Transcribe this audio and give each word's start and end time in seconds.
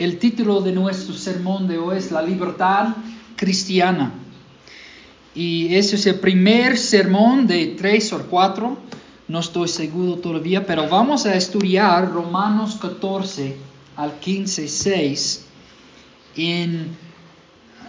el 0.00 0.18
título 0.18 0.62
de 0.62 0.72
nuestro 0.72 1.14
sermón 1.14 1.68
de 1.68 1.76
hoy 1.76 1.98
es 1.98 2.10
La 2.10 2.22
libertad 2.22 2.96
cristiana. 3.36 4.10
Y 5.34 5.74
ese 5.74 5.96
es 5.96 6.06
el 6.06 6.14
primer 6.14 6.78
sermón 6.78 7.46
de 7.46 7.76
tres 7.78 8.10
o 8.14 8.22
cuatro, 8.22 8.78
no 9.28 9.40
estoy 9.40 9.68
seguro 9.68 10.16
todavía, 10.16 10.66
pero 10.66 10.88
vamos 10.88 11.26
a 11.26 11.34
estudiar 11.34 12.10
Romanos 12.12 12.78
14 12.80 13.56
al 13.96 14.18
15, 14.18 14.68
6 14.68 15.46
en 16.36 16.96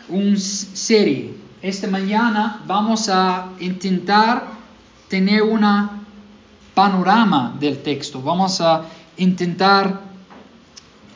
una 0.10 0.38
serie. 0.38 1.34
Esta 1.62 1.88
mañana 1.88 2.62
vamos 2.68 3.08
a 3.08 3.54
intentar 3.62 4.48
tener 5.08 5.44
una 5.44 6.04
panorama 6.76 7.56
del 7.58 7.78
texto. 7.78 8.22
Vamos 8.22 8.60
a 8.60 8.84
intentar 9.16 10.11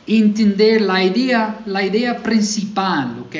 entender 0.06 0.82
la 0.82 1.02
idea, 1.02 1.60
la 1.66 1.84
idea 1.84 2.22
principal, 2.22 3.18
¿ok? 3.26 3.36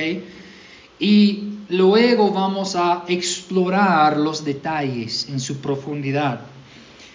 Y 0.99 1.45
luego 1.69 2.33
vamos 2.33 2.75
a 2.77 3.05
explorar 3.09 4.17
los 4.17 4.45
detalles 4.45 5.29
en 5.29 5.39
su 5.39 5.59
profundidad. 5.59 6.41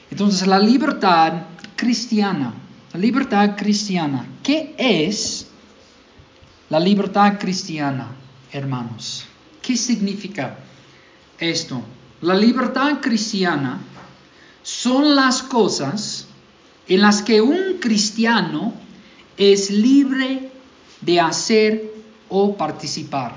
Entonces, 0.10 0.48
la 0.48 0.60
libertad 0.60 1.34
cristiana, 1.76 2.54
la 2.94 3.00
libertad 3.00 3.56
cristiana, 3.56 4.26
¿qué 4.44 4.74
es 4.78 5.48
la 6.70 6.80
libertad 6.80 7.38
cristiana, 7.40 8.08
hermanos? 8.52 9.26
¿Qué 9.62 9.76
significa 9.76 10.58
esto? 11.40 11.82
La 12.22 12.36
libertad 12.36 13.00
cristiana 13.02 13.80
son 14.64 15.16
las 15.16 15.42
cosas 15.44 16.28
en 16.88 17.02
las 17.02 17.22
que 17.22 17.42
un 17.42 17.78
cristiano 17.80 18.74
es 19.42 19.72
libre 19.72 20.52
de 21.02 21.20
hacer 21.20 21.92
o 22.30 22.56
participar. 22.56 23.34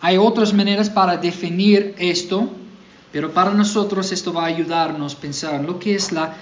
Hay 0.00 0.16
otras 0.16 0.54
maneras 0.54 0.88
para 0.88 1.18
definir 1.18 1.94
esto, 1.98 2.48
pero 3.12 3.34
para 3.34 3.52
nosotros 3.52 4.12
esto 4.12 4.32
va 4.32 4.44
a 4.44 4.46
ayudarnos 4.46 5.14
a 5.14 5.18
pensar 5.18 5.62
lo 5.62 5.78
que 5.78 5.94
es 5.94 6.10
la, 6.10 6.34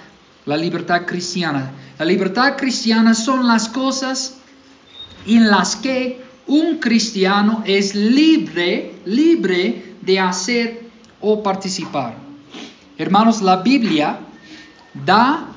la 0.45 0.55
libertad 0.55 1.05
cristiana. 1.05 1.71
La 1.99 2.05
libertad 2.05 2.55
cristiana 2.55 3.13
son 3.13 3.45
las 3.47 3.67
cosas 3.67 4.37
en 5.25 5.49
las 5.49 5.75
que 5.75 6.21
un 6.45 6.77
cristiano 6.77 7.63
es 7.65 7.95
libre, 7.95 8.95
libre 9.03 9.95
de 10.01 10.19
hacer 10.21 10.87
o 11.19 11.43
participar. 11.43 12.15
Hermanos, 12.97 13.41
la 13.41 13.57
Biblia 13.57 14.19
da 15.05 15.56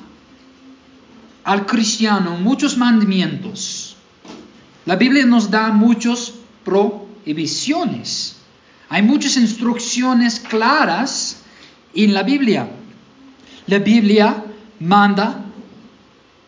al 1.43 1.65
cristiano 1.65 2.37
muchos 2.37 2.77
mandamientos. 2.77 3.95
La 4.85 4.95
Biblia 4.95 5.25
nos 5.25 5.49
da 5.49 5.69
muchas 5.69 6.33
prohibiciones. 6.63 8.37
Hay 8.89 9.01
muchas 9.03 9.37
instrucciones 9.37 10.39
claras 10.39 11.41
en 11.93 12.13
la 12.13 12.23
Biblia. 12.23 12.69
La 13.67 13.79
Biblia 13.79 14.43
manda 14.79 15.45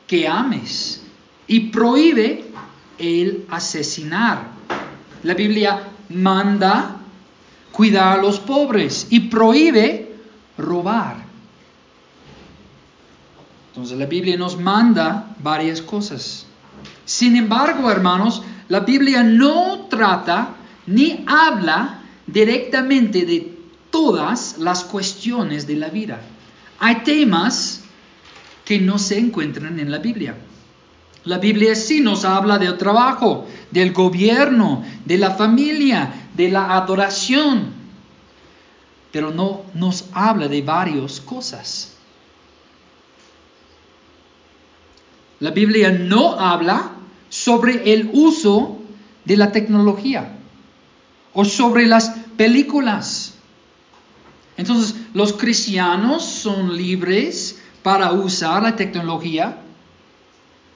que 0.07 0.27
ames 0.27 1.01
y 1.47 1.59
prohíbe 1.61 2.45
el 2.97 3.45
asesinar. 3.49 4.47
La 5.23 5.33
Biblia 5.33 5.89
manda 6.09 6.97
cuidar 7.71 8.19
a 8.19 8.21
los 8.21 8.39
pobres 8.39 9.07
y 9.09 9.21
prohíbe 9.21 10.15
robar. 10.57 11.32
Entonces 13.73 13.97
la 13.97 14.05
Biblia 14.05 14.37
nos 14.37 14.55
manda 14.59 15.35
varias 15.41 15.81
cosas. 15.81 16.45
Sin 17.05 17.35
embargo, 17.35 17.89
hermanos, 17.89 18.43
la 18.67 18.81
Biblia 18.81 19.23
no 19.23 19.87
trata 19.89 20.49
ni 20.85 21.25
habla 21.25 22.01
directamente 22.27 23.25
de 23.25 23.57
todas 23.89 24.59
las 24.59 24.83
cuestiones 24.83 25.65
de 25.65 25.75
la 25.75 25.89
vida. 25.89 26.21
Hay 26.77 26.97
temas 26.97 27.81
que 28.63 28.79
no 28.79 28.99
se 28.99 29.17
encuentran 29.17 29.79
en 29.79 29.89
la 29.89 29.97
Biblia. 29.97 30.35
La 31.25 31.39
Biblia 31.39 31.73
sí 31.73 31.99
nos 31.99 32.25
habla 32.25 32.59
del 32.59 32.77
trabajo, 32.77 33.47
del 33.71 33.91
gobierno, 33.91 34.85
de 35.03 35.17
la 35.17 35.31
familia, 35.31 36.29
de 36.35 36.49
la 36.49 36.75
adoración, 36.75 37.73
pero 39.11 39.31
no 39.31 39.63
nos 39.73 40.05
habla 40.13 40.47
de 40.47 40.61
varias 40.61 41.19
cosas. 41.19 41.92
La 45.39 45.51
Biblia 45.51 45.91
no 45.91 46.39
habla 46.39 46.91
sobre 47.29 47.93
el 47.93 48.09
uso 48.13 48.79
de 49.25 49.37
la 49.37 49.51
tecnología 49.51 50.37
o 51.33 51.45
sobre 51.45 51.87
las 51.87 52.09
películas. 52.37 53.33
Entonces, 54.57 54.95
los 55.13 55.33
cristianos 55.33 56.23
son 56.23 56.77
libres 56.77 57.59
para 57.81 58.11
usar 58.11 58.63
la 58.63 58.75
tecnología. 58.75 59.57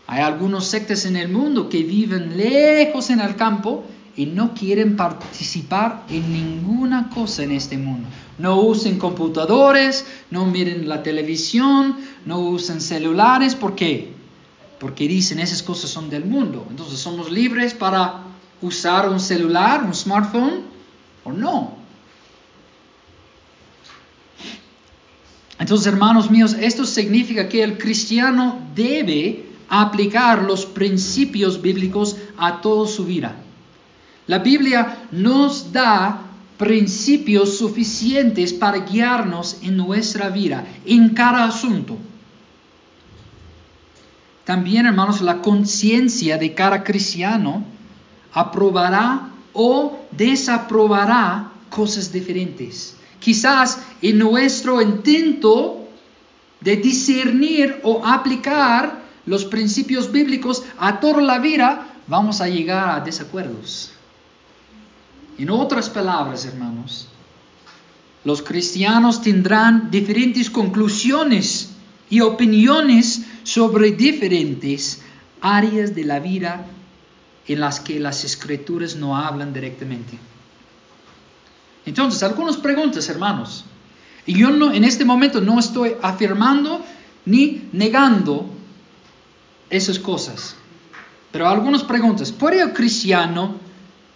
Hay 0.07 0.21
algunos 0.21 0.65
sectas 0.65 1.05
en 1.05 1.15
el 1.15 1.29
mundo 1.29 1.69
que 1.69 1.83
viven 1.83 2.37
lejos 2.37 3.09
en 3.09 3.19
el 3.19 3.35
campo 3.35 3.85
y 4.15 4.25
no 4.25 4.55
quieren 4.55 4.95
participar 4.95 6.05
en 6.09 6.33
ninguna 6.33 7.09
cosa 7.09 7.43
en 7.43 7.51
este 7.51 7.77
mundo. 7.77 8.07
No 8.39 8.61
usen 8.61 8.97
computadores, 8.97 10.07
no 10.31 10.45
miren 10.45 10.89
la 10.89 11.03
televisión, 11.03 11.97
no 12.25 12.39
usen 12.39 12.81
celulares. 12.81 13.53
¿Por 13.53 13.75
qué? 13.75 14.16
Porque 14.79 15.07
dicen 15.07 15.39
esas 15.39 15.63
cosas 15.63 15.89
son 15.89 16.09
del 16.09 16.25
mundo. 16.25 16.65
Entonces, 16.69 16.99
¿somos 16.99 17.31
libres 17.31 17.73
para 17.73 18.23
usar 18.61 19.09
un 19.09 19.19
celular, 19.19 19.83
un 19.83 19.93
smartphone 19.93 20.61
o 21.23 21.31
no? 21.31 21.77
Entonces, 25.59 25.87
hermanos 25.87 26.29
míos, 26.29 26.55
esto 26.59 26.85
significa 26.85 27.49
que 27.49 27.63
el 27.63 27.77
cristiano 27.77 28.59
debe 28.75 29.47
aplicar 29.69 30.43
los 30.43 30.65
principios 30.65 31.61
bíblicos 31.61 32.15
a 32.37 32.61
toda 32.61 32.87
su 32.87 33.05
vida. 33.05 33.35
La 34.27 34.39
Biblia 34.39 35.07
nos 35.11 35.71
da 35.71 36.21
principios 36.57 37.57
suficientes 37.57 38.53
para 38.53 38.79
guiarnos 38.79 39.57
en 39.61 39.77
nuestra 39.77 40.29
vida, 40.29 40.65
en 40.85 41.09
cada 41.09 41.45
asunto. 41.45 41.97
También, 44.47 44.85
hermanos, 44.85 45.19
la 45.19 45.41
conciencia 45.41 46.37
de 46.37 46.53
cada 46.53 46.81
cristiano 46.81 47.65
aprobará 48.31 49.27
o 49.51 49.99
desaprobará 50.11 51.51
cosas 51.69 52.13
diferentes. 52.13 52.95
Quizás 53.19 53.79
en 54.01 54.19
nuestro 54.19 54.81
intento 54.81 55.89
de 56.61 56.77
discernir 56.77 57.81
o 57.83 58.05
aplicar 58.05 59.03
los 59.25 59.43
principios 59.43 60.09
bíblicos 60.13 60.63
a 60.79 61.01
toda 61.01 61.21
la 61.21 61.39
vida, 61.39 61.85
vamos 62.07 62.39
a 62.39 62.47
llegar 62.47 62.89
a 62.89 63.03
desacuerdos. 63.03 63.91
En 65.37 65.49
otras 65.49 65.89
palabras, 65.89 66.45
hermanos, 66.45 67.09
los 68.23 68.41
cristianos 68.41 69.21
tendrán 69.21 69.91
diferentes 69.91 70.49
conclusiones 70.49 71.71
y 72.09 72.21
opiniones 72.21 73.25
sobre 73.47 73.91
diferentes 73.91 75.01
áreas 75.39 75.95
de 75.95 76.03
la 76.03 76.19
vida 76.19 76.65
en 77.47 77.61
las 77.61 77.79
que 77.79 77.97
las 77.97 78.25
escrituras 78.25 78.97
no 78.97 79.15
hablan 79.15 79.53
directamente. 79.53 80.19
Entonces, 81.85 82.23
algunas 82.23 82.57
preguntas, 82.57 83.07
hermanos. 83.07 83.63
Y 84.25 84.37
yo 84.37 84.49
no, 84.49 84.73
en 84.73 84.83
este 84.83 85.05
momento 85.05 85.39
no 85.39 85.57
estoy 85.59 85.93
afirmando 86.01 86.83
ni 87.23 87.69
negando 87.71 88.49
esas 89.69 89.97
cosas. 89.97 90.57
Pero 91.31 91.47
algunas 91.47 91.83
preguntas. 91.83 92.33
¿Puede 92.33 92.61
el 92.61 92.73
cristiano 92.73 93.55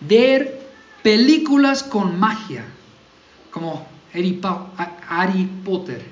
ver 0.02 0.62
películas 1.04 1.84
con 1.84 2.20
magia? 2.20 2.66
Como 3.50 3.88
Harry 4.14 5.46
Potter. 5.64 6.06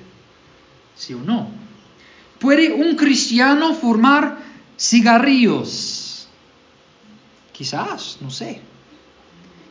¿Sí 0.96 1.12
o 1.12 1.18
no? 1.18 1.69
¿Puede 2.40 2.72
un 2.72 2.96
cristiano 2.96 3.74
fumar 3.74 4.38
cigarrillos? 4.78 6.26
Quizás, 7.52 8.16
no 8.22 8.30
sé. 8.30 8.62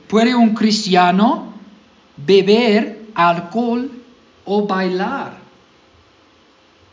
¿Puede 0.07 0.35
un 0.35 0.53
cristiano 0.53 1.51
beber 2.15 3.07
alcohol 3.15 3.91
o 4.45 4.67
bailar? 4.67 5.39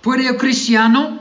¿Puede 0.01 0.31
un 0.31 0.39
cristiano 0.39 1.19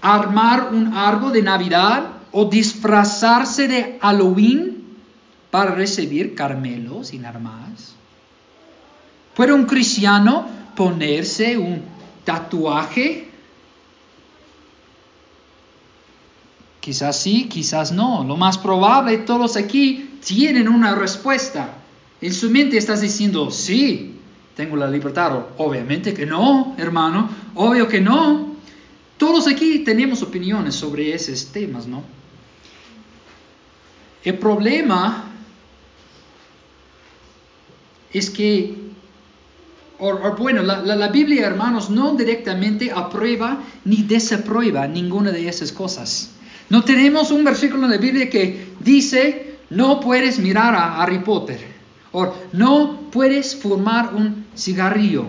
armar 0.00 0.70
un 0.72 0.92
árbol 0.94 1.32
de 1.32 1.42
Navidad 1.42 2.04
o 2.32 2.46
disfrazarse 2.46 3.68
de 3.68 3.98
Halloween 4.02 4.82
para 5.52 5.70
recibir 5.76 6.34
caramelos 6.34 7.14
y 7.14 7.18
nada 7.18 7.38
más? 7.38 7.94
¿Puede 9.36 9.52
un 9.52 9.66
cristiano 9.66 10.48
ponerse 10.74 11.56
un 11.56 11.82
tatuaje 12.24 13.25
Quizás 16.86 17.20
sí, 17.20 17.48
quizás 17.48 17.90
no. 17.90 18.22
Lo 18.22 18.36
más 18.36 18.58
probable, 18.58 19.18
todos 19.18 19.56
aquí 19.56 20.20
tienen 20.24 20.68
una 20.68 20.94
respuesta. 20.94 21.78
En 22.20 22.32
su 22.32 22.48
mente 22.48 22.76
estás 22.76 23.00
diciendo, 23.00 23.50
sí, 23.50 24.20
tengo 24.54 24.76
la 24.76 24.88
libertad. 24.88 25.46
Obviamente 25.58 26.14
que 26.14 26.26
no, 26.26 26.76
hermano. 26.78 27.28
Obvio 27.56 27.88
que 27.88 28.00
no. 28.00 28.54
Todos 29.18 29.48
aquí 29.48 29.80
tenemos 29.80 30.22
opiniones 30.22 30.76
sobre 30.76 31.12
esos 31.12 31.46
temas, 31.46 31.88
¿no? 31.88 32.04
El 34.22 34.38
problema 34.38 35.24
es 38.12 38.30
que, 38.30 38.76
bueno, 40.38 40.62
la, 40.62 40.82
la, 40.82 41.08
Biblia, 41.08 41.48
hermanos, 41.48 41.90
no 41.90 42.14
directamente 42.14 42.92
aprueba 42.92 43.60
ni 43.84 44.04
desaprueba 44.04 44.86
ninguna 44.86 45.32
de 45.32 45.48
esas 45.48 45.72
cosas. 45.72 46.30
No 46.68 46.82
tenemos 46.82 47.30
un 47.30 47.44
versículo 47.44 47.84
en 47.84 47.90
la 47.92 47.98
Biblia 47.98 48.28
que 48.28 48.74
dice, 48.80 49.58
no 49.70 50.00
puedes 50.00 50.38
mirar 50.38 50.74
a 50.74 51.00
Harry 51.00 51.20
Potter, 51.20 51.60
o 52.12 52.32
no 52.52 53.08
puedes 53.10 53.54
fumar 53.56 54.14
un 54.14 54.46
cigarrillo. 54.56 55.26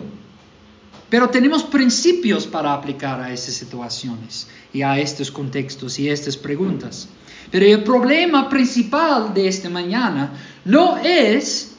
Pero 1.09 1.29
tenemos 1.29 1.63
principios 1.63 2.45
para 2.47 2.73
aplicar 2.73 3.21
a 3.21 3.31
esas 3.31 3.53
situaciones 3.53 4.47
y 4.73 4.81
a 4.81 4.99
estos 4.99 5.31
contextos 5.31 5.99
y 5.99 6.09
a 6.09 6.13
estas 6.13 6.35
preguntas. 6.35 7.07
Pero 7.49 7.65
el 7.65 7.83
problema 7.83 8.49
principal 8.49 9.33
de 9.33 9.47
esta 9.47 9.69
mañana 9.69 10.31
no 10.65 10.97
es 10.97 11.75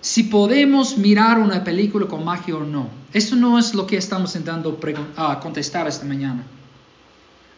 si 0.00 0.22
podemos 0.22 0.96
mirar 0.96 1.38
una 1.38 1.64
película 1.64 2.06
con 2.06 2.24
magia 2.24 2.56
o 2.56 2.60
no. 2.60 2.88
Eso 3.12 3.36
no 3.36 3.58
es 3.58 3.74
lo 3.74 3.86
que 3.86 3.96
estamos 3.96 4.34
intentando 4.36 4.78
contestar 5.42 5.86
esta 5.86 6.06
mañana. 6.06 6.44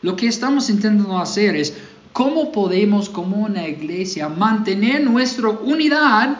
Lo 0.03 0.17
que 0.17 0.29
estamos 0.29 0.71
intentando 0.71 1.19
hacer 1.19 1.57
es 1.57 1.77
cómo 2.13 2.53
podemos 2.53 3.09
como 3.09 3.37
una 3.37 3.67
iglesia 3.67 4.29
mantener 4.29 5.03
nuestra 5.03 5.49
unidad 5.49 6.39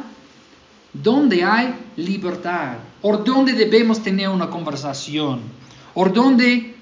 donde 0.93 1.45
hay 1.45 1.75
libertad, 1.97 2.79
o 3.03 3.17
donde 3.17 3.53
debemos 3.53 4.03
tener 4.03 4.29
una 4.29 4.49
conversación, 4.49 5.41
o 5.95 6.09
donde 6.09 6.75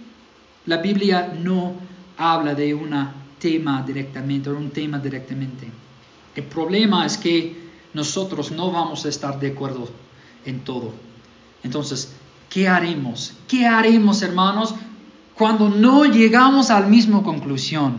la 0.66 0.78
Biblia 0.78 1.34
no 1.42 1.74
habla 2.16 2.54
de 2.54 2.74
un 2.74 2.94
tema 3.38 3.82
directamente, 3.86 4.50
o 4.50 4.56
un 4.56 4.70
tema 4.70 4.98
directamente. 4.98 5.68
El 6.34 6.44
problema 6.44 7.04
es 7.04 7.16
que 7.16 7.66
nosotros 7.94 8.50
no 8.50 8.70
vamos 8.70 9.04
a 9.04 9.08
estar 9.08 9.38
de 9.40 9.48
acuerdo 9.48 9.88
en 10.44 10.60
todo. 10.60 10.92
Entonces, 11.62 12.12
¿qué 12.48 12.68
haremos? 12.68 13.32
¿Qué 13.48 13.66
haremos, 13.66 14.22
hermanos, 14.22 14.74
cuando 15.36 15.68
no 15.68 16.04
llegamos 16.04 16.70
a 16.70 16.80
la 16.80 16.86
misma 16.86 17.22
conclusión? 17.22 17.98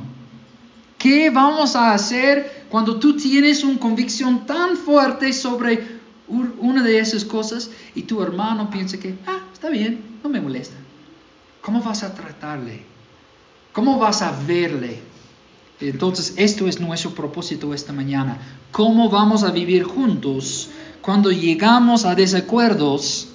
¿Qué 0.98 1.30
vamos 1.30 1.76
a 1.76 1.94
hacer 1.94 2.66
cuando 2.70 2.98
tú 3.00 3.16
tienes 3.16 3.64
una 3.64 3.80
convicción 3.80 4.46
tan 4.46 4.76
fuerte 4.76 5.32
sobre 5.32 5.98
una 6.28 6.84
de 6.84 7.00
esas 7.00 7.24
cosas 7.24 7.70
y 7.94 8.02
tu 8.02 8.22
hermano 8.22 8.70
piensa 8.70 8.98
que, 8.98 9.16
ah, 9.28 9.40
está 9.54 9.70
bien, 9.70 10.20
no 10.24 10.30
me 10.30 10.42
molesta? 10.42 10.76
¿Cómo 11.62 11.82
vas 11.82 12.04
a 12.04 12.14
tratarle? 12.14 12.84
¿Cómo 13.72 14.00
vas 14.00 14.24
a 14.24 14.32
verle? 14.48 15.00
Entonces, 15.80 16.34
esto 16.38 16.68
es 16.68 16.80
nuestro 16.80 17.12
propósito 17.12 17.72
esta 17.76 17.94
mañana. 17.94 18.40
¿Cómo 18.72 19.10
vamos 19.10 19.44
a 19.44 19.52
vivir 19.52 19.84
juntos 19.84 20.70
cuando 21.04 21.30
llegamos 21.30 22.04
a 22.04 22.16
desacuerdos 22.16 23.30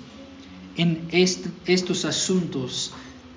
en 0.77 1.07
estos 1.67 2.05
asuntos 2.05 2.93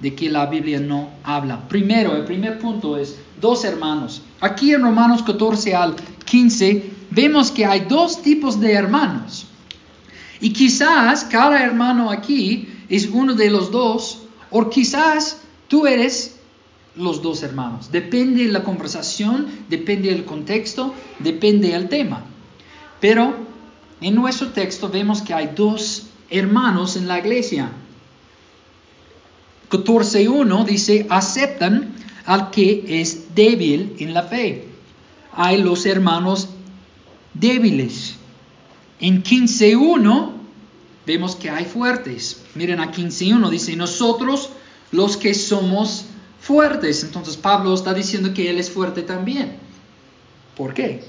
de 0.05 0.13
que 0.13 0.29
la 0.29 0.45
Biblia 0.45 0.79
no 0.79 1.09
habla? 1.23 1.67
Primero, 1.67 2.15
el 2.15 2.25
primer 2.25 2.59
punto 2.59 2.95
es 2.95 3.17
dos 3.41 3.65
hermanos. 3.65 4.21
Aquí 4.39 4.71
en 4.71 4.83
Romanos 4.83 5.23
14 5.23 5.73
al 5.73 5.95
15 6.25 6.91
vemos 7.09 7.49
que 7.49 7.65
hay 7.65 7.87
dos 7.89 8.21
tipos 8.21 8.59
de 8.59 8.73
hermanos. 8.73 9.47
Y 10.39 10.53
quizás 10.53 11.23
cada 11.23 11.63
hermano 11.63 12.11
aquí 12.11 12.69
es 12.87 13.09
uno 13.11 13.33
de 13.33 13.49
los 13.49 13.71
dos, 13.71 14.21
o 14.51 14.69
quizás 14.69 15.41
tú 15.67 15.87
eres 15.87 16.35
los 16.95 17.23
dos 17.23 17.41
hermanos. 17.41 17.91
Depende 17.91 18.45
de 18.45 18.51
la 18.51 18.63
conversación, 18.63 19.47
depende 19.69 20.09
del 20.09 20.23
contexto, 20.23 20.93
depende 21.17 21.69
del 21.69 21.89
tema. 21.89 22.21
Pero 23.01 23.33
en 24.01 24.13
nuestro 24.13 24.49
texto 24.49 24.87
vemos 24.87 25.23
que 25.23 25.33
hay 25.33 25.49
dos 25.55 26.09
hermanos 26.29 26.95
en 26.95 27.07
la 27.07 27.17
iglesia. 27.17 27.71
14.1 29.69 30.65
dice, 30.65 31.07
aceptan 31.09 31.93
al 32.25 32.51
que 32.51 33.01
es 33.01 33.35
débil 33.35 33.95
en 33.99 34.13
la 34.13 34.23
fe. 34.23 34.67
Hay 35.33 35.61
los 35.61 35.85
hermanos 35.85 36.49
débiles. 37.33 38.15
En 38.99 39.23
15.1 39.23 40.31
vemos 41.05 41.35
que 41.35 41.49
hay 41.49 41.65
fuertes. 41.65 42.41
Miren 42.55 42.79
a 42.79 42.91
15.1 42.91 43.49
dice, 43.49 43.75
nosotros 43.75 44.49
los 44.91 45.17
que 45.17 45.33
somos 45.33 46.05
fuertes. 46.39 47.03
Entonces 47.03 47.37
Pablo 47.37 47.73
está 47.73 47.93
diciendo 47.93 48.33
que 48.33 48.49
él 48.49 48.59
es 48.59 48.69
fuerte 48.69 49.01
también. 49.01 49.57
¿Por 50.55 50.73
qué? 50.73 51.03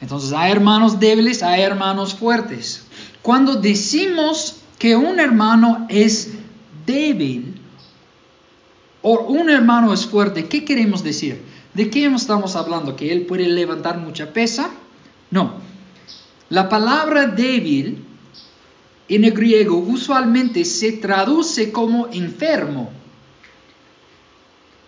Entonces 0.00 0.32
hay 0.32 0.52
hermanos 0.52 0.98
débiles, 0.98 1.42
hay 1.42 1.62
hermanos 1.62 2.14
fuertes. 2.14 2.84
Cuando 3.22 3.56
decimos 3.56 4.56
que 4.78 4.96
un 4.96 5.20
hermano 5.20 5.86
es 5.88 6.32
débil 6.84 7.55
o 9.08 9.20
un 9.20 9.48
hermano 9.50 9.92
es 9.92 10.04
fuerte, 10.04 10.48
¿qué 10.48 10.64
queremos 10.64 11.04
decir? 11.04 11.40
¿De 11.74 11.88
qué 11.90 12.06
estamos 12.06 12.56
hablando? 12.56 12.96
¿Que 12.96 13.12
él 13.12 13.24
puede 13.24 13.48
levantar 13.48 13.98
mucha 13.98 14.32
pesa? 14.32 14.68
No. 15.30 15.52
La 16.48 16.68
palabra 16.68 17.28
débil 17.28 18.04
en 19.08 19.24
el 19.24 19.30
griego 19.30 19.76
usualmente 19.76 20.64
se 20.64 20.90
traduce 20.90 21.70
como 21.70 22.08
enfermo 22.08 22.90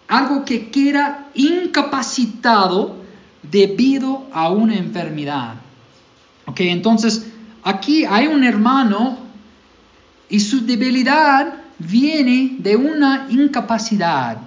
algo 0.09 0.45
que 0.45 0.69
queda 0.69 1.29
incapacitado 1.35 2.97
debido 3.45 4.27
a 4.33 4.51
una 4.51 4.75
enfermedad. 4.75 5.55
Ok, 6.47 6.59
entonces 6.63 7.29
aquí 7.63 8.05
hay 8.05 8.27
un 8.27 8.43
hermano 8.43 9.17
y 10.29 10.41
su 10.41 10.67
debilidad 10.67 11.68
viene 11.79 12.57
de 12.59 12.77
una 12.77 13.27
incapacidad 13.31 14.39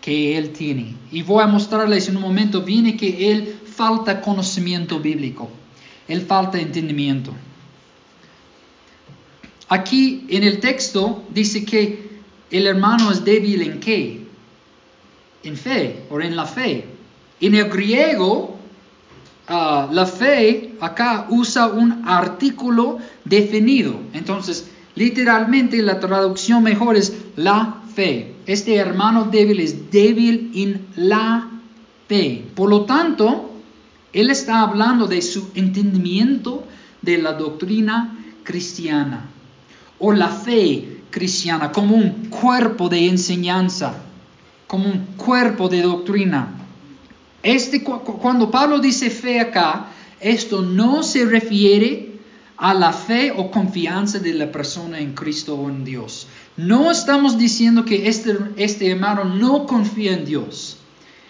que 0.00 0.36
él 0.36 0.50
tiene. 0.50 0.94
Y 1.10 1.22
voy 1.22 1.42
a 1.42 1.46
mostrarles 1.46 2.08
en 2.08 2.16
un 2.16 2.22
momento, 2.22 2.62
viene 2.62 2.96
que 2.96 3.30
él 3.30 3.58
falta 3.64 4.20
conocimiento 4.20 5.00
bíblico, 5.00 5.50
él 6.06 6.22
falta 6.22 6.58
entendimiento. 6.58 7.32
Aquí 9.68 10.26
en 10.28 10.44
el 10.44 10.60
texto 10.60 11.24
dice 11.30 11.64
que 11.64 12.08
el 12.50 12.66
hermano 12.66 13.10
es 13.10 13.24
débil 13.24 13.62
en 13.62 13.80
qué? 13.80 14.28
en 15.42 15.56
fe 15.56 16.04
o 16.10 16.20
en 16.20 16.36
la 16.36 16.46
fe. 16.46 16.84
En 17.40 17.54
el 17.54 17.68
griego, 17.68 18.56
ah, 19.48 19.88
la 19.90 20.06
fe 20.06 20.74
acá 20.80 21.26
usa 21.30 21.68
un 21.68 22.02
artículo 22.06 22.98
definido. 23.24 24.00
Entonces, 24.12 24.68
literalmente 24.98 25.80
la 25.80 26.00
traducción 26.00 26.62
mejor 26.64 26.96
es 26.96 27.14
la 27.36 27.82
fe. 27.94 28.34
Este 28.46 28.74
hermano 28.74 29.24
débil 29.24 29.60
es 29.60 29.90
débil 29.90 30.50
en 30.54 30.86
la 30.96 31.48
fe. 32.08 32.44
Por 32.54 32.68
lo 32.68 32.84
tanto, 32.84 33.52
él 34.12 34.30
está 34.30 34.62
hablando 34.62 35.06
de 35.06 35.22
su 35.22 35.50
entendimiento 35.54 36.64
de 37.00 37.18
la 37.18 37.34
doctrina 37.34 38.18
cristiana 38.42 39.26
o 40.00 40.12
la 40.12 40.28
fe 40.28 41.02
cristiana 41.10 41.70
como 41.70 41.94
un 41.94 42.26
cuerpo 42.28 42.88
de 42.88 43.06
enseñanza 43.06 44.02
como 44.66 44.86
un 44.90 44.98
cuerpo 45.16 45.68
de 45.68 45.82
doctrina. 45.82 46.48
Este, 47.42 47.82
cuando 47.82 48.50
Pablo 48.50 48.78
dice 48.78 49.10
fe 49.10 49.40
acá, 49.40 49.86
esto 50.20 50.60
no 50.62 51.02
se 51.02 51.24
refiere 51.24 52.07
a 52.58 52.74
la 52.74 52.92
fe 52.92 53.32
o 53.34 53.50
confianza 53.50 54.18
de 54.18 54.34
la 54.34 54.50
persona 54.50 54.98
en 54.98 55.14
Cristo 55.14 55.54
o 55.54 55.70
en 55.70 55.84
Dios. 55.84 56.26
No 56.56 56.90
estamos 56.90 57.38
diciendo 57.38 57.84
que 57.84 58.08
este, 58.08 58.36
este 58.56 58.90
hermano 58.90 59.24
no 59.24 59.64
confía 59.64 60.12
en 60.12 60.24
Dios. 60.24 60.78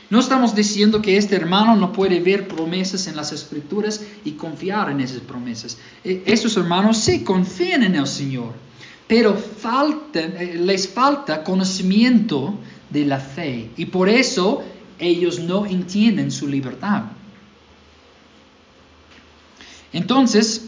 No 0.08 0.20
estamos 0.20 0.54
diciendo 0.54 1.02
que 1.02 1.18
este 1.18 1.36
hermano 1.36 1.76
no 1.76 1.92
puede 1.92 2.20
ver 2.20 2.48
promesas 2.48 3.06
en 3.08 3.16
las 3.16 3.30
escrituras 3.32 4.00
y 4.24 4.32
confiar 4.32 4.90
en 4.90 5.00
esas 5.00 5.20
promesas. 5.20 5.76
E, 6.02 6.22
esos 6.24 6.56
hermanos 6.56 6.96
sí 6.96 7.22
confían 7.24 7.82
en 7.82 7.94
el 7.94 8.06
Señor, 8.06 8.54
pero 9.06 9.36
eh, 10.14 10.54
les 10.58 10.88
falta 10.88 11.44
conocimiento 11.44 12.54
de 12.88 13.04
la 13.04 13.20
fe 13.20 13.70
y 13.76 13.84
por 13.84 14.08
eso 14.08 14.62
ellos 14.98 15.40
no 15.40 15.66
entienden 15.66 16.30
su 16.30 16.48
libertad. 16.48 17.02
Entonces, 19.92 20.67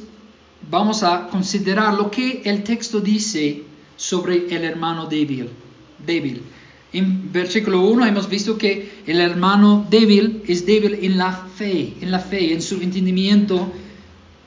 vamos 0.71 1.03
a 1.03 1.29
considerar 1.29 1.95
lo 1.95 2.11
que 2.11 2.43
el 2.45 2.63
texto 2.63 3.01
dice 3.01 3.65
sobre 3.97 4.47
el 4.55 4.65
hermano 4.65 5.07
débil. 5.07 5.49
débil. 6.07 6.43
En 6.93 7.33
versículo 7.33 7.83
1 7.83 8.07
hemos 8.07 8.29
visto 8.29 8.57
que 8.57 9.03
el 9.07 9.21
hermano 9.21 9.87
débil 9.91 10.43
es 10.47 10.65
débil 10.67 10.99
en 11.03 11.19
la 11.19 11.33
fe, 11.33 11.95
en 12.01 12.11
la 12.11 12.19
fe, 12.19 12.53
en 12.53 12.63
su 12.63 12.81
entendimiento 12.81 13.71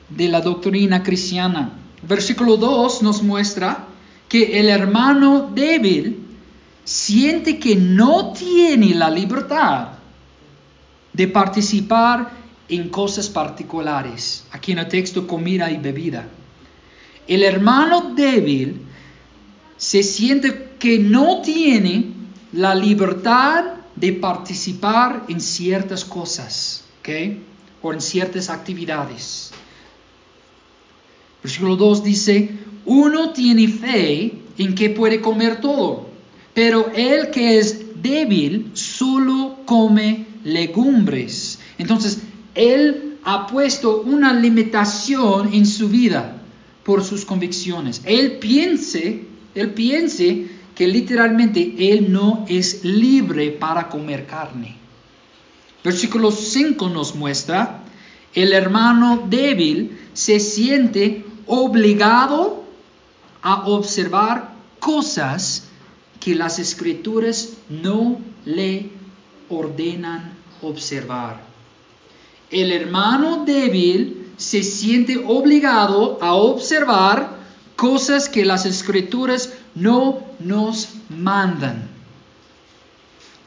de 0.08 0.28
la 0.28 0.40
doctrina 0.40 1.02
cristiana. 1.02 1.72
Versículo 2.06 2.56
2 2.56 3.02
nos 3.02 3.22
muestra 3.22 3.86
que 4.28 4.58
el 4.60 4.68
hermano 4.68 5.50
débil 5.54 6.20
siente 6.84 7.58
que 7.58 7.76
no 7.76 8.32
tiene 8.32 8.94
la 8.94 9.08
libertad 9.08 9.88
de 11.12 11.28
participar 11.28 12.43
en 12.68 12.88
cosas 12.88 13.28
particulares. 13.28 14.44
Aquí 14.52 14.72
en 14.72 14.78
el 14.78 14.88
texto 14.88 15.26
comida 15.26 15.70
y 15.70 15.76
bebida. 15.76 16.26
El 17.26 17.42
hermano 17.42 18.14
débil 18.14 18.82
se 19.76 20.02
siente 20.02 20.76
que 20.78 20.98
no 20.98 21.40
tiene 21.42 22.12
la 22.52 22.74
libertad 22.74 23.64
de 23.96 24.12
participar 24.12 25.24
en 25.28 25.40
ciertas 25.40 26.04
cosas, 26.04 26.84
¿ok? 27.00 27.08
O 27.82 27.92
en 27.92 28.00
ciertas 28.00 28.50
actividades. 28.50 29.52
Versículo 31.42 31.76
2 31.76 32.04
dice, 32.04 32.50
uno 32.86 33.30
tiene 33.30 33.68
fe 33.68 34.32
en 34.58 34.74
que 34.74 34.90
puede 34.90 35.20
comer 35.20 35.60
todo, 35.60 36.08
pero 36.54 36.90
el 36.94 37.30
que 37.30 37.58
es 37.58 38.02
débil 38.02 38.70
solo 38.74 39.58
come 39.66 40.26
legumbres. 40.44 41.58
Entonces, 41.78 42.20
él 42.54 43.18
ha 43.24 43.46
puesto 43.46 44.02
una 44.02 44.32
limitación 44.32 45.52
en 45.54 45.66
su 45.66 45.88
vida 45.88 46.42
por 46.84 47.02
sus 47.02 47.24
convicciones. 47.24 48.02
Él 48.04 48.38
piense, 48.38 49.24
él 49.54 49.72
piense 49.72 50.46
que 50.74 50.86
literalmente 50.86 51.74
él 51.78 52.12
no 52.12 52.44
es 52.48 52.84
libre 52.84 53.50
para 53.50 53.88
comer 53.88 54.26
carne. 54.26 54.76
Versículo 55.82 56.30
5 56.30 56.88
nos 56.88 57.14
muestra, 57.14 57.84
el 58.34 58.52
hermano 58.52 59.26
débil 59.28 59.98
se 60.12 60.40
siente 60.40 61.24
obligado 61.46 62.64
a 63.42 63.66
observar 63.68 64.54
cosas 64.80 65.64
que 66.20 66.34
las 66.34 66.58
escrituras 66.58 67.54
no 67.68 68.18
le 68.44 68.90
ordenan 69.48 70.32
observar. 70.62 71.53
El 72.54 72.70
hermano 72.70 73.44
débil 73.44 74.28
se 74.36 74.62
siente 74.62 75.18
obligado 75.26 76.18
a 76.22 76.34
observar 76.34 77.36
cosas 77.74 78.28
que 78.28 78.44
las 78.44 78.64
escrituras 78.64 79.54
no 79.74 80.20
nos 80.38 80.90
mandan. 81.08 81.88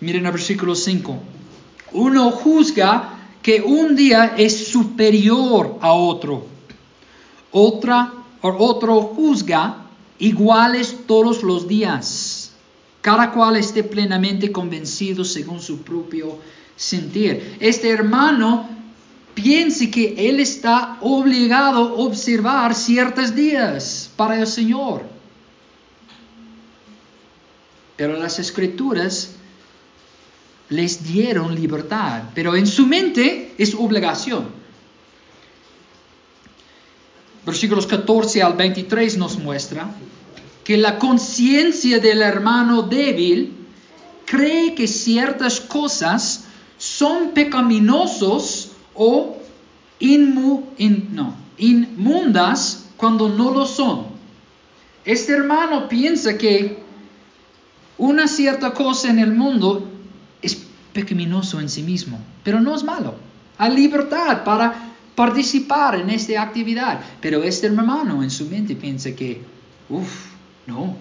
Miren 0.01 0.25
el 0.25 0.31
versículo 0.33 0.75
5. 0.75 1.17
Uno 1.93 2.31
juzga 2.31 3.17
que 3.41 3.61
un 3.61 3.95
día 3.95 4.35
es 4.37 4.67
superior 4.67 5.77
a 5.79 5.93
otro. 5.93 6.45
Otra, 7.53 8.11
otro 8.41 9.03
juzga 9.03 9.85
iguales 10.19 10.97
todos 11.07 11.43
los 11.43 11.65
días. 11.65 12.51
Cada 12.99 13.31
cual 13.31 13.55
esté 13.55 13.85
plenamente 13.85 14.51
convencido 14.51 15.23
según 15.23 15.61
su 15.61 15.77
propio 15.77 16.39
sentir. 16.75 17.55
Este 17.61 17.89
hermano 17.89 18.75
piense 19.38 19.91
que 19.91 20.15
él 20.29 20.39
está 20.39 20.98
obligado 21.00 21.89
a 21.89 21.94
observar 21.94 22.74
ciertos 22.74 23.36
días 23.36 24.10
para 24.15 24.39
el 24.39 24.48
Señor. 24.48 25.03
Pero 27.96 28.17
las 28.17 28.39
escrituras 28.39 29.36
les 30.70 31.03
dieron 31.03 31.53
libertad, 31.53 32.24
pero 32.34 32.56
en 32.56 32.65
su 32.65 32.88
mente 32.88 33.53
es 33.60 33.75
obligación. 33.75 34.48
Versículos 37.46 37.86
14 37.86 38.41
al 38.41 38.53
23 38.53 39.17
nos 39.17 39.38
muestra 39.38 39.88
que 40.63 40.77
la 40.77 40.98
conciencia 40.98 42.00
del 42.00 42.24
hermano 42.24 42.82
débil 42.82 43.56
cree 44.25 44.74
que 44.74 44.88
ciertas 44.88 45.62
cosas 45.62 46.46
son 46.79 47.36
pecaminosos 47.36 48.66
o 48.97 49.37
inmundas 51.57 52.85
cuando 52.97 53.29
no 53.29 53.51
lo 53.51 53.65
son. 53.65 54.07
Este 55.05 55.31
hermano 55.33 55.87
piensa 55.87 56.37
que 56.37 56.79
una 57.97 58.27
cierta 58.27 58.73
cosa 58.73 59.09
en 59.09 59.19
el 59.19 59.31
mundo 59.33 59.89
es 60.41 60.57
pecaminoso 60.91 61.61
en 61.61 61.69
sí 61.69 61.83
mismo, 61.83 62.19
pero 62.43 62.59
no 62.59 62.75
es 62.75 62.83
malo. 62.83 63.15
Hay 63.57 63.75
libertad 63.75 64.43
para 64.43 64.93
participar 65.15 65.95
en 65.95 66.09
esta 66.09 66.41
actividad, 66.41 67.01
pero 67.21 67.41
este 67.43 67.67
hermano 67.67 68.21
en 68.21 68.29
su 68.29 68.45
mente 68.45 68.75
piensa 68.75 69.15
que, 69.15 69.41
uff, 69.89 70.27
no, 70.67 70.95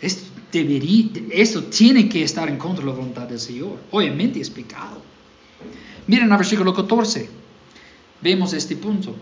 esto, 0.00 0.24
esto 1.30 1.64
tiene 1.64 2.08
que 2.08 2.22
estar 2.24 2.48
en 2.48 2.58
contra 2.58 2.84
de 2.84 2.90
la 2.90 2.96
voluntad 2.96 3.28
del 3.28 3.38
Señor. 3.38 3.78
Obviamente 3.90 4.40
es 4.40 4.50
pecado. 4.50 5.00
Miren 6.06 6.30
el 6.30 6.36
versículo 6.36 6.74
14. 6.74 7.28
Vemos 8.20 8.52
este 8.52 8.76
punto. 8.76 9.14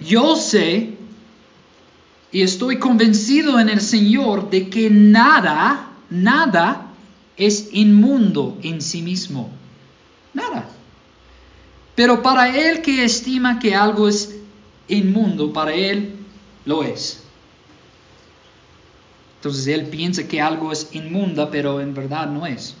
Yo 0.00 0.36
sé 0.36 0.96
y 2.30 2.42
estoy 2.42 2.78
convencido 2.78 3.58
en 3.58 3.68
el 3.68 3.80
Señor 3.80 4.50
de 4.50 4.68
que 4.68 4.90
nada, 4.90 5.90
nada 6.10 6.92
es 7.36 7.70
inmundo 7.72 8.58
en 8.62 8.82
sí 8.82 9.02
mismo. 9.02 9.50
Nada. 10.34 10.68
Pero 11.94 12.22
para 12.22 12.56
él 12.56 12.82
que 12.82 13.04
estima 13.04 13.58
que 13.58 13.74
algo 13.74 14.08
es 14.08 14.36
inmundo, 14.88 15.52
para 15.52 15.72
él 15.72 16.16
lo 16.64 16.84
es. 16.84 17.22
Entonces 19.36 19.66
él 19.68 19.86
piensa 19.86 20.26
que 20.26 20.40
algo 20.40 20.72
es 20.72 20.88
inmunda, 20.92 21.50
pero 21.50 21.80
en 21.80 21.94
verdad 21.94 22.28
no 22.28 22.44
es. 22.44 22.74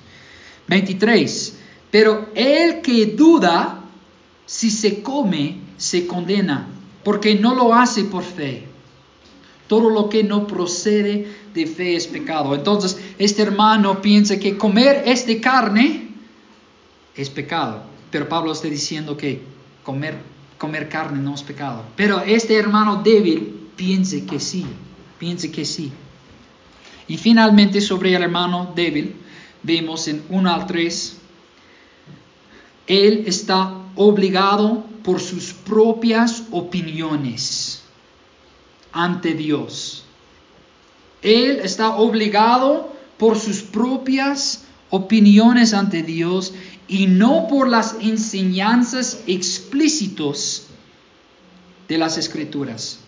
23. 0.66 1.47
Pero 1.90 2.28
el 2.34 2.80
que 2.82 3.06
duda, 3.06 3.80
si 4.46 4.70
se 4.70 5.02
come, 5.02 5.58
se 5.76 6.06
condena, 6.06 6.68
porque 7.02 7.34
no 7.34 7.54
lo 7.54 7.74
hace 7.74 8.04
por 8.04 8.22
fe. 8.22 8.64
Todo 9.66 9.90
lo 9.90 10.08
que 10.08 10.24
no 10.24 10.46
procede 10.46 11.28
de 11.54 11.66
fe 11.66 11.96
es 11.96 12.06
pecado. 12.06 12.54
Entonces, 12.54 12.98
este 13.18 13.42
hermano 13.42 14.00
piensa 14.00 14.38
que 14.38 14.56
comer 14.56 15.02
esta 15.06 15.38
carne 15.40 16.08
es 17.14 17.28
pecado. 17.28 17.82
Pero 18.10 18.28
Pablo 18.28 18.52
está 18.52 18.68
diciendo 18.68 19.16
que 19.16 19.42
comer, 19.82 20.16
comer 20.56 20.88
carne 20.88 21.20
no 21.20 21.34
es 21.34 21.42
pecado. 21.42 21.84
Pero 21.96 22.20
este 22.20 22.54
hermano 22.54 23.02
débil 23.02 23.68
piensa 23.76 24.16
que 24.26 24.40
sí, 24.40 24.64
piensa 25.18 25.48
que 25.48 25.64
sí. 25.64 25.92
Y 27.06 27.16
finalmente 27.16 27.80
sobre 27.80 28.14
el 28.14 28.22
hermano 28.22 28.72
débil, 28.74 29.16
vemos 29.62 30.08
en 30.08 30.22
1 30.28 30.50
al 30.50 30.66
3 30.66 31.17
él 32.88 33.24
está 33.26 33.74
obligado 33.96 34.82
por 35.04 35.20
sus 35.20 35.52
propias 35.52 36.44
opiniones 36.50 37.82
ante 38.92 39.34
Dios. 39.34 40.04
Él 41.20 41.60
está 41.62 41.96
obligado 41.96 42.94
por 43.18 43.38
sus 43.38 43.60
propias 43.60 44.64
opiniones 44.88 45.74
ante 45.74 46.02
Dios 46.02 46.54
y 46.88 47.06
no 47.06 47.46
por 47.48 47.68
las 47.68 47.96
enseñanzas 48.00 49.20
explícitos 49.26 50.68
de 51.88 51.98
las 51.98 52.16
escrituras. 52.16 53.00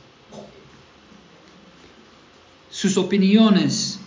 Sus 2.70 2.98
opiniones 2.98 3.98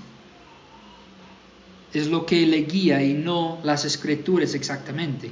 es 1.94 2.08
lo 2.08 2.28
que 2.28 2.46
le 2.46 2.64
guía 2.64 3.04
y 3.04 3.14
no 3.14 3.60
las 3.64 3.86
escrituras 3.86 4.54
exactamente. 4.54 5.32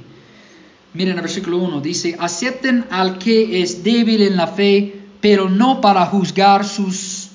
Miren 0.94 1.16
el 1.16 1.22
versículo 1.22 1.58
1, 1.58 1.80
dice, 1.80 2.16
acepten 2.18 2.86
al 2.90 3.18
que 3.18 3.62
es 3.62 3.82
débil 3.82 4.22
en 4.22 4.36
la 4.36 4.46
fe, 4.46 5.00
pero 5.22 5.48
no 5.48 5.80
para 5.80 6.04
juzgar 6.04 6.66
sus 6.66 7.30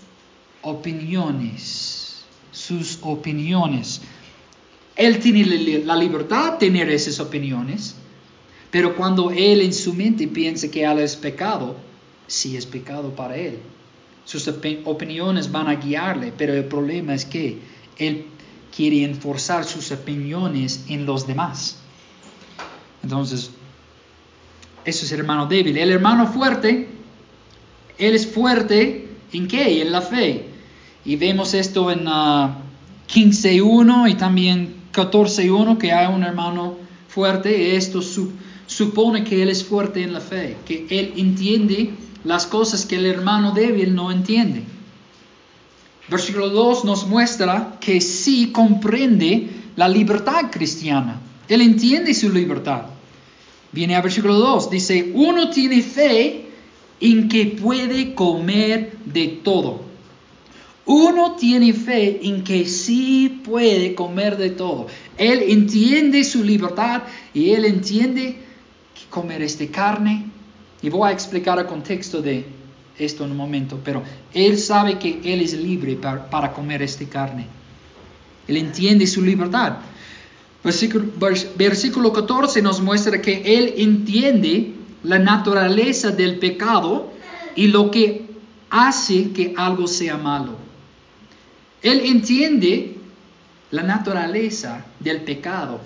opiniones, 0.61 2.23
sus 2.51 2.99
opiniones. 3.01 4.01
Él 4.95 5.19
tiene 5.19 5.45
la 5.85 5.95
libertad 5.95 6.53
de 6.53 6.67
tener 6.67 6.89
esas 6.89 7.19
opiniones, 7.19 7.95
pero 8.69 8.95
cuando 8.95 9.31
él 9.31 9.61
en 9.61 9.73
su 9.73 9.93
mente 9.93 10.27
piensa 10.27 10.69
que 10.69 10.85
algo 10.85 11.01
es 11.01 11.15
pecado, 11.15 11.77
sí 12.27 12.57
es 12.57 12.65
pecado 12.65 13.15
para 13.15 13.37
él. 13.37 13.57
Sus 14.25 14.47
opiniones 14.47 15.51
van 15.51 15.67
a 15.67 15.75
guiarle, 15.75 16.33
pero 16.37 16.53
el 16.53 16.65
problema 16.65 17.15
es 17.15 17.25
que 17.25 17.59
él 17.97 18.25
quiere 18.75 19.03
enforzar 19.03 19.65
sus 19.65 19.91
opiniones 19.91 20.85
en 20.89 21.05
los 21.05 21.25
demás. 21.25 21.77
Entonces, 23.03 23.51
eso 24.85 25.05
es 25.05 25.11
el 25.11 25.19
hermano 25.19 25.45
débil. 25.45 25.77
El 25.77 25.91
hermano 25.91 26.27
fuerte, 26.27 26.87
él 27.97 28.15
es 28.15 28.27
fuerte 28.27 29.07
en 29.33 29.47
qué? 29.47 29.81
En 29.81 29.91
la 29.91 30.01
fe. 30.01 30.45
Y 31.05 31.15
vemos 31.15 31.53
esto 31.53 31.91
en, 31.91 32.07
uh, 32.07 32.51
15.1 33.07 34.09
y 34.09 34.15
también 34.15 34.75
14.1 34.93 35.77
que 35.77 35.91
hay 35.91 36.13
un 36.13 36.23
hermano 36.23 36.77
fuerte. 37.07 37.75
Esto 37.75 38.01
supone 38.01 39.23
que 39.23 39.41
él 39.41 39.49
es 39.49 39.63
fuerte 39.63 40.03
en 40.03 40.13
la 40.13 40.19
fe, 40.19 40.57
que 40.65 40.85
él 40.89 41.13
entiende 41.15 41.93
las 42.23 42.45
cosas 42.45 42.85
que 42.85 42.97
el 42.97 43.05
hermano 43.05 43.51
débil 43.53 43.95
no 43.95 44.11
entiende. 44.11 44.63
Versículo 46.09 46.49
2 46.49 46.85
nos 46.85 47.07
muestra 47.07 47.77
que 47.79 47.99
sí 48.01 48.51
comprende 48.51 49.49
la 49.75 49.87
libertad 49.87 50.49
cristiana. 50.51 51.19
Él 51.47 51.61
entiende 51.61 52.13
su 52.13 52.29
libertad. 52.29 52.83
Viene 53.71 53.95
a 53.95 54.01
versículo 54.01 54.35
2, 54.35 54.69
dice, 54.69 55.11
uno 55.13 55.49
tiene 55.49 55.81
fe 55.81 56.45
en 56.99 57.29
que 57.29 57.45
puede 57.45 58.15
comer 58.15 58.97
de 59.05 59.27
todo. 59.43 59.81
Uno 60.85 61.35
tiene 61.35 61.73
fe 61.73 62.25
en 62.25 62.45
que 62.45 62.65
sí 62.65 63.41
puede 63.43 63.93
comer 63.93 64.37
de 64.37 64.51
todo. 64.51 64.87
Él 65.17 65.43
entiende 65.47 66.23
su 66.23 66.43
libertad 66.45 67.03
y 67.33 67.51
él 67.51 67.65
entiende 67.65 68.37
que 68.95 69.09
comer 69.09 69.41
este 69.41 69.67
carne. 69.67 70.25
Y 70.81 70.89
voy 70.89 71.09
a 71.09 71.11
explicar 71.11 71.59
el 71.59 71.65
contexto 71.65 72.21
de 72.21 72.45
esto 72.97 73.25
en 73.25 73.31
un 73.31 73.37
momento, 73.37 73.79
pero 73.83 74.01
él 74.33 74.57
sabe 74.57 74.97
que 74.97 75.19
él 75.25 75.41
es 75.41 75.53
libre 75.53 75.95
para, 75.95 76.53
comer 76.53 76.81
este 76.81 77.05
carne. 77.07 77.45
Él 78.47 78.55
entiende 78.57 79.05
su 79.07 79.21
libertad. 79.21 79.79
Versículo, 80.63 81.05
versículo 81.55 82.11
14 82.11 82.61
nos 82.61 82.81
muestra 82.81 83.21
que 83.21 83.57
él 83.57 83.75
entiende 83.77 84.73
la 85.03 85.19
naturaleza 85.19 86.11
del 86.11 86.39
pecado 86.39 87.11
y 87.55 87.67
lo 87.67 87.91
que 87.91 88.25
hace 88.69 89.31
que 89.31 89.53
algo 89.55 89.87
sea 89.87 90.17
malo. 90.17 90.55
Él 91.81 92.01
entiende 92.05 92.95
la 93.71 93.83
naturaleza 93.83 94.85
del 94.99 95.21
pecado. 95.21 95.79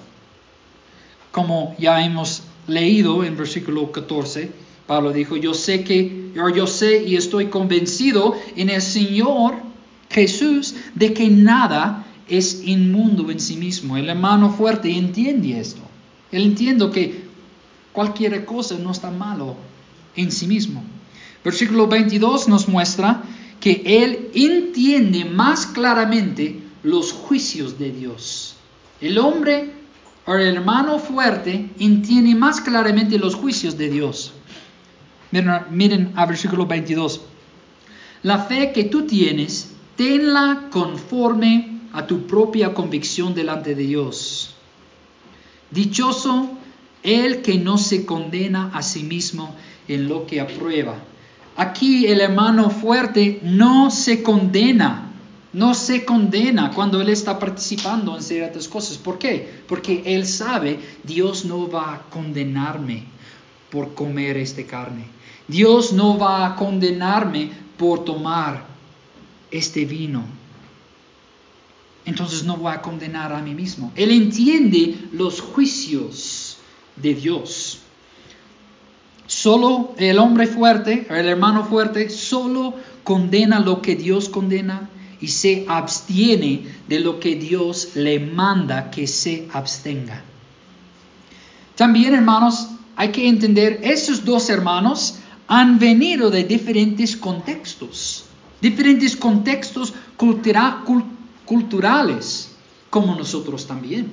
Como 1.31 1.75
ya 1.77 2.03
hemos 2.03 2.43
leído 2.67 3.23
en 3.23 3.37
versículo 3.37 3.91
14, 3.91 4.51
Pablo 4.87 5.13
dijo, 5.13 5.37
yo 5.37 5.53
sé 5.53 5.83
que, 5.83 6.31
yo 6.33 6.67
sé 6.67 7.03
y 7.03 7.15
estoy 7.15 7.47
convencido 7.47 8.35
en 8.55 8.69
el 8.69 8.81
Señor 8.81 9.55
Jesús 10.09 10.75
de 10.95 11.13
que 11.13 11.29
nada 11.29 12.05
es 12.31 12.63
inmundo 12.65 13.29
en 13.29 13.41
sí 13.41 13.57
mismo. 13.57 13.97
El 13.97 14.09
hermano 14.09 14.53
fuerte 14.53 14.89
entiende 14.89 15.59
esto. 15.59 15.81
Él 16.31 16.43
entiende 16.43 16.89
que 16.89 17.25
cualquier 17.91 18.45
cosa 18.45 18.77
no 18.79 18.91
está 18.91 19.11
malo 19.11 19.57
en 20.15 20.31
sí 20.31 20.47
mismo. 20.47 20.81
Versículo 21.43 21.87
22 21.87 22.47
nos 22.47 22.69
muestra 22.69 23.23
que 23.59 23.81
él 23.85 24.29
entiende 24.33 25.25
más 25.25 25.65
claramente 25.65 26.61
los 26.83 27.11
juicios 27.11 27.77
de 27.77 27.91
Dios. 27.91 28.55
El 29.01 29.17
hombre 29.17 29.73
o 30.25 30.33
el 30.33 30.55
hermano 30.55 30.99
fuerte 30.99 31.69
entiende 31.79 32.33
más 32.33 32.61
claramente 32.61 33.19
los 33.19 33.35
juicios 33.35 33.77
de 33.77 33.89
Dios. 33.89 34.31
Miren, 35.31 35.61
miren 35.69 36.13
a 36.15 36.25
versículo 36.25 36.65
22. 36.65 37.21
La 38.23 38.37
fe 38.37 38.71
que 38.71 38.85
tú 38.85 39.05
tienes, 39.05 39.71
tenla 39.97 40.67
conforme 40.71 41.80
a 41.93 42.07
tu 42.07 42.27
propia 42.27 42.73
convicción 42.73 43.33
delante 43.33 43.75
de 43.75 43.83
Dios. 43.83 44.55
Dichoso 45.69 46.49
el 47.03 47.41
que 47.41 47.57
no 47.57 47.77
se 47.77 48.05
condena 48.05 48.71
a 48.73 48.81
sí 48.81 49.03
mismo 49.03 49.55
en 49.87 50.07
lo 50.07 50.25
que 50.25 50.39
aprueba. 50.39 50.95
Aquí 51.57 52.07
el 52.07 52.21
hermano 52.21 52.69
fuerte 52.69 53.39
no 53.43 53.91
se 53.91 54.23
condena, 54.23 55.11
no 55.53 55.73
se 55.73 56.05
condena 56.05 56.71
cuando 56.71 57.01
él 57.01 57.09
está 57.09 57.39
participando 57.39 58.15
en 58.15 58.23
ciertas 58.23 58.67
cosas. 58.67 58.97
¿Por 58.97 59.17
qué? 59.17 59.63
Porque 59.67 60.03
él 60.05 60.25
sabe, 60.25 60.79
Dios 61.03 61.45
no 61.45 61.69
va 61.69 61.95
a 61.95 62.01
condenarme 62.09 63.05
por 63.69 63.93
comer 63.93 64.37
esta 64.37 64.63
carne. 64.63 65.05
Dios 65.47 65.91
no 65.91 66.17
va 66.17 66.45
a 66.45 66.55
condenarme 66.55 67.51
por 67.77 68.05
tomar 68.05 68.63
este 69.49 69.85
vino 69.85 70.23
entonces 72.05 72.43
no 72.43 72.57
voy 72.57 72.73
a 72.73 72.81
condenar 72.81 73.31
a 73.33 73.41
mí 73.41 73.53
mismo. 73.53 73.91
Él 73.95 74.11
entiende 74.11 74.95
los 75.13 75.41
juicios 75.41 76.57
de 76.95 77.13
Dios. 77.13 77.79
Solo 79.27 79.93
el 79.97 80.19
hombre 80.19 80.47
fuerte, 80.47 81.07
el 81.09 81.27
hermano 81.27 81.65
fuerte, 81.65 82.09
solo 82.09 82.75
condena 83.03 83.59
lo 83.59 83.81
que 83.81 83.95
Dios 83.95 84.29
condena 84.29 84.89
y 85.21 85.27
se 85.27 85.65
abstiene 85.69 86.65
de 86.87 86.99
lo 86.99 87.19
que 87.19 87.35
Dios 87.35 87.95
le 87.95 88.19
manda 88.19 88.89
que 88.89 89.07
se 89.07 89.47
abstenga. 89.53 90.23
También, 91.75 92.13
hermanos, 92.13 92.67
hay 92.95 93.09
que 93.09 93.27
entender, 93.27 93.79
esos 93.83 94.25
dos 94.25 94.49
hermanos 94.49 95.15
han 95.47 95.79
venido 95.79 96.29
de 96.29 96.43
diferentes 96.43 97.15
contextos, 97.15 98.25
diferentes 98.59 99.15
contextos 99.15 99.93
culturales 100.17 100.81
culturales, 101.45 102.51
como 102.89 103.15
nosotros 103.15 103.67
también. 103.67 104.11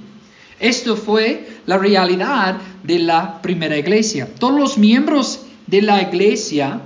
Esto 0.60 0.96
fue 0.96 1.48
la 1.66 1.78
realidad 1.78 2.58
de 2.82 2.98
la 2.98 3.40
primera 3.42 3.76
iglesia. 3.76 4.28
Todos 4.38 4.58
los 4.58 4.78
miembros 4.78 5.40
de 5.66 5.82
la 5.82 6.02
iglesia 6.02 6.80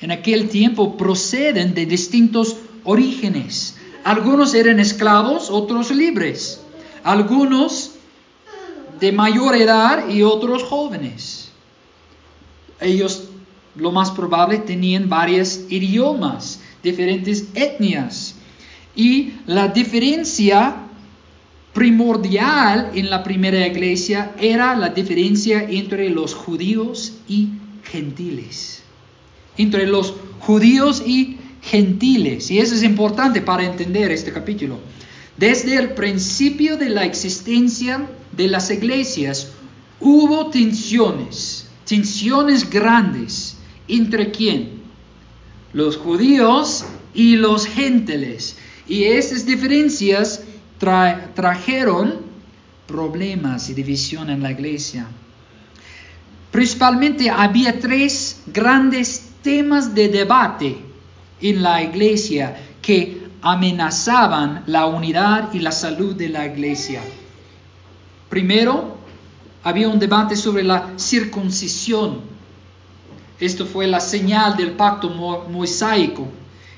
en 0.00 0.10
aquel 0.10 0.48
tiempo 0.48 0.96
proceden 0.96 1.74
de 1.74 1.86
distintos 1.86 2.56
orígenes. 2.82 3.76
Algunos 4.02 4.52
eran 4.54 4.80
esclavos, 4.80 5.48
otros 5.50 5.90
libres. 5.90 6.60
Algunos 7.04 7.92
de 9.00 9.12
mayor 9.12 9.54
edad 9.56 10.08
y 10.08 10.22
otros 10.22 10.62
jóvenes. 10.62 11.48
Ellos, 12.80 13.24
lo 13.76 13.92
más 13.92 14.10
probable, 14.10 14.58
tenían 14.58 15.08
varios 15.08 15.60
idiomas, 15.68 16.60
diferentes 16.82 17.46
etnias. 17.54 18.33
Y 18.96 19.34
la 19.46 19.68
diferencia 19.68 20.76
primordial 21.72 22.92
en 22.94 23.10
la 23.10 23.22
primera 23.24 23.66
iglesia 23.66 24.32
era 24.38 24.76
la 24.76 24.90
diferencia 24.90 25.66
entre 25.68 26.08
los 26.08 26.34
judíos 26.34 27.14
y 27.28 27.48
gentiles. 27.82 28.82
Entre 29.56 29.86
los 29.86 30.14
judíos 30.40 31.02
y 31.04 31.36
gentiles. 31.60 32.50
Y 32.50 32.60
eso 32.60 32.74
es 32.74 32.82
importante 32.82 33.40
para 33.40 33.64
entender 33.64 34.12
este 34.12 34.32
capítulo. 34.32 34.78
Desde 35.36 35.76
el 35.76 35.90
principio 35.94 36.76
de 36.76 36.90
la 36.90 37.04
existencia 37.04 38.06
de 38.32 38.48
las 38.48 38.70
iglesias 38.70 39.48
hubo 40.00 40.50
tensiones, 40.50 41.66
tensiones 41.86 42.70
grandes. 42.70 43.56
¿Entre 43.88 44.30
quién? 44.30 44.82
Los 45.72 45.96
judíos 45.96 46.84
y 47.14 47.36
los 47.36 47.66
gentiles. 47.66 48.56
Y 48.86 49.04
esas 49.04 49.46
diferencias 49.46 50.42
trajeron 51.34 52.20
problemas 52.86 53.70
y 53.70 53.74
división 53.74 54.30
en 54.30 54.42
la 54.42 54.50
iglesia. 54.50 55.06
Principalmente 56.50 57.30
había 57.30 57.80
tres 57.80 58.42
grandes 58.46 59.30
temas 59.42 59.94
de 59.94 60.08
debate 60.08 60.76
en 61.40 61.62
la 61.62 61.82
iglesia 61.82 62.56
que 62.80 63.24
amenazaban 63.42 64.62
la 64.66 64.86
unidad 64.86 65.52
y 65.52 65.58
la 65.58 65.72
salud 65.72 66.14
de 66.14 66.28
la 66.28 66.46
iglesia. 66.46 67.02
Primero, 68.28 68.96
había 69.62 69.88
un 69.88 69.98
debate 69.98 70.36
sobre 70.36 70.62
la 70.62 70.92
circuncisión. 70.96 72.20
Esto 73.40 73.66
fue 73.66 73.86
la 73.86 74.00
señal 74.00 74.56
del 74.56 74.72
pacto 74.72 75.10
mosaico. 75.10 76.28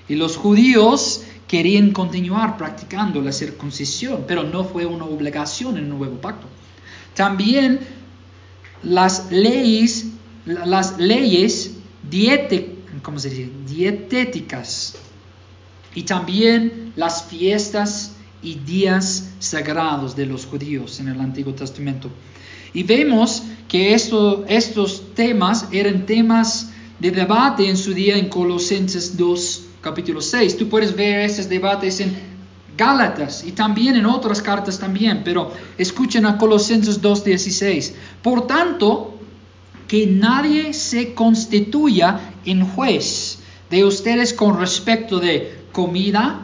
Y 0.08 0.14
los 0.14 0.36
judíos 0.36 1.22
querían 1.46 1.92
continuar 1.92 2.56
practicando 2.56 3.20
la 3.20 3.32
circuncisión, 3.32 4.24
pero 4.26 4.42
no 4.42 4.64
fue 4.64 4.84
una 4.86 5.04
obligación 5.04 5.76
en 5.76 5.84
el 5.84 5.90
nuevo 5.90 6.20
pacto. 6.20 6.46
También 7.14 7.80
las 8.82 9.30
leyes, 9.30 10.06
las 10.44 10.98
leyes 10.98 11.74
dietéticas 13.66 14.96
y 15.94 16.02
también 16.02 16.92
las 16.96 17.24
fiestas 17.24 18.12
y 18.42 18.54
días 18.54 19.30
sagrados 19.38 20.14
de 20.14 20.26
los 20.26 20.46
judíos 20.46 21.00
en 21.00 21.08
el 21.08 21.20
Antiguo 21.20 21.54
Testamento. 21.54 22.10
Y 22.74 22.82
vemos 22.82 23.44
que 23.68 23.94
estos 23.94 25.14
temas 25.14 25.68
eran 25.72 26.06
temas 26.06 26.70
de 26.98 27.10
debate 27.10 27.68
en 27.68 27.76
su 27.76 27.94
día 27.94 28.16
en 28.16 28.28
Colosenses 28.28 29.16
2, 29.16 29.62
capítulo 29.86 30.20
6. 30.20 30.56
Tú 30.56 30.68
puedes 30.68 30.96
ver 30.96 31.20
esos 31.20 31.48
debates 31.48 32.00
en 32.00 32.12
Gálatas 32.76 33.44
y 33.44 33.52
también 33.52 33.94
en 33.94 34.04
otras 34.04 34.42
cartas 34.42 34.80
también, 34.80 35.22
pero 35.24 35.52
escuchen 35.78 36.26
a 36.26 36.36
Colosenses 36.36 37.00
2.16. 37.00 37.92
Por 38.20 38.48
tanto, 38.48 39.14
que 39.86 40.08
nadie 40.08 40.74
se 40.74 41.14
constituya 41.14 42.18
en 42.44 42.66
juez 42.66 43.38
de 43.70 43.84
ustedes 43.84 44.32
con 44.34 44.58
respecto 44.58 45.20
de 45.20 45.56
comida 45.70 46.40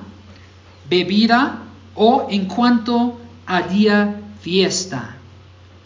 bebida 0.88 1.64
o 1.96 2.28
en 2.30 2.46
cuanto 2.46 3.18
a 3.46 3.62
día 3.62 4.20
fiesta 4.40 5.16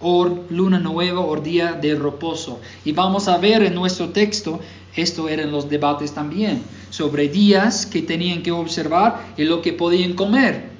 o 0.00 0.44
luna 0.50 0.78
nueva 0.78 1.20
o 1.20 1.36
día 1.40 1.72
de 1.72 1.94
reposo. 1.94 2.60
Y 2.84 2.92
vamos 2.92 3.28
a 3.28 3.38
ver 3.38 3.62
en 3.62 3.74
nuestro 3.74 4.10
texto, 4.10 4.60
esto 4.96 5.28
eran 5.28 5.52
los 5.52 5.68
debates 5.68 6.12
también, 6.12 6.62
sobre 6.90 7.28
días 7.28 7.86
que 7.86 8.02
tenían 8.02 8.42
que 8.42 8.52
observar 8.52 9.34
y 9.36 9.44
lo 9.44 9.62
que 9.62 9.72
podían 9.72 10.14
comer. 10.14 10.70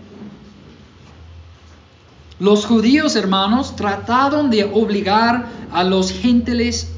Los 2.38 2.66
judíos, 2.66 3.16
hermanos, 3.16 3.76
trataron 3.76 4.50
de 4.50 4.64
obligar 4.64 5.46
a 5.72 5.85
los 5.85 6.12
gentiles 6.12 6.92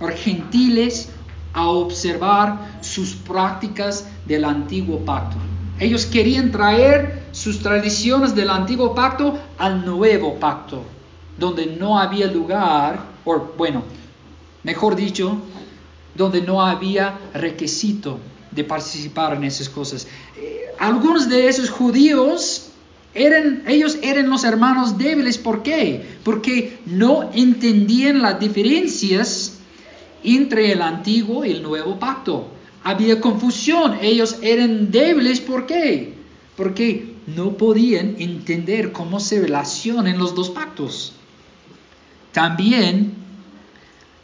o 0.00 0.08
gentiles 0.08 1.10
a 1.52 1.68
observar 1.68 2.78
sus 2.80 3.14
prácticas 3.14 4.06
del 4.26 4.44
antiguo 4.44 4.98
pacto. 5.00 5.36
Ellos 5.78 6.06
querían 6.06 6.50
traer 6.50 7.22
sus 7.32 7.60
tradiciones 7.60 8.34
del 8.34 8.50
antiguo 8.50 8.94
pacto 8.94 9.38
al 9.58 9.84
nuevo 9.84 10.34
pacto, 10.34 10.82
donde 11.38 11.66
no 11.66 11.98
había 11.98 12.26
lugar, 12.26 13.00
o 13.24 13.38
bueno, 13.56 13.82
mejor 14.62 14.96
dicho, 14.96 15.38
donde 16.20 16.42
no 16.42 16.60
había 16.60 17.18
requisito 17.32 18.20
de 18.50 18.62
participar 18.62 19.34
en 19.34 19.44
esas 19.44 19.70
cosas. 19.70 20.06
Eh, 20.36 20.66
algunos 20.78 21.30
de 21.30 21.48
esos 21.48 21.70
judíos 21.70 22.68
eran, 23.14 23.64
ellos 23.66 23.98
eran 24.02 24.28
los 24.28 24.44
hermanos 24.44 24.98
débiles. 24.98 25.38
¿Por 25.38 25.62
qué? 25.62 26.04
Porque 26.22 26.78
no 26.84 27.30
entendían 27.32 28.20
las 28.20 28.38
diferencias 28.38 29.54
entre 30.22 30.72
el 30.72 30.82
antiguo 30.82 31.46
y 31.46 31.52
el 31.52 31.62
nuevo 31.62 31.98
pacto. 31.98 32.48
Había 32.84 33.18
confusión. 33.18 33.96
Ellos 34.02 34.36
eran 34.42 34.90
débiles. 34.90 35.40
¿Por 35.40 35.64
qué? 35.64 36.12
Porque 36.54 37.14
no 37.34 37.56
podían 37.56 38.16
entender 38.18 38.92
cómo 38.92 39.20
se 39.20 39.40
relacionan 39.40 40.18
los 40.18 40.34
dos 40.34 40.50
pactos. 40.50 41.14
También 42.32 43.19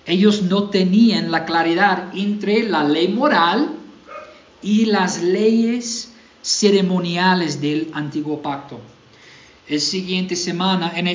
ellos 0.07 0.43
no 0.43 0.71
tenían 0.71 1.31
la 1.31 1.45
claridad 1.45 2.11
entre 2.15 2.63
la 2.63 2.85
ley 2.85 3.09
moral 3.09 3.71
y 4.63 4.87
las 4.87 5.23
leyes 5.23 6.13
ceremoniales 6.43 7.61
del 7.61 7.91
antiguo 7.93 8.41
pacto. 8.41 8.81
El 9.69 9.81
siguiente 9.81 10.37
semana, 10.37 10.93
en 10.95 11.09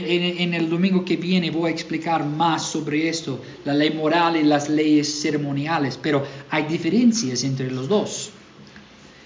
el, 0.53 0.69
domingo 0.69 1.05
que 1.05 1.15
viene, 1.15 1.51
voy 1.51 1.69
a 1.69 1.73
explicar 1.73 2.25
más 2.25 2.65
sobre 2.65 3.07
esto, 3.07 3.39
la 3.63 3.73
ley 3.73 3.91
moral 3.91 4.35
y 4.35 4.43
las 4.43 4.67
leyes 4.67 5.21
ceremoniales, 5.21 5.97
pero 6.01 6.25
hay 6.49 6.63
diferencias 6.63 7.45
entre 7.45 7.71
los 7.71 7.87
dos. 7.87 8.31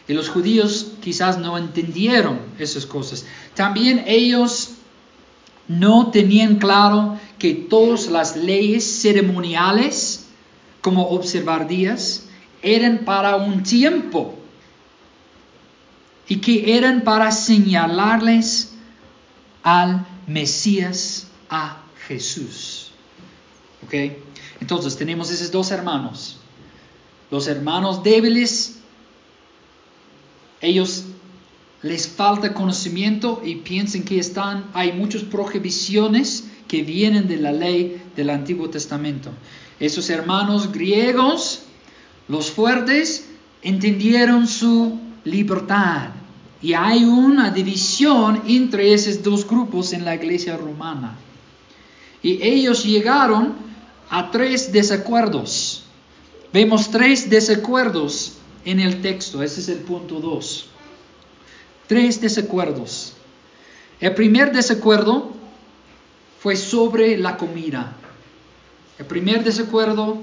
Y 0.07 0.13
los 0.13 0.29
judíos 0.29 0.91
quizás 1.01 1.39
no 1.39 1.57
entendieron 1.57 2.37
esas 2.59 2.85
cosas. 2.85 3.25
También 3.55 4.03
ellos 4.05 4.75
no 5.67 6.11
tenían 6.11 6.57
claro 6.57 7.17
que 7.45 7.53
todas 7.53 8.07
las 8.07 8.35
leyes 8.35 8.83
ceremoniales, 9.03 10.25
como 10.81 11.09
observar 11.09 11.67
días, 11.67 12.23
eran 12.63 13.05
para 13.05 13.35
un 13.35 13.61
tiempo 13.61 14.33
y 16.27 16.37
que 16.37 16.75
eran 16.75 17.03
para 17.03 17.31
señalarles 17.31 18.73
al 19.61 20.07
Mesías, 20.25 21.27
a 21.47 21.83
Jesús. 22.07 22.89
¿Ok? 23.83 23.93
Entonces 24.59 24.97
tenemos 24.97 25.29
esos 25.29 25.51
dos 25.51 25.69
hermanos. 25.69 26.37
Los 27.29 27.45
hermanos 27.45 28.01
débiles, 28.01 28.79
ellos 30.61 31.03
les 31.83 32.07
falta 32.07 32.55
conocimiento 32.55 33.43
y 33.45 33.57
piensan 33.57 34.01
que 34.01 34.17
están, 34.17 34.65
hay 34.73 34.93
muchas 34.93 35.21
prohibiciones 35.21 36.44
que 36.67 36.83
vienen 36.83 37.27
de 37.27 37.37
la 37.37 37.51
ley 37.51 38.01
del 38.15 38.29
Antiguo 38.29 38.69
Testamento. 38.69 39.31
Esos 39.79 40.09
hermanos 40.09 40.71
griegos, 40.71 41.63
los 42.27 42.49
fuertes, 42.49 43.27
entendieron 43.61 44.47
su 44.47 44.99
libertad. 45.23 46.09
Y 46.61 46.73
hay 46.73 47.03
una 47.03 47.51
división 47.51 48.41
entre 48.47 48.93
esos 48.93 49.21
dos 49.21 49.47
grupos 49.47 49.93
en 49.93 50.05
la 50.05 50.15
iglesia 50.15 50.57
romana. 50.57 51.17
Y 52.23 52.41
ellos 52.41 52.83
llegaron 52.83 53.53
a 54.09 54.31
tres 54.31 54.71
desacuerdos. 54.71 55.83
Vemos 56.51 56.89
tres 56.89 57.29
desacuerdos 57.29 58.37
en 58.63 58.79
el 58.79 59.01
texto. 59.01 59.43
Ese 59.43 59.59
es 59.59 59.69
el 59.69 59.79
punto 59.79 60.19
2. 60.19 60.65
Tres 61.87 62.21
desacuerdos. 62.21 63.13
El 63.99 64.15
primer 64.15 64.51
desacuerdo 64.51 65.34
fue 66.45 66.55
sobre 66.55 67.17
la 67.17 67.37
comida. 67.37 67.93
El 68.99 69.07
primer 69.07 69.43
desacuerdo 69.43 70.21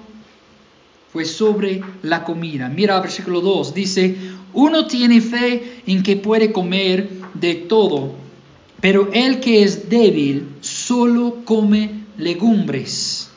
fue 1.13 1.25
sobre 1.25 1.83
la 2.03 2.23
comida. 2.23 2.69
Mira 2.69 3.01
versículo 3.01 3.41
2, 3.41 3.75
dice, 3.75 4.17
uno 4.53 4.87
tiene 4.87 5.21
fe 5.21 5.83
en 5.85 6.01
que 6.05 6.15
puede 6.15 6.53
comer 6.53 7.11
de 7.35 7.57
todo, 7.57 8.15
pero 8.81 9.11
el 9.13 9.41
que 9.41 9.65
es 9.65 9.91
débil 9.91 10.47
solo 10.61 11.39
come 11.45 12.05
legumbres. 12.17 13.29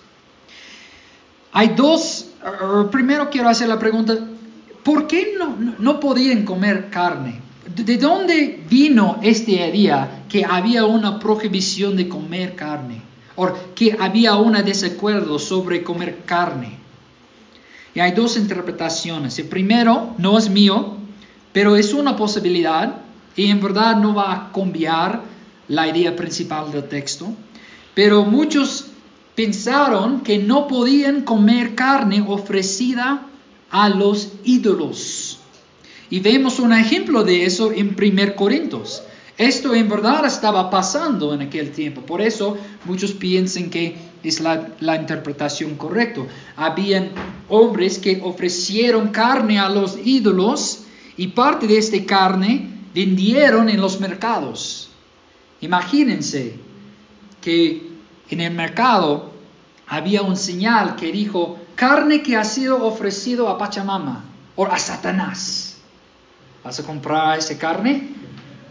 Hay 1.54 1.70
dos, 1.70 2.28
primero 2.92 3.32
quiero 3.32 3.50
hacer 3.50 3.68
la 3.68 3.80
pregunta, 3.80 4.16
¿por 4.84 5.08
qué 5.08 5.34
no, 5.40 5.58
no 5.80 6.00
podían 6.00 6.46
comer 6.46 6.92
carne? 6.92 7.45
¿De 7.76 7.98
dónde 7.98 8.64
vino 8.70 9.20
este 9.22 9.70
día 9.70 10.24
que 10.30 10.46
había 10.46 10.86
una 10.86 11.20
prohibición 11.20 11.98
de 11.98 12.08
comer 12.08 12.56
carne? 12.56 13.02
¿O 13.36 13.50
que 13.76 13.98
había 14.00 14.36
un 14.36 14.54
desacuerdo 14.54 15.38
sobre 15.40 15.84
comer 15.84 16.24
carne? 16.26 16.78
Y 17.94 18.00
hay 18.00 18.14
dos 18.14 18.38
interpretaciones. 18.38 19.38
El 19.40 19.48
primero 19.48 20.14
no 20.18 20.38
es 20.38 20.50
mío, 20.50 20.96
pero 21.52 21.76
es 21.76 21.94
una 21.94 22.16
posibilidad 22.16 23.02
y 23.36 23.48
en 23.48 23.60
verdad 23.60 23.98
no 23.98 24.16
va 24.16 24.32
a 24.32 24.52
cambiar 24.54 25.24
la 25.68 25.88
idea 25.90 26.16
principal 26.16 26.72
del 26.72 26.88
texto. 26.88 27.28
Pero 27.94 28.24
muchos 28.24 28.86
pensaron 29.36 30.22
que 30.22 30.38
no 30.38 30.68
podían 30.68 31.24
comer 31.24 31.76
carne 31.76 32.24
ofrecida 32.26 33.24
a 33.70 33.90
los 33.90 34.32
ídolos. 34.46 35.15
Y 36.10 36.20
vemos 36.20 36.60
un 36.60 36.74
ejemplo 36.74 37.24
de 37.24 37.46
eso 37.46 37.72
en 37.72 37.96
1 38.00 38.36
Corintios. 38.36 39.04
Esto 39.38 39.74
en 39.74 39.90
verdad 39.90 40.26
estaba 40.26 40.70
pasando 40.70 41.34
en 41.34 41.42
aquel 41.42 41.72
tiempo. 41.72 42.02
Por 42.02 42.22
eso 42.22 42.58
muchos 42.86 43.12
piensan 43.12 43.70
que 43.70 43.98
es 44.24 44.40
la, 44.40 44.96
interpretación 44.96 45.76
correcta. 45.76 46.22
Habían 46.56 47.10
hombres 47.50 47.98
que 48.00 48.22
ofrecieron 48.24 49.10
carne 49.10 49.60
a 49.60 49.70
los 49.70 49.98
ídolos 50.06 50.86
y 51.18 51.28
parte 51.28 51.68
de 51.68 51.78
esta 51.78 52.02
carne 52.06 52.70
vendieron 52.94 53.70
en 53.70 53.82
los 53.82 54.00
mercados. 54.00 54.90
Imagínense 55.60 56.56
que 57.42 57.90
en 58.30 58.40
el 58.40 58.54
mercado 58.54 59.32
había 59.86 60.22
un 60.22 60.38
señal 60.38 60.96
que 60.96 61.12
dijo 61.12 61.60
carne 61.76 62.24
que 62.24 62.38
ha 62.38 62.46
sido 62.46 62.86
ofrecido 62.86 63.50
a 63.50 63.58
Pachamama 63.58 64.24
o 64.56 64.66
a 64.66 64.80
Satanás. 64.80 65.75
¿Vas 66.66 66.80
a 66.80 66.84
comprar 66.84 67.38
esa 67.38 67.56
carne? 67.60 68.10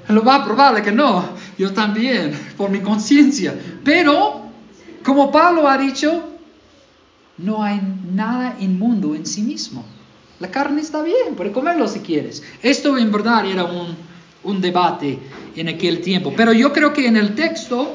Lo 0.09 0.25
va 0.25 0.35
a 0.35 0.45
probar 0.45 0.83
que 0.83 0.91
no, 0.91 1.25
yo 1.57 1.73
también, 1.73 2.37
por 2.57 2.69
mi 2.69 2.81
conciencia. 2.81 3.55
Pero, 3.85 4.49
como 5.05 5.31
Pablo 5.31 5.69
ha 5.69 5.79
dicho, 5.79 6.25
no 7.39 7.63
hay 7.63 7.81
nada 8.13 8.57
inmundo 8.59 9.15
en 9.15 9.25
sí 9.25 9.43
mismo. 9.43 9.85
La 10.41 10.51
carne 10.51 10.81
está 10.81 11.03
bien, 11.03 11.37
puedes 11.37 11.53
comerlo 11.53 11.87
si 11.87 12.01
quieres. 12.01 12.43
Esto 12.65 12.99
en 12.99 13.13
verdad 13.13 13.47
era 13.47 13.63
un, 13.63 13.95
un 14.43 14.61
debate 14.61 15.21
en 15.55 15.69
aquel 15.69 16.01
tiempo. 16.01 16.35
Pero 16.37 16.53
yo 16.53 16.73
creo 16.73 16.93
que 16.93 17.07
en 17.07 17.17
el 17.17 17.37
texto 17.37 17.95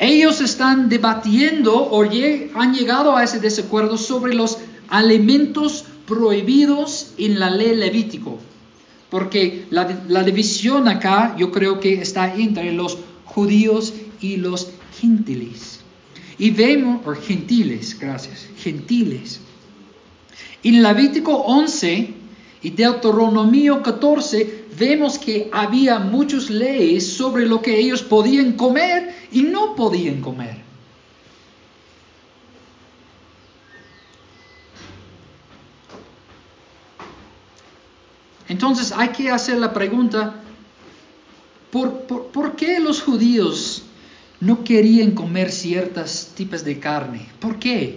ellos 0.00 0.40
están 0.40 0.88
debatiendo 0.88 1.76
o 1.76 2.02
han 2.02 2.74
llegado 2.74 3.16
a 3.16 3.22
ese 3.22 3.38
desacuerdo 3.38 3.98
sobre 3.98 4.34
los 4.34 4.58
alimentos 4.88 5.84
prohibidos 6.08 7.14
en 7.18 7.38
la 7.38 7.50
ley 7.50 7.76
levítico. 7.76 8.40
Porque 9.12 9.66
la, 9.68 10.24
división 10.24 10.88
acá 10.88 11.36
yo 11.38 11.52
creo 11.52 11.78
que 11.80 12.00
está 12.00 12.34
entre 12.34 12.72
los 12.72 12.96
judíos 13.26 13.92
y 14.22 14.38
los 14.38 14.70
gentiles. 14.98 15.80
Y 16.38 16.48
vemos, 16.50 17.06
o 17.06 17.14
gentiles, 17.14 17.98
gracias, 18.00 18.48
gentiles. 18.56 19.38
En 20.62 20.82
Levítico 20.82 21.34
11 21.34 22.08
y 22.62 22.70
Deuteronomio 22.70 23.82
14 23.82 24.64
vemos 24.78 25.18
que 25.18 25.50
había 25.52 25.98
muchas 25.98 26.48
leyes 26.48 27.06
sobre 27.06 27.44
lo 27.44 27.60
que 27.60 27.78
ellos 27.78 28.02
podían 28.02 28.52
comer 28.52 29.14
y 29.30 29.42
no 29.42 29.76
podían 29.76 30.22
comer. 30.22 30.61
Entonces 38.52 38.92
hay 38.94 39.08
que 39.08 39.30
hacer 39.30 39.56
la 39.56 39.72
pregunta, 39.72 40.34
¿por, 41.70 42.54
qué 42.54 42.80
los 42.80 43.00
judíos 43.00 43.84
no 44.40 44.62
querían 44.62 45.12
comer 45.12 45.50
ciertas 45.50 46.32
tipos 46.36 46.62
de 46.62 46.78
carne? 46.78 47.26
¿Por 47.40 47.58
qué? 47.58 47.96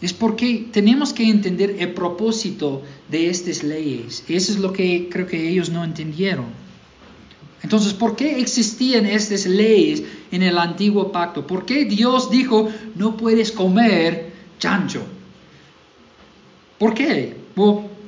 Es 0.00 0.12
porque 0.12 0.68
tenemos 0.70 1.12
que 1.12 1.28
entender 1.28 1.74
el 1.80 1.92
propósito 1.92 2.82
de 3.08 3.30
estas 3.30 3.64
leyes. 3.64 4.22
Eso 4.28 4.52
es 4.52 4.60
lo 4.60 4.72
que 4.72 5.08
creo 5.10 5.26
que 5.26 5.48
ellos 5.48 5.70
no 5.70 5.82
entendieron. 5.82 6.46
Entonces, 7.60 7.92
¿por 7.92 8.14
qué 8.14 8.38
existían 8.38 9.06
estas 9.06 9.44
leyes 9.44 10.04
en 10.30 10.44
el 10.44 10.56
antiguo 10.56 11.10
pacto? 11.10 11.44
¿Por 11.48 11.66
qué 11.66 11.84
Dios 11.84 12.30
dijo, 12.30 12.68
no 12.94 13.16
puedes 13.16 13.50
comer 13.50 14.34
chancho? 14.60 15.02
¿Por 16.78 16.94
qué? 16.94 17.40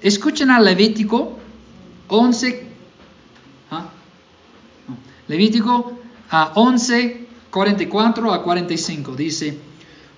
escuchen 0.00 0.50
a 0.50 0.60
Levítico 0.60 1.41
11, 2.12 2.66
¿ah? 3.70 3.88
Levítico 5.28 5.98
a 6.30 6.52
11, 6.54 7.26
44 7.50 8.32
a 8.32 8.42
45. 8.42 9.16
Dice, 9.16 9.58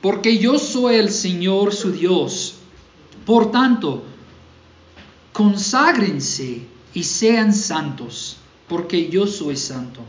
porque 0.00 0.38
yo 0.38 0.58
soy 0.58 0.96
el 0.96 1.10
Señor 1.10 1.72
su 1.72 1.92
Dios. 1.92 2.56
Por 3.24 3.50
tanto, 3.50 4.04
conságrense 5.32 6.66
y 6.92 7.02
sean 7.04 7.54
santos 7.54 8.38
porque 8.68 9.08
yo 9.08 9.26
soy 9.26 9.56
santo. 9.56 10.00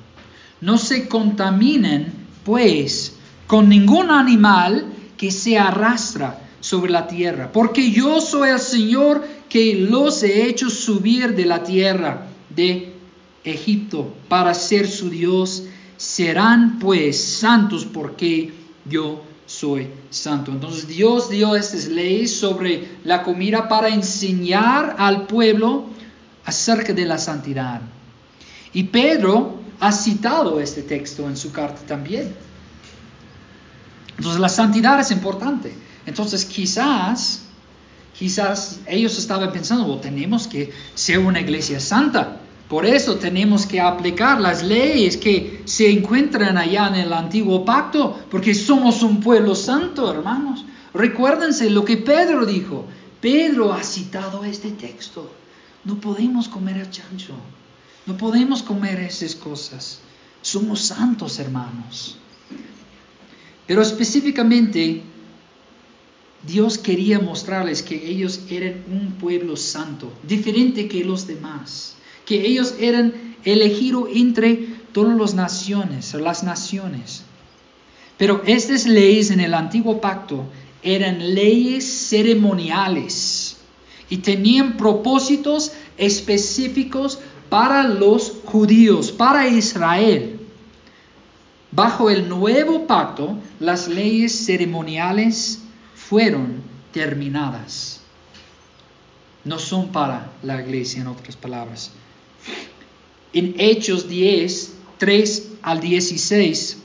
No 0.62 0.78
se 0.78 1.08
contaminen, 1.08 2.13
pues, 2.43 3.15
con 3.45 3.69
ningún 3.69 4.10
animal 4.10 4.91
que 5.17 5.32
se 5.32 5.58
arrastra 5.58 6.44
sobre 6.65 6.91
la 6.91 7.06
tierra, 7.06 7.51
porque 7.51 7.91
yo 7.91 8.19
soy 8.19 8.49
el 8.49 8.60
Señor 8.60 9.23
que 9.47 9.75
los 9.75 10.23
he 10.23 10.47
hecho 10.47 10.71
subir 10.71 11.36
de 11.36 11.45
la 11.45 11.63
tierra 11.63 12.25
de 12.49 12.91
Egipto 13.43 14.12
para 14.28 14.51
ser 14.56 14.88
su 14.88 15.12
Dios. 15.12 15.65
Serán 15.95 16.80
pues 16.80 17.23
santos 17.23 17.86
porque 17.86 18.51
yo 18.84 19.21
soy 19.45 19.89
santo. 20.10 20.51
Entonces 20.51 20.88
Dios 20.88 21.30
dio 21.30 21.56
estas 21.56 21.86
leyes 21.86 22.36
sobre 22.36 22.97
la 23.04 23.21
comida 23.21 23.69
para 23.69 23.89
enseñar 23.89 24.95
al 24.97 25.28
pueblo 25.28 25.86
acerca 26.45 26.93
de 26.93 27.06
la 27.06 27.19
santidad. 27.19 27.80
Y 28.73 28.86
Pedro 28.86 29.60
ha 29.80 29.91
citado 29.91 30.60
este 30.60 30.82
texto 30.82 31.30
en 31.30 31.38
su 31.38 31.51
carta 31.51 31.82
también. 31.88 32.36
Entonces 34.17 34.41
la 34.41 34.49
santidad 34.49 34.99
es 34.99 35.12
importante. 35.12 35.85
Entonces 36.06 36.46
quizás, 36.46 37.41
quizás 38.18 38.80
ellos 38.88 39.18
estaban 39.18 39.52
pensando, 39.52 39.86
oh, 39.88 39.98
tenemos 39.98 40.48
que 40.48 40.72
ser 40.94 41.20
una 41.20 41.39
iglesia 41.39 41.80
santa. 41.80 42.41
Por 42.70 42.86
eso 42.86 43.15
tenemos 43.18 43.65
que 43.65 43.80
aplicar 43.80 44.41
las 44.41 44.63
leyes 44.63 45.18
que 45.18 45.62
se 45.65 45.89
encuentran 45.89 46.58
allá 46.58 46.88
en 46.88 46.96
el 46.96 47.13
antiguo 47.13 47.63
pacto, 47.63 48.18
porque 48.32 48.56
somos 48.56 49.04
un 49.04 49.20
pueblo 49.20 49.54
santo, 49.54 50.12
hermanos. 50.12 50.65
Recuérdense 50.94 51.70
lo 51.70 51.86
que 51.86 51.98
Pedro 51.98 52.46
dijo. 52.46 52.86
Pedro 53.22 53.74
ha 53.74 53.84
citado 53.84 54.44
este 54.46 54.72
texto. 54.72 55.32
No 55.84 56.00
podemos 56.00 56.48
comer 56.48 56.78
el 56.78 56.89
chancho. 56.89 57.36
No 58.06 58.18
podemos 58.18 58.63
comer 58.63 59.00
esas 59.00 59.36
cosas. 59.36 60.00
Somos 60.41 60.82
santos, 60.82 61.38
hermanos. 61.39 62.18
Pero 63.68 63.82
específicamente, 63.82 65.04
Dios 66.45 66.77
quería 66.77 67.19
mostrarles 67.19 67.81
que 67.81 68.10
ellos 68.10 68.41
eran 68.49 68.84
un 68.91 69.13
pueblo 69.13 69.58
santo, 69.58 70.12
diferente 70.23 70.88
que 70.88 71.03
los 71.03 71.25
demás, 71.25 71.95
que 72.25 72.45
ellos 72.45 72.75
eran 72.79 73.36
elegidos 73.43 74.10
entre 74.13 74.67
todas 74.91 75.17
las 75.17 75.34
naciones, 75.34 76.13
las 76.13 76.43
naciones. 76.43 77.23
Pero 78.17 78.43
estas 78.45 78.86
leyes 78.86 79.31
en 79.31 79.39
el 79.39 79.53
antiguo 79.53 79.99
pacto 79.99 80.45
eran 80.84 81.34
leyes 81.34 81.84
ceremoniales 81.84 83.58
y 84.10 84.17
tenían 84.17 84.77
propósitos 84.77 85.71
específicos 85.97 87.19
para 87.49 87.88
los 87.88 88.34
judíos, 88.45 89.12
para 89.12 89.47
Israel. 89.47 90.39
Bajo 91.71 92.10
el 92.10 92.29
nuevo 92.29 92.86
pacto, 92.88 93.38
las 93.60 93.88
leyes 93.88 94.45
ceremoniales 94.45 95.64
fueron 96.10 96.62
terminadas. 96.91 98.02
No 99.44 99.60
son 99.60 99.91
para 99.91 100.32
la 100.44 100.62
iglesia, 100.62 101.02
en 101.02 101.08
otras 101.08 101.36
palabras. 101.36 101.91
En 103.34 103.56
Hechos 103.58 104.08
10, 104.08 104.74
3 104.98 105.50
al 105.62 105.82
16, 105.82 106.78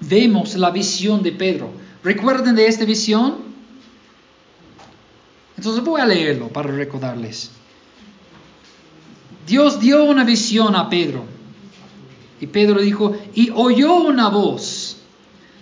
vemos 0.00 0.54
la 0.54 0.70
visión 0.70 1.22
de 1.22 1.32
Pedro. 1.32 1.70
¿Recuerden 2.02 2.54
de 2.54 2.66
esta 2.66 2.84
visión? 2.84 3.48
Entonces 5.56 5.82
voy 5.82 6.00
a 6.00 6.06
leerlo 6.06 6.48
para 6.48 6.70
recordarles. 6.70 7.50
Dios 9.46 9.80
dio 9.80 10.04
una 10.04 10.24
visión 10.24 10.76
a 10.76 10.88
Pedro. 10.88 11.24
Y 12.40 12.46
Pedro 12.46 12.80
dijo, 12.80 13.16
y 13.34 13.50
oyó 13.50 13.96
una 13.96 14.28
voz, 14.28 14.98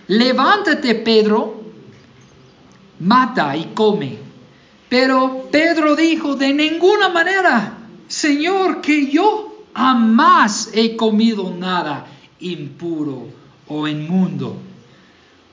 levántate 0.07 0.93
Pedro, 0.93 1.56
mata 2.99 3.55
y 3.55 3.65
come. 3.73 4.17
Pero 4.89 5.47
Pedro 5.51 5.95
dijo, 5.95 6.35
de 6.35 6.53
ninguna 6.53 7.09
manera, 7.09 7.77
Señor, 8.07 8.81
que 8.81 9.11
yo 9.11 9.65
jamás 9.73 10.69
he 10.73 10.95
comido 10.95 11.53
nada 11.53 12.07
impuro 12.39 13.27
o 13.67 13.87
inmundo. 13.87 14.57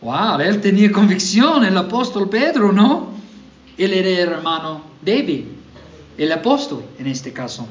Wow, 0.01 0.41
él 0.41 0.61
tenía 0.61 0.93
convicción, 0.93 1.65
el 1.65 1.77
apóstol 1.77 2.29
Pedro, 2.29 2.73
¿no? 2.73 3.09
Él 3.77 3.93
era 3.93 4.09
el 4.09 4.19
hermano 4.19 4.83
David, 5.03 5.45
el 6.17 6.31
apóstol 6.31 6.85
en 6.99 7.07
este 7.07 7.33
caso. 7.33 7.67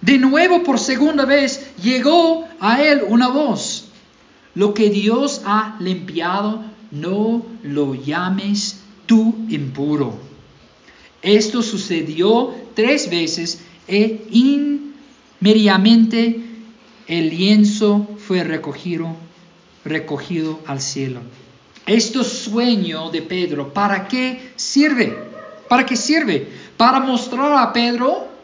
De 0.00 0.18
nuevo, 0.18 0.62
por 0.62 0.78
segunda 0.78 1.24
vez, 1.24 1.74
llegó 1.82 2.46
a 2.60 2.82
él 2.82 3.02
una 3.08 3.28
voz. 3.28 3.88
Lo 4.54 4.74
que 4.74 4.90
Dios 4.90 5.42
ha 5.46 5.76
limpiado, 5.80 6.64
no 6.90 7.42
lo 7.62 7.94
llames 7.94 8.75
tú 9.06 9.34
impuro. 9.48 10.14
Esto 11.22 11.62
sucedió 11.62 12.54
tres 12.74 13.08
veces 13.10 13.62
e 13.88 14.26
inmediatamente 15.40 16.40
el 17.06 17.30
lienzo 17.30 18.06
fue 18.18 18.44
recogido, 18.44 19.16
recogido 19.84 20.60
al 20.66 20.80
cielo. 20.80 21.20
Este 21.86 22.22
sueño 22.24 23.10
de 23.10 23.22
Pedro, 23.22 23.72
¿para 23.72 24.08
qué 24.08 24.52
sirve? 24.56 25.16
¿Para 25.68 25.86
qué 25.86 25.96
sirve? 25.96 26.48
Para 26.76 27.00
mostrar 27.00 27.52
a 27.54 27.72
Pedro 27.72 28.36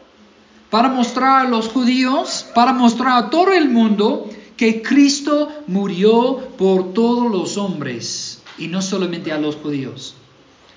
para 0.73 0.89
mostrar 0.89 1.45
a 1.45 1.49
los 1.49 1.67
judíos, 1.67 2.47
para 2.55 2.73
mostrar 2.73 3.25
a 3.25 3.29
todo 3.29 3.53
el 3.53 3.69
mundo 3.69 4.27
que 4.57 4.81
Cristo 4.81 5.49
murió 5.67 6.39
por 6.57 6.95
todos 6.95 7.31
los 7.31 7.57
hombres 7.57 8.41
y 8.57 8.69
no 8.69 8.81
solamente 8.81 9.31
a 9.31 9.37
los 9.37 9.55
judíos. 9.57 10.15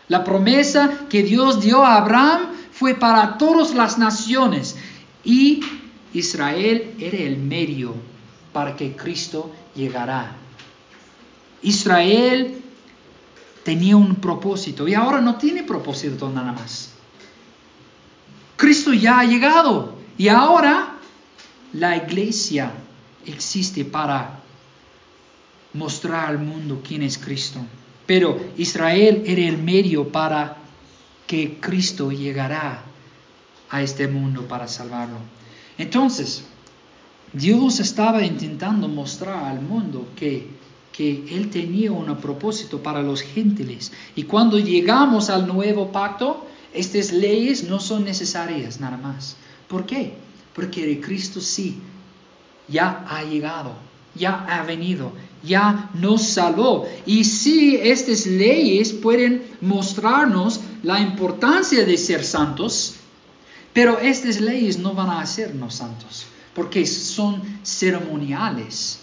La 0.09 0.23
promesa 0.23 1.07
que 1.09 1.23
Dios 1.23 1.61
dio 1.61 1.85
a 1.85 1.97
Abraham 1.97 2.53
fue 2.73 2.95
para 2.95 3.38
todas 3.38 3.75
las 3.75 3.99
naciones 3.99 4.77
y 5.25 5.61
Israel 6.12 6.95
era 6.99 7.19
el 7.19 7.38
medio 7.38 7.95
para 8.53 8.77
que 8.77 8.95
Cristo 8.95 9.51
llegara. 9.75 10.37
Israel 11.62 12.62
tenía 13.64 13.97
un 13.97 14.16
propósito 14.16 14.87
y 14.87 14.95
ahora 14.95 15.21
no 15.21 15.37
tiene 15.37 15.64
propósito 15.64 16.31
nada 16.31 16.53
más. 16.53 16.90
Cristo 18.57 18.92
ya 18.92 19.21
ha 19.21 19.25
llegado 19.25 19.97
y 20.16 20.29
ahora 20.29 20.95
la 21.73 21.97
iglesia 21.97 22.73
existe 23.27 23.85
para 23.85 24.40
mostrar 25.75 26.31
al 26.31 26.38
mundo 26.38 26.81
quién 26.87 27.03
es 27.03 27.19
Cristo. 27.19 27.61
Pero 28.07 28.40
Israel 28.57 29.25
era 29.27 29.42
el 29.42 29.59
medio 29.59 30.09
para 30.09 30.59
que 31.27 31.59
Cristo 31.61 32.11
llegara 32.12 32.83
a 33.69 33.83
este 33.83 34.07
mundo 34.07 34.47
para 34.47 34.69
salvarlo. 34.69 35.19
Entonces, 35.77 36.45
Dios 37.33 37.81
estaba 37.81 38.25
intentando 38.25 38.88
mostrar 38.88 39.45
al 39.45 39.61
mundo 39.61 40.09
que, 40.16 40.47
que 40.92 41.25
Él 41.31 41.51
tenía 41.51 41.92
un 41.92 42.16
propósito 42.16 42.83
para 42.83 43.03
los 43.03 43.23
gentiles. 43.23 43.92
Y 44.14 44.23
cuando 44.23 44.59
llegamos 44.59 45.29
al 45.29 45.47
nuevo 45.47 45.90
pacto, 45.90 46.47
estas 46.73 47.12
leyes 47.12 47.64
no 47.64 47.81
son 47.81 48.05
necesarias 48.05 48.81
nada 48.81 48.97
más. 48.97 49.37
¿Por 49.69 49.85
qué? 49.85 50.14
Porque 50.55 51.01
Cristo 51.01 51.40
sí, 51.40 51.81
ya 52.69 53.05
ha 53.09 53.25
llegado, 53.25 53.73
ya 54.14 54.45
ha 54.49 54.62
venido, 54.62 55.12
ya 55.42 55.90
nos 55.94 56.22
salvó. 56.22 56.87
Y 57.07 57.25
sí, 57.25 57.79
estas 57.83 58.27
leyes 58.27 58.92
pueden 58.92 59.44
mostrarnos 59.61 60.61
la 60.83 61.01
importancia 61.01 61.85
de 61.85 61.96
ser 61.96 62.25
santos, 62.25 62.94
pero 63.72 63.99
estas 63.99 64.40
leyes 64.40 64.79
no 64.79 64.94
van 64.94 65.11
a 65.11 65.20
hacernos 65.20 65.75
santos. 65.75 66.27
porque 66.55 66.87
son 66.87 67.42
ceremoniales, 67.62 69.01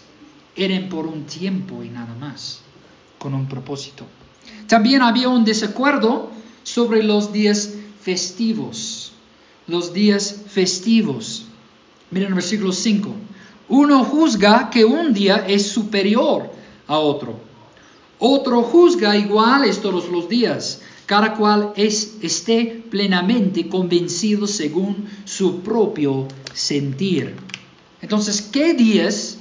eran 0.55 0.89
por 0.89 1.05
un 1.05 1.25
tiempo 1.25 1.83
y 1.83 1.89
nada 1.89 2.15
más, 2.15 2.61
con 3.19 3.35
un 3.35 3.47
propósito. 3.47 4.07
También 4.67 5.03
había 5.03 5.29
un 5.29 5.45
desacuerdo 5.45 6.31
sobre 6.63 7.03
los 7.03 7.31
días 7.31 7.69
festivos, 8.01 9.11
los 9.67 9.93
días 9.93 10.35
festivos. 10.47 11.45
Miren 12.09 12.29
el 12.29 12.33
versículo 12.33 12.71
5. 12.71 13.15
Uno 13.69 14.03
juzga 14.03 14.69
que 14.69 14.85
un 14.85 15.13
día 15.13 15.45
es 15.47 15.67
superior 15.67 16.51
a 16.87 16.97
otro. 16.97 17.39
Otro 18.19 18.61
juzga 18.63 19.17
iguales 19.17 19.81
todos 19.81 20.09
los 20.09 20.29
días. 20.29 20.81
Cada 21.05 21.33
cual 21.35 21.73
es, 21.75 22.15
esté 22.21 22.83
plenamente 22.89 23.67
convencido 23.67 24.47
según 24.47 25.07
su 25.25 25.59
propio 25.59 26.27
sentir. 26.53 27.35
Entonces, 28.01 28.41
¿qué 28.41 28.73
días 28.73 29.37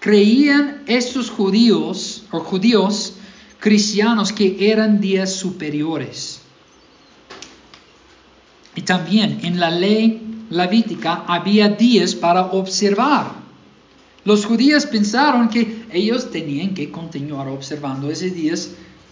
creían 0.00 0.82
estos 0.86 1.30
judíos 1.30 2.24
o 2.30 2.40
judíos 2.40 3.14
cristianos 3.60 4.32
que 4.32 4.70
eran 4.70 5.00
días 5.00 5.32
superiores? 5.32 6.40
Y 8.74 8.82
también 8.82 9.40
en 9.42 9.60
la 9.60 9.70
ley 9.70 10.27
levítica 10.50 11.24
había 11.26 11.68
días 11.68 12.14
para 12.14 12.46
observar. 12.46 13.32
Los 14.24 14.44
judíos 14.44 14.86
pensaron 14.86 15.48
que 15.48 15.86
ellos 15.92 16.30
tenían 16.30 16.74
que 16.74 16.90
continuar 16.90 17.48
observando 17.48 18.10
esos 18.10 18.34
días 18.34 18.70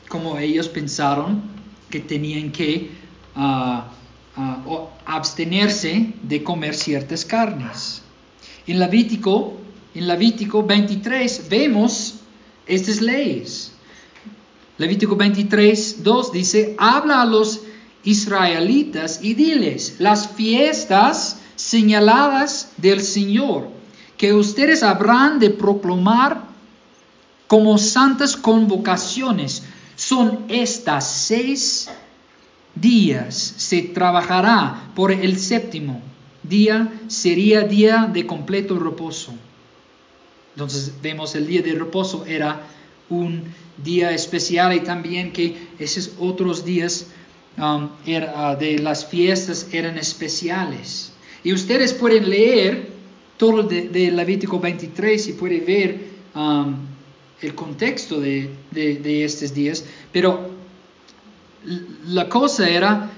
como 0.09 0.38
ellos 0.38 0.68
pensaron 0.68 1.42
que 1.90 2.01
tenían 2.01 2.51
que 2.53 2.90
ah, 3.35 3.88
ah, 4.37 4.88
abstenerse 5.05 6.12
de 6.22 6.42
comer 6.42 6.75
ciertas 6.75 7.25
carnes. 7.25 8.03
En 8.66 8.79
Levítico, 8.79 9.57
en 9.94 10.07
Levítico 10.07 10.62
23 10.64 11.49
vemos 11.49 12.20
estas 12.66 13.01
leyes. 13.01 13.72
Levítico 14.79 15.16
23, 15.16 16.03
2 16.03 16.33
dice, 16.33 16.75
habla 16.79 17.22
a 17.22 17.25
los 17.25 17.62
israelitas 18.06 19.20
y 19.22 19.34
diles, 19.34 19.96
las 19.98 20.30
fiestas 20.30 21.40
señaladas 21.56 22.70
del 22.78 23.02
Señor, 23.02 23.68
que 24.16 24.32
ustedes 24.32 24.82
habrán 24.82 25.38
de 25.38 25.50
proclamar 25.50 26.46
como 27.48 27.76
santas 27.78 28.36
convocaciones, 28.36 29.64
son 29.96 30.44
estas 30.48 31.10
seis 31.10 31.90
días. 32.74 33.54
Se 33.56 33.82
trabajará 33.82 34.90
por 34.94 35.10
el 35.10 35.38
séptimo 35.38 36.00
día, 36.42 36.92
sería 37.08 37.62
día 37.62 38.08
de 38.12 38.24
completo 38.24 38.78
reposo. 38.78 39.34
Entonces 40.54 40.92
vemos 41.02 41.34
el 41.34 41.46
día 41.46 41.62
de 41.62 41.74
reposo 41.74 42.24
era 42.24 42.62
un 43.10 43.42
día 43.82 44.12
especial 44.12 44.74
y 44.74 44.80
también 44.80 45.32
que 45.32 45.68
esos 45.78 46.12
otros 46.18 46.64
días 46.64 47.06
um, 47.58 47.84
uh, 47.84 48.56
de 48.58 48.78
las 48.80 49.06
fiestas 49.06 49.68
eran 49.72 49.98
especiales. 49.98 51.12
Y 51.42 51.52
ustedes 51.52 51.92
pueden 51.92 52.28
leer 52.28 52.90
todo 53.36 53.62
de, 53.62 53.88
de 53.88 54.10
Levítico 54.10 54.58
23 54.58 55.28
y 55.28 55.32
pueden 55.34 55.66
ver 55.66 56.06
um, 56.34 56.74
el 57.40 57.54
contexto 57.54 58.20
de, 58.20 58.50
de, 58.70 59.24
estos 59.24 59.52
días, 59.52 59.84
pero 60.12 60.50
la 62.06 62.28
cosa 62.28 62.68
era 62.68 63.10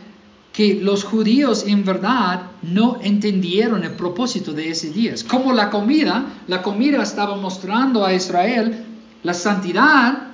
que 0.52 0.74
los 0.74 1.04
judíos 1.04 1.64
en 1.66 1.84
verdad 1.84 2.50
no 2.62 2.98
entendieron 3.00 3.84
el 3.84 3.92
propósito 3.92 4.52
de 4.52 4.70
esos 4.70 4.92
días. 4.92 5.22
Como 5.22 5.52
la 5.52 5.70
comida, 5.70 6.26
la 6.48 6.62
comida 6.62 7.02
estaba 7.02 7.36
mostrando 7.36 8.04
a 8.04 8.12
Israel 8.12 8.84
la 9.22 9.34
santidad 9.34 10.28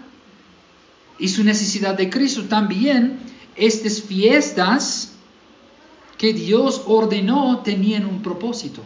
y 1.19 1.29
su 1.29 1.45
necesidad 1.45 1.95
de 1.95 2.09
Cristo 2.09 2.45
también, 2.45 3.19
estas 3.57 4.03
fiestas 4.03 5.13
que 6.19 6.33
Dios 6.33 6.83
ordenó 6.87 7.61
tenían 7.65 8.07
un 8.07 8.23
propósito. 8.23 8.81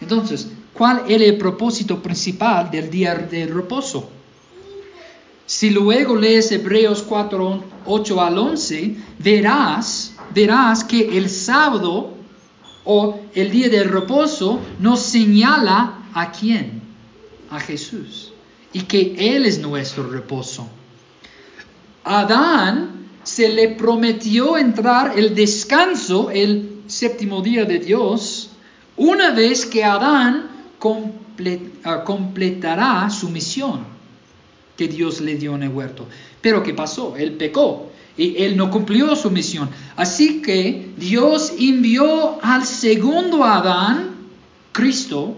Entonces, 0.00 0.48
¿cuál 0.72 1.04
era 1.08 1.24
el 1.24 1.38
propósito 1.38 2.02
principal 2.02 2.70
del 2.70 2.90
día 2.90 3.14
de 3.14 3.46
reposo? 3.46 4.08
Si 5.46 5.70
luego 5.70 6.16
lees 6.16 6.50
Hebreos 6.50 7.02
4, 7.02 7.64
8 7.86 8.20
al 8.20 8.38
11, 8.38 8.96
verás, 9.18 10.14
verás 10.34 10.84
que 10.84 11.16
el 11.16 11.28
sábado 11.28 12.14
o 12.84 13.20
el 13.34 13.50
día 13.50 13.68
de 13.68 13.84
reposo 13.84 14.60
nos 14.80 15.00
señala 15.00 16.06
a 16.14 16.32
quién, 16.32 16.82
a 17.50 17.60
Jesús, 17.60 18.32
y 18.72 18.82
que 18.82 19.14
Él 19.36 19.46
es 19.46 19.58
nuestro 19.58 20.08
reposo. 20.08 20.66
Adán 22.04 23.01
se 23.24 23.48
le 23.48 23.68
prometió 23.68 24.56
entrar 24.58 25.18
el 25.18 25.34
descanso, 25.34 26.30
el 26.30 26.82
séptimo 26.86 27.40
día 27.40 27.64
de 27.64 27.78
Dios, 27.78 28.50
una 28.96 29.30
vez 29.30 29.66
que 29.66 29.84
Adán 29.84 30.50
ah, 31.84 32.04
completará 32.04 33.08
su 33.10 33.30
misión 33.30 33.92
que 34.76 34.88
Dios 34.88 35.20
le 35.20 35.36
dio 35.36 35.54
en 35.54 35.64
el 35.64 35.68
huerto. 35.70 36.06
Pero 36.40 36.62
¿qué 36.62 36.74
pasó? 36.74 37.16
Él 37.16 37.32
pecó 37.32 37.90
y 38.16 38.42
él 38.42 38.56
no 38.56 38.70
cumplió 38.70 39.14
su 39.16 39.30
misión. 39.30 39.70
Así 39.96 40.42
que 40.42 40.92
Dios 40.96 41.52
envió 41.58 42.42
al 42.42 42.66
segundo 42.66 43.44
Adán, 43.44 44.16
Cristo, 44.72 45.36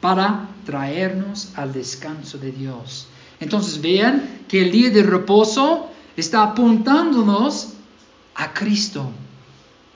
para 0.00 0.48
traernos 0.64 1.50
al 1.56 1.72
descanso 1.72 2.38
de 2.38 2.52
Dios. 2.52 3.06
Entonces 3.40 3.80
vean 3.80 4.40
que 4.48 4.62
el 4.62 4.70
día 4.70 4.90
de 4.90 5.02
reposo 5.02 5.90
está 6.16 6.42
apuntándonos 6.42 7.74
a 8.34 8.52
Cristo 8.52 9.10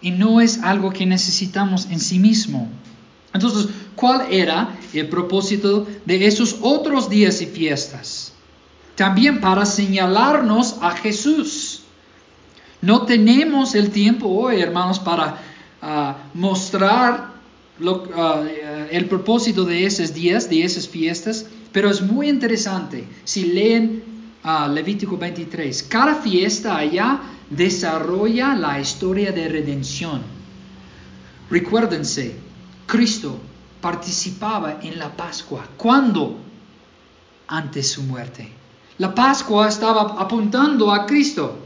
y 0.01 0.11
no 0.11 0.41
es 0.41 0.63
algo 0.63 0.91
que 0.91 1.07
necesitamos 1.07 1.87
en 1.91 2.01
sí 2.01 2.19
mismo. 2.19 2.69
Entonces, 3.33 3.69
¿cuál 3.95 4.27
era 4.31 4.77
el 4.93 5.09
propósito 5.09 5.87
de 6.05 6.27
esos 6.27 6.59
otros 6.63 7.09
días 7.09 7.41
y 7.43 7.47
fiestas? 7.47 8.33
También 8.97 9.41
para 9.41 9.65
señalarnos 9.67 10.77
a 10.81 10.91
Jesús. 10.93 11.83
No 12.83 13.03
tenemos 13.03 13.75
el 13.75 13.91
tiempo 13.91 14.29
hoy, 14.29 14.61
hermanos, 14.61 14.99
para 14.99 15.39
ah, 15.81 16.17
mostrar 16.35 17.35
ah, 18.17 18.43
el 18.91 19.07
propósito 19.07 19.65
de 19.65 19.85
esos 19.85 20.13
días, 20.13 20.49
de 20.51 20.65
esas 20.65 20.89
fiestas, 20.89 21.47
pero 21.73 21.89
es 21.91 22.03
muy 22.03 22.29
interesante 22.29 23.07
si 23.25 23.45
leen 23.45 24.10
Levítico 24.43 25.17
23. 25.17 25.83
Cada 25.85 26.15
fiesta 26.15 26.77
allá 26.77 27.21
desarrolla 27.51 28.55
la 28.55 28.81
historia 28.81 29.33
de 29.33 29.49
redención. 29.49 30.23
Recuérdense, 31.51 32.37
Cristo 32.87 33.39
participaba 33.81 34.81
en 34.83 34.99
la 34.99 35.15
Pascua. 35.15 35.67
¿Cuándo? 35.77 36.39
Antes 37.49 37.91
su 37.91 38.03
muerte. 38.03 38.49
La 38.99 39.15
Pascua 39.15 39.69
estaba 39.69 40.21
apuntando 40.21 40.93
a 40.93 41.05
Cristo. 41.07 41.59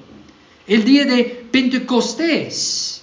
El 0.67 0.85
día 0.85 1.05
de 1.05 1.47
Pentecostés 1.51 3.03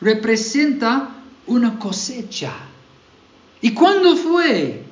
representa 0.00 1.16
una 1.46 1.78
cosecha. 1.78 2.52
¿Y 3.60 3.72
cuándo 3.72 4.16
fue? 4.16 4.83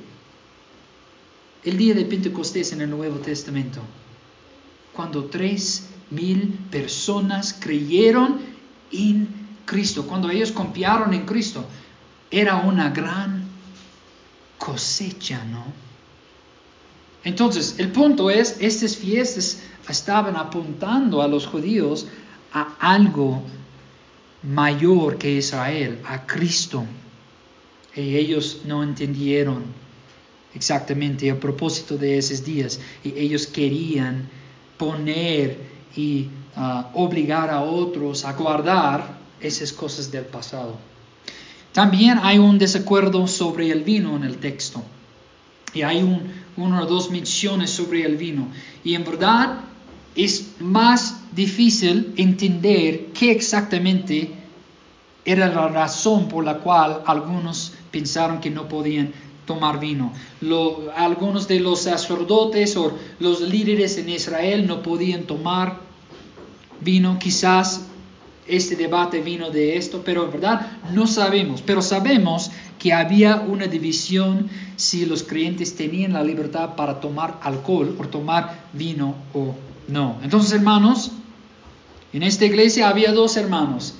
El 1.65 1.77
día 1.77 1.95
de 1.95 2.05
Pentecostés 2.05 2.73
en 2.73 2.81
el 2.81 2.91
Nuevo 2.91 3.19
Testamento. 3.19 3.81
Cuando 4.93 5.27
tres 5.27 5.89
mil 6.11 6.59
personas 6.71 7.55
creyeron 7.59 8.41
en 8.93 9.29
Cristo. 9.65 10.07
Cuando 10.07 10.29
ellos 10.31 10.53
confiaron 10.53 11.15
en 11.15 11.25
Cristo 11.25 11.65
era 12.31 12.57
una 12.57 12.91
gran 12.91 13.45
cosecha, 14.59 15.45
¿no? 15.45 15.65
Entonces, 17.25 17.77
el 17.79 17.93
punto 17.93 18.31
es, 18.31 18.57
estas 18.61 18.97
fiestas 18.97 19.63
estaban 19.89 20.37
apuntando 20.37 21.23
a 21.23 21.29
los 21.29 21.47
judíos 21.47 22.07
a 22.53 22.75
algo 22.81 23.43
mayor 24.43 25.19
que 25.19 25.37
Israel, 25.37 26.01
a 26.07 26.27
Cristo. 26.27 26.85
Y 27.95 28.17
ellos 28.17 28.63
no 28.65 28.83
entendieron 28.83 29.63
exactamente 30.55 31.29
el 31.29 31.37
propósito 31.37 31.97
de 31.97 32.19
esos 32.19 32.45
días. 32.45 32.81
Y 33.05 33.19
ellos 33.19 33.47
querían 33.47 34.29
poner 34.77 35.59
y 35.97 36.29
ah, 36.57 36.91
obligar 36.95 37.51
a 37.51 37.63
otros 37.63 38.25
a 38.25 38.33
guardar 38.33 39.19
esas 39.41 39.73
cosas 39.73 40.11
del 40.11 40.25
pasado. 40.25 40.77
También 41.73 42.19
hay 42.23 42.39
un 42.39 42.59
desacuerdo 42.59 43.27
sobre 43.27 43.71
el 43.71 43.83
vino 43.83 44.17
en 44.17 44.25
el 44.25 44.39
texto. 44.39 44.83
Y 45.75 45.83
hay 45.83 46.03
un, 46.03 46.31
una 46.57 46.83
o 46.83 46.87
dos 46.87 47.11
menciones 47.11 47.71
sobre 47.71 48.05
el 48.05 48.17
vino. 48.17 48.49
Y 48.85 48.95
en 48.95 49.05
verdad 49.05 49.61
es 50.15 50.61
más 50.61 51.21
difícil 51.35 52.13
entender 52.17 53.07
qué 53.15 53.31
exactamente 53.31 54.31
era 55.25 55.49
la 55.49 55.69
razón 55.69 56.29
por 56.29 56.45
la 56.45 56.59
cual 56.59 57.03
algunos 57.07 57.73
pensaron 57.91 58.41
que 58.41 58.51
no 58.51 58.69
podían 58.69 59.13
tomar 59.53 59.79
vino. 59.79 60.13
algunos 60.97 61.47
de 61.47 61.61
los 61.61 61.83
sacerdotes 61.83 62.77
o 62.77 62.93
los 63.21 63.41
líderes 63.43 63.99
en 63.99 64.09
Israel 64.09 64.67
no 64.67 64.83
podían 64.83 65.25
tomar 65.25 65.81
vino. 66.81 67.19
Quizás 67.19 67.83
este 68.49 68.77
debate 68.77 69.21
vino 69.21 69.51
de 69.51 69.77
esto, 69.77 70.03
pero 70.05 70.25
en 70.25 70.33
verdad 70.33 70.79
no 70.95 71.07
sabemos. 71.07 71.63
Pero 71.63 71.83
sabemos 71.83 72.51
que 72.79 72.93
había 72.95 73.41
una 73.41 73.67
división 73.67 74.49
si 74.77 75.05
los 75.05 75.23
creyentes 75.23 75.77
tenían 75.77 76.15
la 76.15 76.25
libertad 76.25 76.75
para 76.75 76.99
tomar 77.01 77.39
alcohol 77.43 77.95
o 77.99 78.09
tomar 78.09 78.59
vino 78.73 79.15
o 79.35 79.55
no. 79.89 80.19
Entonces, 80.23 80.53
hermanos, 80.53 81.13
en 82.13 82.23
esta 82.23 82.47
iglesia 82.47 82.89
había 82.89 83.13
dos 83.13 83.37
hermanos, 83.37 83.95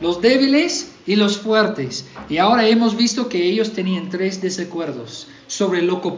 los 0.00 0.20
débiles 0.20 0.95
y 1.06 1.16
los 1.16 1.38
fuertes. 1.38 2.06
Y 2.28 2.38
ahora 2.38 2.66
hemos 2.66 2.96
visto 2.96 3.28
que 3.28 3.48
ellos 3.48 3.72
tenían 3.72 4.10
tres 4.10 4.40
desacuerdos 4.40 5.28
sobre 5.46 5.82
lo 5.82 6.02
que, 6.02 6.12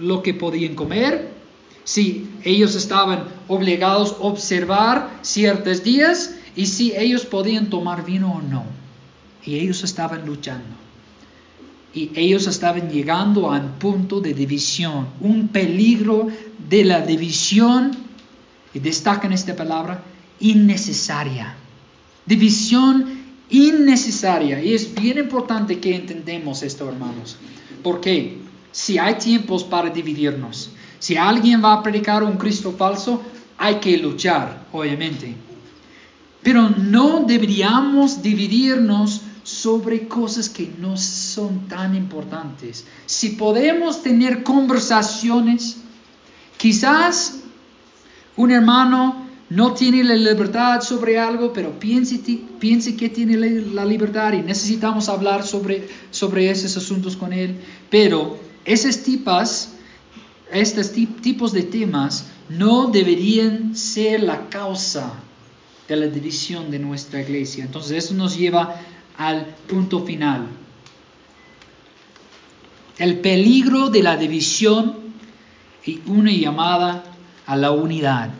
lo 0.00 0.22
que 0.22 0.34
podían 0.34 0.74
comer, 0.74 1.32
si 1.84 2.28
ellos 2.44 2.74
estaban 2.74 3.24
obligados 3.48 4.12
a 4.12 4.24
observar 4.24 5.10
ciertos 5.22 5.82
días 5.82 6.34
y 6.56 6.66
si 6.66 6.92
ellos 6.96 7.24
podían 7.24 7.70
tomar 7.70 8.04
vino 8.04 8.32
o 8.32 8.42
no. 8.42 8.64
Y 9.44 9.56
ellos 9.56 9.82
estaban 9.84 10.24
luchando. 10.24 10.76
Y 11.92 12.10
ellos 12.16 12.46
estaban 12.46 12.90
llegando 12.90 13.52
a 13.52 13.58
un 13.58 13.72
punto 13.72 14.20
de 14.20 14.34
división, 14.34 15.08
un 15.20 15.48
peligro 15.48 16.28
de 16.68 16.84
la 16.84 17.02
división, 17.02 17.92
y 18.72 18.80
destacan 18.80 19.32
esta 19.32 19.54
palabra, 19.54 20.02
innecesaria. 20.40 21.54
División 22.26 23.13
innecesaria. 23.54 24.60
Y 24.62 24.74
es 24.74 24.94
bien 24.94 25.18
importante 25.18 25.78
que 25.78 25.94
entendamos 25.94 26.62
esto, 26.62 26.88
hermanos. 26.88 27.36
Porque 27.82 28.38
si 28.72 28.98
hay 28.98 29.14
tiempos 29.14 29.62
para 29.62 29.90
dividirnos, 29.90 30.70
si 30.98 31.16
alguien 31.16 31.62
va 31.62 31.74
a 31.74 31.82
predicar 31.82 32.22
un 32.22 32.36
Cristo 32.36 32.72
falso, 32.76 33.22
hay 33.58 33.76
que 33.76 33.96
luchar, 33.98 34.66
obviamente. 34.72 35.34
Pero 36.42 36.68
no 36.70 37.24
deberíamos 37.26 38.20
dividirnos 38.20 39.20
sobre 39.44 40.08
cosas 40.08 40.48
que 40.48 40.72
no 40.78 40.96
son 40.96 41.68
tan 41.68 41.94
importantes. 41.94 42.84
Si 43.06 43.30
podemos 43.30 44.02
tener 44.02 44.42
conversaciones, 44.42 45.76
quizás 46.56 47.40
un 48.36 48.50
hermano 48.50 49.23
no 49.50 49.74
tiene 49.74 50.02
la 50.02 50.14
libertad 50.14 50.80
sobre 50.80 51.18
algo, 51.18 51.52
pero 51.52 51.78
piense, 51.78 52.22
que 52.22 53.08
tiene 53.08 53.36
la 53.36 53.84
libertad 53.84 54.32
y 54.32 54.42
necesitamos 54.42 55.08
hablar 55.08 55.46
sobre, 55.46 55.88
sobre 56.10 56.50
esos 56.50 56.76
asuntos 56.76 57.16
con 57.16 57.32
él. 57.32 57.56
Pero 57.90 58.38
esas 58.64 59.02
tipas, 59.02 59.74
estos 60.50 60.92
tipos 60.92 61.52
de 61.52 61.62
temas 61.62 62.26
no 62.48 62.86
deberían 62.86 63.76
ser 63.76 64.22
la 64.22 64.48
causa 64.48 65.12
de 65.88 65.96
la 65.96 66.06
división 66.06 66.70
de 66.70 66.78
nuestra 66.78 67.20
iglesia. 67.20 67.64
Entonces 67.64 68.04
eso 68.04 68.14
nos 68.14 68.38
lleva 68.38 68.80
al 69.18 69.46
punto 69.68 70.04
final. 70.04 70.46
El 72.96 73.18
peligro 73.18 73.90
de 73.90 74.02
la 74.02 74.16
división 74.16 74.94
y 75.84 76.00
una 76.06 76.30
llamada 76.32 77.04
a 77.44 77.56
la 77.56 77.72
unidad. 77.72 78.30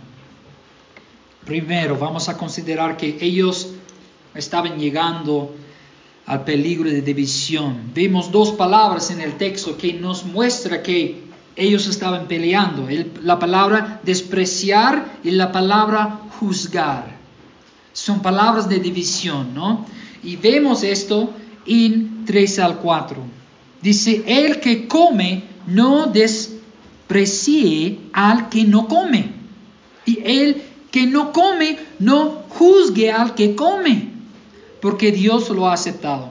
Primero, 1.44 1.98
vamos 1.98 2.28
a 2.28 2.38
considerar 2.38 2.96
que 2.96 3.18
ellos 3.20 3.72
estaban 4.34 4.78
llegando 4.78 5.54
al 6.26 6.44
peligro 6.44 6.88
de 6.88 7.02
división. 7.02 7.90
Vemos 7.94 8.32
dos 8.32 8.52
palabras 8.52 9.10
en 9.10 9.20
el 9.20 9.34
texto 9.34 9.76
que 9.76 9.92
nos 9.92 10.24
muestra 10.24 10.82
que 10.82 11.22
ellos 11.54 11.86
estaban 11.86 12.26
peleando. 12.26 12.88
la 13.22 13.38
palabra 13.38 14.00
despreciar 14.02 15.18
y 15.22 15.32
la 15.32 15.52
palabra 15.52 16.20
juzgar. 16.40 17.14
Son 17.92 18.22
palabras 18.22 18.66
de 18.68 18.80
división, 18.80 19.54
¿no? 19.54 19.86
Y 20.22 20.36
vemos 20.36 20.82
esto 20.82 21.30
en 21.66 22.24
3 22.24 22.58
al 22.58 22.78
4. 22.78 23.18
Dice, 23.82 24.24
el 24.26 24.60
que 24.60 24.88
come 24.88 25.44
no 25.66 26.06
desprecie 26.06 27.98
al 28.14 28.48
que 28.48 28.64
no 28.64 28.88
come. 28.88 29.30
Y 30.06 30.18
el 30.24 30.62
que 30.94 31.08
no 31.08 31.32
come 31.32 31.76
no 31.98 32.44
juzgue 32.50 33.10
al 33.10 33.34
que 33.34 33.56
come, 33.56 34.12
porque 34.80 35.10
Dios 35.10 35.50
lo 35.50 35.66
ha 35.66 35.72
aceptado. 35.72 36.30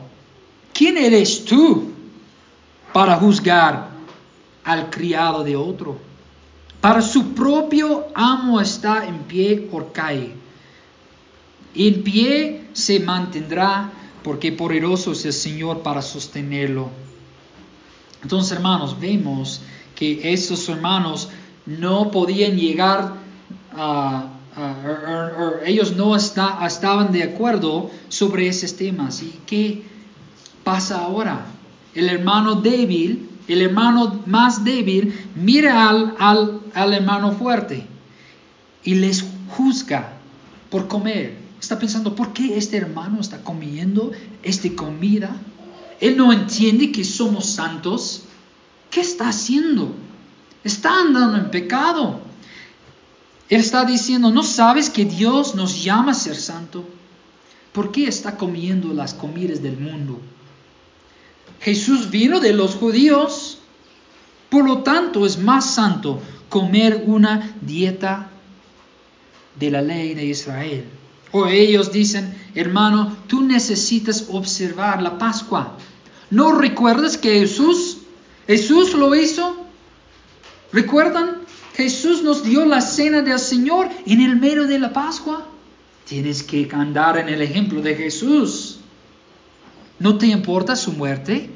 ¿Quién 0.72 0.98
eres 0.98 1.44
tú 1.44 1.92
para 2.94 3.18
juzgar 3.18 3.90
al 4.64 4.90
criado 4.90 5.44
de 5.44 5.58
otro? 5.58 5.98
Para 6.80 7.02
su 7.02 7.34
propio 7.34 8.08
amo 8.16 8.62
está 8.62 9.06
en 9.06 9.24
pie 9.24 9.68
o 9.70 9.92
cae 9.92 10.34
en 11.76 12.04
pie 12.04 12.68
se 12.72 13.02
mantendrá 13.02 13.92
porque 14.24 14.54
poderoso 14.54 15.12
es 15.12 15.26
el 15.26 15.34
Señor 15.34 15.82
para 15.82 16.02
sostenerlo. 16.02 16.90
Entonces, 18.22 18.54
hermanos, 18.54 18.98
vemos 18.98 19.60
que 19.94 20.32
esos 20.32 20.70
hermanos 20.70 21.28
no 21.66 22.12
podían 22.12 22.58
llegar 22.58 23.16
a, 23.76 24.28
ellos 25.66 25.96
no 25.96 26.16
estaban 26.16 27.12
de 27.12 27.24
acuerdo 27.24 27.90
sobre 28.10 28.48
esos 28.48 28.76
temas. 28.76 29.22
¿Y 29.24 29.40
qué 29.46 29.84
pasa 30.64 31.00
ahora? 31.00 31.46
El 31.96 32.10
hermano 32.10 32.56
débil, 32.56 33.30
el 33.48 33.62
hermano 33.62 34.22
más 34.26 34.64
débil, 34.64 35.14
mira 35.36 35.90
al, 35.90 36.16
al, 36.20 36.62
al 36.74 36.94
hermano 36.94 37.32
fuerte 37.34 37.86
y 38.84 38.96
les 38.96 39.26
juzga 39.50 40.14
por 40.70 40.88
comer 40.88 41.44
está 41.64 41.80
pensando, 41.80 42.14
¿por 42.14 42.34
qué 42.34 42.58
este 42.58 42.76
hermano 42.76 43.22
está 43.22 43.42
comiendo 43.42 44.12
esta 44.44 44.68
comida? 44.76 45.34
Él 46.02 46.18
no 46.18 46.34
entiende 46.34 46.92
que 46.92 47.06
somos 47.06 47.46
santos. 47.46 48.24
¿Qué 48.92 49.00
está 49.00 49.30
haciendo? 49.30 49.96
Está 50.66 51.00
andando 51.00 51.38
en 51.38 51.50
pecado. 51.50 52.20
Él 53.54 53.62
está 53.62 53.86
diciendo, 53.86 54.32
¿no 54.32 54.44
sabes 54.44 54.90
que 54.90 55.06
Dios 55.06 55.56
nos 55.56 55.84
llama 55.84 56.12
a 56.12 56.16
ser 56.16 56.36
santo? 56.36 56.84
¿Por 57.72 57.92
qué 57.92 58.08
está 58.08 58.38
comiendo 58.38 58.94
las 58.94 59.14
comidas 59.14 59.62
del 59.62 59.78
mundo? 59.78 60.20
Jesús 61.60 62.10
vino 62.10 62.40
de 62.40 62.54
los 62.54 62.76
judíos, 62.76 63.60
por 64.50 64.66
lo 64.66 64.80
tanto 64.80 65.26
es 65.26 65.38
más 65.38 65.74
santo 65.74 66.22
comer 66.50 67.04
una 67.06 67.56
dieta 67.62 68.30
de 69.60 69.72
la 69.72 69.82
ley 69.82 70.14
de 70.14 70.26
Israel 70.26 70.86
o 71.34 71.48
ellos 71.48 71.92
dicen, 71.92 72.34
hermano, 72.54 73.18
tú 73.28 73.42
necesitas 73.42 74.28
observar 74.30 75.02
la 75.02 75.18
Pascua. 75.18 75.76
¿No 76.30 76.52
recuerdas 76.52 77.18
que 77.18 77.40
Jesús, 77.40 77.98
Jesús 78.46 78.94
lo 78.94 79.16
hizo? 79.16 79.66
¿Recuerdan? 80.72 81.43
Jesús 81.76 82.22
nos 82.24 82.44
dio 82.44 82.66
la 82.66 82.82
cena 82.82 83.22
del 83.22 83.40
Señor 83.40 83.90
en 84.06 84.22
el 84.22 84.36
medio 84.36 84.68
de 84.68 84.80
la 84.80 84.94
Pascua. 84.94 85.48
Tienes 86.06 86.44
que 86.44 86.70
andar 86.72 87.18
en 87.18 87.30
el 87.30 87.42
ejemplo 87.42 87.82
de 87.82 87.96
Jesús. 87.96 88.80
¿No 90.00 90.18
te 90.18 90.28
importa 90.28 90.76
su 90.76 90.92
muerte? 90.92 91.50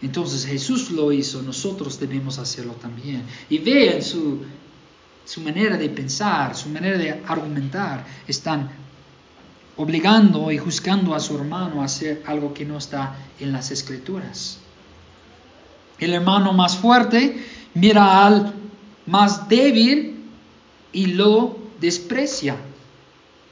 Entonces 0.00 0.44
Jesús 0.46 0.90
lo 0.90 1.12
hizo, 1.12 1.42
nosotros 1.42 1.98
debemos 1.98 2.38
hacerlo 2.38 2.72
también. 2.74 3.22
Y 3.48 3.58
vean 3.58 4.02
su 4.02 4.40
su 5.24 5.40
manera 5.40 5.76
de 5.76 5.88
pensar, 5.88 6.56
su 6.56 6.68
manera 6.68 6.98
de 6.98 7.22
argumentar, 7.26 8.04
están 8.26 8.70
obligando 9.76 10.50
y 10.50 10.58
juzgando 10.58 11.14
a 11.14 11.20
su 11.20 11.36
hermano 11.36 11.80
a 11.80 11.86
hacer 11.86 12.22
algo 12.26 12.52
que 12.52 12.64
no 12.64 12.78
está 12.78 13.16
en 13.40 13.52
las 13.52 13.70
escrituras. 13.70 14.58
El 15.98 16.12
hermano 16.12 16.52
más 16.52 16.76
fuerte 16.76 17.44
mira 17.74 18.26
al 18.26 18.54
más 19.06 19.48
débil 19.48 20.16
y 20.92 21.06
lo 21.06 21.58
desprecia. 21.80 22.56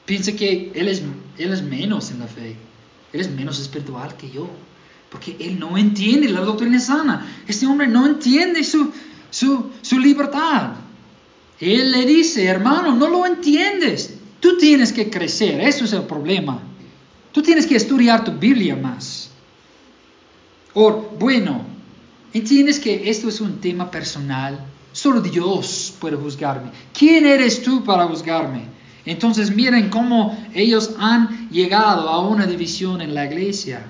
Piensa 0.05 0.33
que 0.33 0.73
él 0.75 0.89
es, 0.89 1.03
él 1.39 1.53
es 1.53 1.63
menos 1.63 2.11
en 2.11 2.21
la 2.21 2.27
fe, 2.27 2.57
él 3.13 3.21
es 3.21 3.31
menos 3.31 3.61
espiritual 3.61 4.17
que 4.17 4.31
yo, 4.31 4.49
porque 5.11 5.37
él 5.39 5.59
no 5.59 5.77
entiende 5.77 6.29
la 6.29 6.41
doctrina 6.41 6.81
sana. 6.81 7.27
Este 7.47 7.67
hombre 7.67 7.87
no 7.87 8.07
entiende 8.07 8.65
su, 8.65 8.93
su, 9.31 9.71
su 9.83 9.99
libertad. 9.99 10.73
Él 11.61 11.93
le 11.93 12.07
dice, 12.07 12.47
hermano, 12.47 12.95
no 12.95 13.09
lo 13.09 13.27
entiendes. 13.27 14.15
Tú 14.41 14.57
tienes 14.57 14.93
que 14.93 15.11
crecer, 15.11 15.61
eso 15.61 15.85
es 15.85 15.93
el 15.93 16.05
problema. 16.05 16.61
Tú 17.33 17.43
tienes 17.43 17.67
que 17.67 17.77
estudiar 17.77 18.25
tu 18.25 18.33
Biblia 18.33 18.75
más. 18.77 19.31
O, 20.73 20.93
bueno, 21.19 21.65
entiendes 22.33 22.79
que 22.79 23.11
esto 23.11 23.29
es 23.29 23.41
un 23.41 23.61
tema 23.61 23.91
personal. 23.91 24.59
Solo 24.93 25.21
Dios 25.21 25.95
puede 26.01 26.17
juzgarme. 26.17 26.71
¿Quién 26.93 27.27
eres 27.27 27.63
tú 27.63 27.85
para 27.85 28.07
juzgarme? 28.07 28.65
Entonces 29.05 29.55
miren 29.55 29.89
cómo 29.89 30.37
ellos 30.55 30.95
han 30.99 31.49
llegado 31.51 32.09
a 32.09 32.21
una 32.21 32.47
división 32.47 33.01
en 33.01 33.15
la 33.15 33.25
iglesia. 33.27 33.85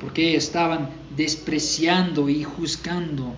porque 0.00 0.36
estaban 0.36 0.90
despreciando 1.16 2.28
y 2.28 2.44
juzgando. 2.44 3.34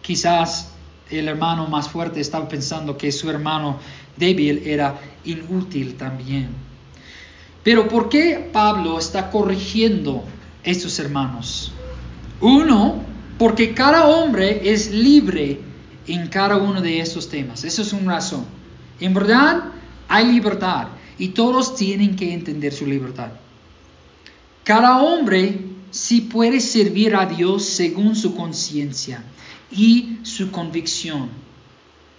Quizás 0.00 0.72
el 1.10 1.28
hermano 1.28 1.66
más 1.66 1.90
fuerte 1.90 2.20
estaba 2.20 2.48
pensando 2.48 2.96
que 2.96 3.12
su 3.12 3.28
hermano 3.28 3.78
débil 4.16 4.62
era 4.64 4.98
inútil 5.24 5.94
también. 5.96 6.71
Pero 7.62 7.88
¿por 7.88 8.08
qué 8.08 8.50
Pablo 8.52 8.98
está 8.98 9.30
corrigiendo 9.30 10.24
estos 10.64 10.98
hermanos? 10.98 11.72
Uno, 12.40 13.02
porque 13.38 13.72
cada 13.72 14.06
hombre 14.06 14.72
es 14.72 14.90
libre 14.90 15.60
en 16.06 16.28
cada 16.28 16.56
uno 16.56 16.80
de 16.80 17.00
estos 17.00 17.28
temas. 17.28 17.64
Eso 17.64 17.82
es 17.82 17.92
una 17.92 18.14
razón. 18.14 18.44
En 18.98 19.14
verdad, 19.14 19.64
hay 20.08 20.32
libertad 20.32 20.88
y 21.18 21.28
todos 21.28 21.76
tienen 21.76 22.16
que 22.16 22.32
entender 22.32 22.72
su 22.72 22.86
libertad. 22.86 23.30
Cada 24.64 25.00
hombre 25.00 25.60
sí 25.90 26.22
puede 26.22 26.60
servir 26.60 27.14
a 27.14 27.26
Dios 27.26 27.64
según 27.64 28.16
su 28.16 28.34
conciencia 28.34 29.22
y 29.70 30.18
su 30.22 30.50
convicción, 30.50 31.28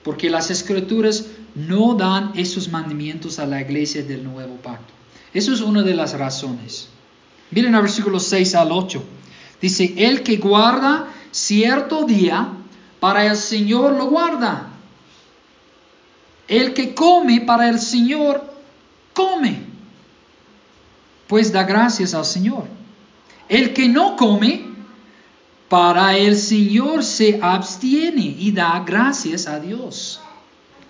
porque 0.03 0.29
las 0.29 0.51
escrituras 0.51 1.25
no 1.55 1.95
dan 1.95 2.31
esos 2.35 2.69
mandamientos 2.69 3.39
a 3.39 3.45
la 3.45 3.61
iglesia 3.61 4.03
del 4.03 4.23
nuevo 4.23 4.55
pacto. 4.55 4.92
Eso 5.33 5.53
es 5.53 5.61
una 5.61 5.81
de 5.81 5.95
las 5.95 6.17
razones. 6.17 6.89
Miren 7.51 7.75
al 7.75 7.81
versículo 7.81 8.19
6 8.19 8.55
al 8.55 8.71
8. 8.71 9.03
Dice, 9.61 9.93
el 9.97 10.23
que 10.23 10.37
guarda 10.37 11.07
cierto 11.31 12.05
día, 12.05 12.49
para 12.99 13.25
el 13.25 13.35
Señor 13.35 13.93
lo 13.93 14.05
guarda. 14.05 14.69
El 16.47 16.73
que 16.73 16.93
come 16.93 17.41
para 17.41 17.69
el 17.69 17.79
Señor, 17.79 18.43
come. 19.13 19.63
Pues 21.27 21.51
da 21.51 21.63
gracias 21.63 22.13
al 22.13 22.25
Señor. 22.25 22.65
El 23.49 23.73
que 23.73 23.87
no 23.87 24.15
come, 24.15 24.65
para 25.69 26.15
el 26.15 26.37
Señor 26.37 27.03
se 27.03 27.39
abstiene 27.41 28.35
y 28.37 28.51
da 28.51 28.83
gracias 28.85 29.47
a 29.47 29.59
Dios. 29.59 30.19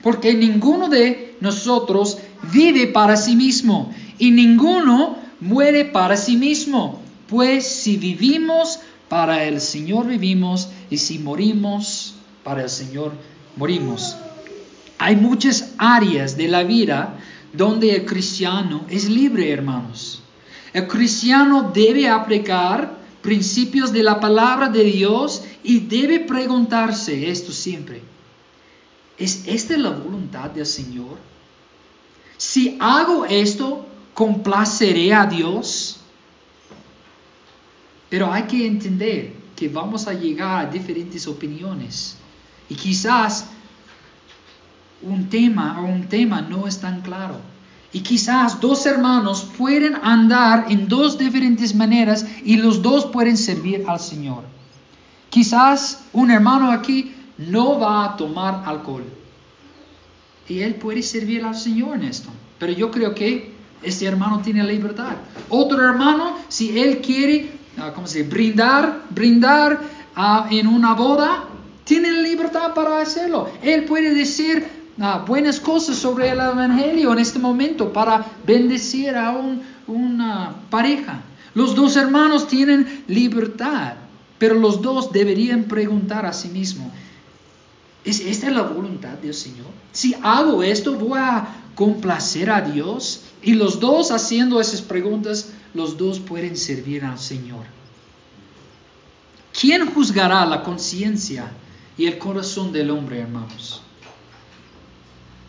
Porque 0.02 0.34
ninguno 0.34 0.90
de 0.90 1.38
nosotros 1.40 2.18
vive 2.52 2.88
para 2.88 3.16
sí 3.16 3.36
mismo 3.36 3.94
y 4.18 4.32
ninguno 4.32 5.18
muere 5.40 5.86
para 5.86 6.18
sí 6.18 6.36
mismo. 6.38 7.02
Pues 7.28 7.68
si 7.68 7.98
vivimos, 7.98 8.80
para 9.10 9.44
el 9.44 9.62
Señor 9.62 10.08
vivimos 10.08 10.70
y 10.90 10.98
si 10.98 11.20
morimos, 11.20 12.16
para 12.44 12.64
el 12.64 12.70
Señor 12.70 13.12
morimos. 13.56 14.16
Hay 14.98 15.16
muchas 15.16 15.74
áreas 15.78 16.38
de 16.38 16.48
la 16.48 16.64
vida 16.64 17.20
donde 17.52 17.96
el 17.96 18.06
cristiano 18.06 18.86
es 18.90 19.10
libre, 19.10 19.52
hermanos. 19.52 20.22
El 20.74 20.88
cristiano 20.88 21.72
debe 21.74 22.10
aplicar 22.10 22.98
principios 23.22 23.94
de 23.94 24.04
la 24.04 24.20
palabra 24.20 24.70
de 24.70 24.84
Dios 24.84 25.44
y 25.64 25.80
debe 25.80 26.20
preguntarse 26.20 27.30
esto 27.30 27.52
siempre. 27.52 28.02
¿Es 29.18 29.48
esta 29.48 29.78
la 29.78 29.92
voluntad 29.92 30.50
del 30.50 30.66
Señor? 30.66 31.18
Si 32.38 32.78
hago 32.80 33.26
esto, 33.26 33.86
¿complaceré 34.14 35.14
a 35.14 35.26
Dios? 35.26 36.00
Pero 38.10 38.32
hay 38.32 38.44
que 38.44 38.68
entender 38.68 39.34
que 39.56 39.70
vamos 39.70 40.08
a 40.08 40.14
llegar 40.14 40.68
a 40.68 40.70
diferentes 40.70 41.28
opiniones. 41.28 42.18
Y 42.70 42.76
quizás 42.76 43.48
un 45.02 45.30
tema 45.30 45.82
o 45.82 45.86
un 45.86 46.08
tema 46.08 46.42
no 46.42 46.68
es 46.68 46.80
tan 46.80 47.02
claro. 47.02 47.38
Y 47.92 48.00
quizás 48.00 48.60
dos 48.60 48.86
hermanos 48.86 49.48
pueden 49.58 49.96
andar 49.96 50.66
en 50.70 50.88
dos 50.88 51.18
diferentes 51.18 51.76
maneras 51.76 52.26
y 52.44 52.58
los 52.58 52.82
dos 52.82 53.06
pueden 53.06 53.38
servir 53.38 53.84
al 53.88 54.00
Señor. 54.00 54.44
Quizás 55.30 56.04
un 56.12 56.32
hermano 56.32 56.72
aquí 56.72 57.14
no 57.38 57.80
va 57.80 58.06
a 58.06 58.18
tomar 58.18 58.64
alcohol. 58.66 59.06
Y 60.50 60.60
él 60.60 60.76
puede 60.76 61.04
servir 61.04 61.46
al 61.46 61.56
Señor 61.56 61.96
en 61.98 62.04
esto. 62.04 62.30
Pero 62.60 62.74
yo 62.74 62.90
creo 62.92 63.14
que 63.14 63.53
ese 63.84 64.06
hermano 64.06 64.42
tiene 64.42 64.64
libertad. 64.64 65.14
Otro 65.50 65.84
hermano, 65.84 66.38
si 66.48 66.80
él 66.80 67.00
quiere, 67.00 67.52
ah, 67.78 67.92
¿cómo 67.94 68.08
se 68.08 68.20
dice? 68.20 68.30
Brindar, 68.30 69.04
brindar 69.10 69.82
ah, 70.16 70.48
en 70.50 70.68
una 70.68 70.94
boda, 70.94 71.46
tiene 71.84 72.12
libertad 72.24 72.74
para 72.74 73.02
hacerlo. 73.02 73.50
Él 73.62 73.86
puede 73.86 74.14
decir 74.14 74.66
ah, 75.00 75.24
buenas 75.28 75.60
cosas 75.60 75.98
sobre 75.98 76.30
el 76.30 76.40
Evangelio 76.40 77.12
en 77.14 77.20
este 77.20 77.40
momento 77.40 77.92
para 77.92 78.26
bendecir 78.46 79.16
a 79.16 79.36
una 79.88 80.54
pareja. 80.70 81.22
Los 81.54 81.76
dos 81.76 81.96
hermanos 81.98 82.48
tienen 82.48 83.04
libertad, 83.08 83.94
pero 84.40 84.56
los 84.56 84.82
dos 84.82 85.12
deberían 85.12 85.66
preguntar 85.66 86.26
a 86.26 86.34
sí 86.34 86.50
mismos, 86.50 86.88
¿Es 88.06 88.20
esta 88.20 88.50
la 88.50 88.64
voluntad 88.64 89.14
del 89.20 89.34
Señor? 89.34 89.68
Si 89.92 90.14
hago 90.22 90.62
esto, 90.62 90.96
voy 90.96 91.20
a 91.20 91.48
complacer 91.76 92.50
a 92.52 92.62
Dios. 92.62 93.22
Y 93.44 93.54
los 93.54 93.80
dos 93.80 94.12
haciendo 94.12 94.62
esas 94.62 94.82
preguntas, 94.82 95.52
los 95.74 95.98
dos 95.98 96.20
pueden 96.20 96.56
servir 96.56 97.04
al 97.04 97.20
Señor. 97.20 97.66
¿Quién 99.60 99.86
juzgará 99.94 100.46
la 100.46 100.64
conciencia 100.64 101.52
y 101.98 102.06
el 102.06 102.18
corazón 102.18 102.72
del 102.72 102.90
hombre, 102.90 103.20
hermanos? 103.20 103.82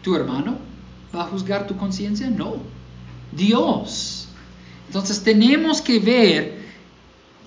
¿Tu 0.02 0.14
hermano 0.14 0.58
va 1.14 1.22
a 1.22 1.26
juzgar 1.26 1.66
tu 1.66 1.76
conciencia? 1.76 2.28
No. 2.28 2.56
Dios. 3.32 4.28
Entonces 4.88 5.22
tenemos 5.22 5.80
que 5.80 5.98
ver 5.98 6.64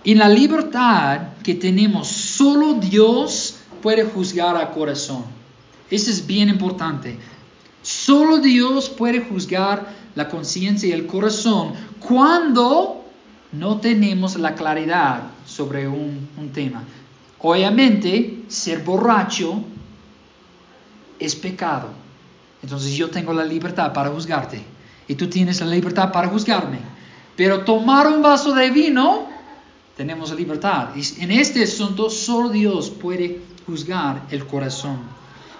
en 0.03 0.17
la 0.17 0.29
libertad 0.29 1.33
que 1.43 1.53
tenemos, 1.53 2.07
solo 2.07 2.75
Dios 2.75 3.55
puede 3.81 4.05
juzgar 4.05 4.55
al 4.55 4.71
corazón. 4.71 5.25
Eso 5.89 6.09
es 6.09 6.25
bien 6.25 6.49
importante. 6.49 7.17
Solo 7.83 8.39
Dios 8.39 8.89
puede 8.89 9.21
juzgar 9.21 9.96
la 10.17 10.27
conciencia 10.27 10.89
y 10.89 10.93
el 10.93 11.05
corazón 11.05 11.73
cuando 11.99 13.05
no 13.51 13.77
tenemos 13.77 14.35
la 14.35 14.55
claridad 14.55 15.21
sobre 15.45 15.87
un, 15.87 16.27
tema. 16.53 16.83
Obviamente, 17.39 18.43
ser 18.47 18.83
borracho 18.83 19.61
es 21.19 21.35
pecado. 21.35 21.89
Entonces 22.63 22.93
yo 22.95 23.11
tengo 23.11 23.31
la 23.31 23.45
libertad 23.45 23.93
para 23.93 24.09
juzgarte 24.09 24.63
y 25.07 25.13
tú 25.13 25.29
tienes 25.29 25.61
la 25.61 25.67
libertad 25.67 26.11
para 26.11 26.29
juzgarme. 26.29 26.79
Pero 27.35 27.63
tomar 27.63 28.07
un 28.07 28.23
vaso 28.23 28.53
de 28.53 28.71
vino, 28.71 29.27
tenemos 29.95 30.35
libertad. 30.35 30.89
Y 30.95 31.23
en 31.23 31.31
este 31.31 31.63
asunto 31.63 32.09
solo 32.09 32.49
Dios 32.49 32.89
puede 32.89 33.39
juzgar 33.67 34.23
el 34.31 34.47
corazón. 34.47 34.97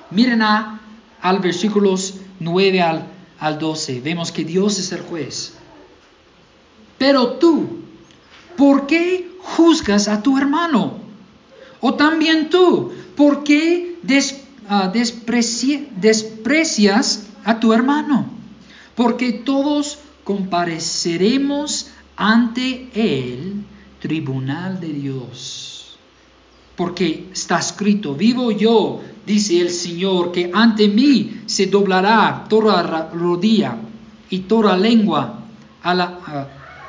Miren 0.10 0.42
a, 0.42 0.82
al 1.22 1.40
versículos 1.40 2.16
9 2.40 2.82
al, 2.82 3.17
al 3.40 3.60
12. 3.60 4.02
Vemos 4.02 4.32
que 4.32 4.44
Dios 4.44 4.80
es 4.80 4.92
el 4.92 5.02
juez. 5.02 5.54
Pero 6.98 7.34
tú, 7.34 7.68
¿por 8.56 8.88
qué 8.88 9.30
juzgas 9.40 10.08
a 10.08 10.24
tu 10.24 10.38
hermano? 10.38 11.00
O 11.80 11.94
también 11.94 12.50
tú, 12.50 12.92
¿por 13.16 13.44
qué 13.44 13.98
ah, 14.68 14.92
desprecias 15.96 17.28
a 17.44 17.60
tu 17.60 17.74
hermano? 17.74 18.26
Porque 18.96 19.32
todos 19.32 20.00
compareceremos 20.24 21.92
ante 22.16 22.90
el 22.96 23.64
tribunal 24.00 24.80
de 24.80 24.88
Dios 24.88 25.78
porque 26.78 27.28
está 27.34 27.58
escrito, 27.58 28.14
vivo 28.14 28.52
yo, 28.52 29.02
dice 29.28 29.60
el 29.60 29.72
Señor, 29.72 30.32
que 30.32 30.50
ante 30.54 30.88
mí 30.88 31.42
se 31.48 31.68
doblará 31.68 32.46
toda 32.48 33.10
rodilla 33.14 33.76
y 34.30 34.40
toda 34.40 34.78
lengua 34.78 35.42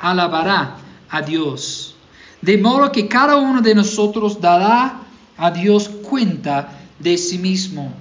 alabará 0.01 0.77
a 1.09 1.21
Dios. 1.21 1.95
De 2.41 2.57
modo 2.57 2.93
que 2.93 3.09
cada 3.09 3.35
uno 3.35 3.61
de 3.61 3.75
nosotros 3.75 4.39
dará 4.39 5.01
a 5.35 5.51
Dios 5.51 5.89
cuenta 5.89 6.79
de 6.97 7.17
sí 7.17 7.37
mismo. 7.37 7.91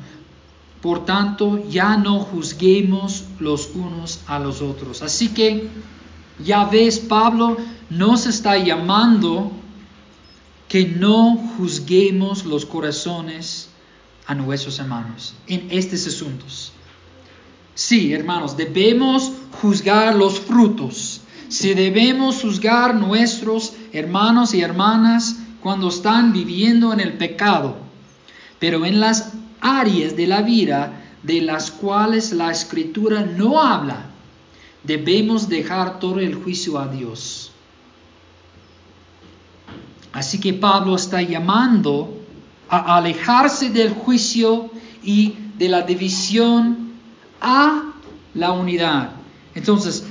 Por 0.81 1.05
tanto, 1.05 1.69
ya 1.69 1.97
no 1.97 2.21
juzguemos 2.21 3.25
los 3.41 3.71
unos 3.75 4.21
a 4.29 4.39
los 4.39 4.63
otros. 4.63 5.03
Así 5.03 5.31
que, 5.31 5.69
ya 6.45 6.65
ves, 6.67 7.01
Pablo 7.01 7.57
nos 7.91 8.27
está 8.27 8.57
llamando 8.57 9.51
que 10.69 10.87
no 10.87 11.37
juzguemos 11.57 12.45
los 12.45 12.65
corazones 12.65 13.68
a 14.29 14.35
nuestros 14.35 14.79
hermanos 14.79 15.35
en 15.49 15.67
estos 15.71 16.07
asuntos. 16.07 16.71
Sí, 17.75 18.13
hermanos, 18.13 18.57
debemos 18.57 19.33
juzgar 19.63 20.15
los 20.15 20.39
frutos. 20.39 21.23
Si 21.49 21.73
debemos 21.73 22.43
juzgar 22.43 22.95
nuestros 22.95 23.73
hermanos 23.93 24.53
y 24.53 24.61
hermanas 24.61 25.37
cuando 25.63 25.89
están 25.89 26.33
viviendo 26.33 26.93
en 26.93 27.01
el 27.01 27.15
pecado, 27.15 27.79
pero 28.59 28.85
en 28.85 29.01
las 29.01 29.33
áreas 29.61 30.15
de 30.15 30.27
la 30.27 30.43
vida 30.43 30.93
de 31.23 31.41
las 31.41 31.71
cuales 31.71 32.33
la 32.33 32.51
escritura 32.51 33.23
no 33.23 33.63
habla, 33.63 34.11
debemos 34.85 35.49
dejar 35.49 35.99
todo 36.01 36.21
el 36.21 36.35
juicio 36.35 36.79
a 36.79 36.87
Dios. 36.87 37.51
Así 40.13 40.39
que 40.39 40.53
Pablo 40.53 40.97
está 40.97 41.23
llamando 41.23 42.18
a 42.69 42.97
alejarse 42.97 43.71
del 43.71 43.93
juicio 43.93 44.71
y 45.03 45.35
de 45.57 45.69
la 45.69 45.83
división 45.83 46.93
a 47.41 47.93
la 48.35 48.53
unidad. 48.53 49.11
Entonces, 49.55 50.05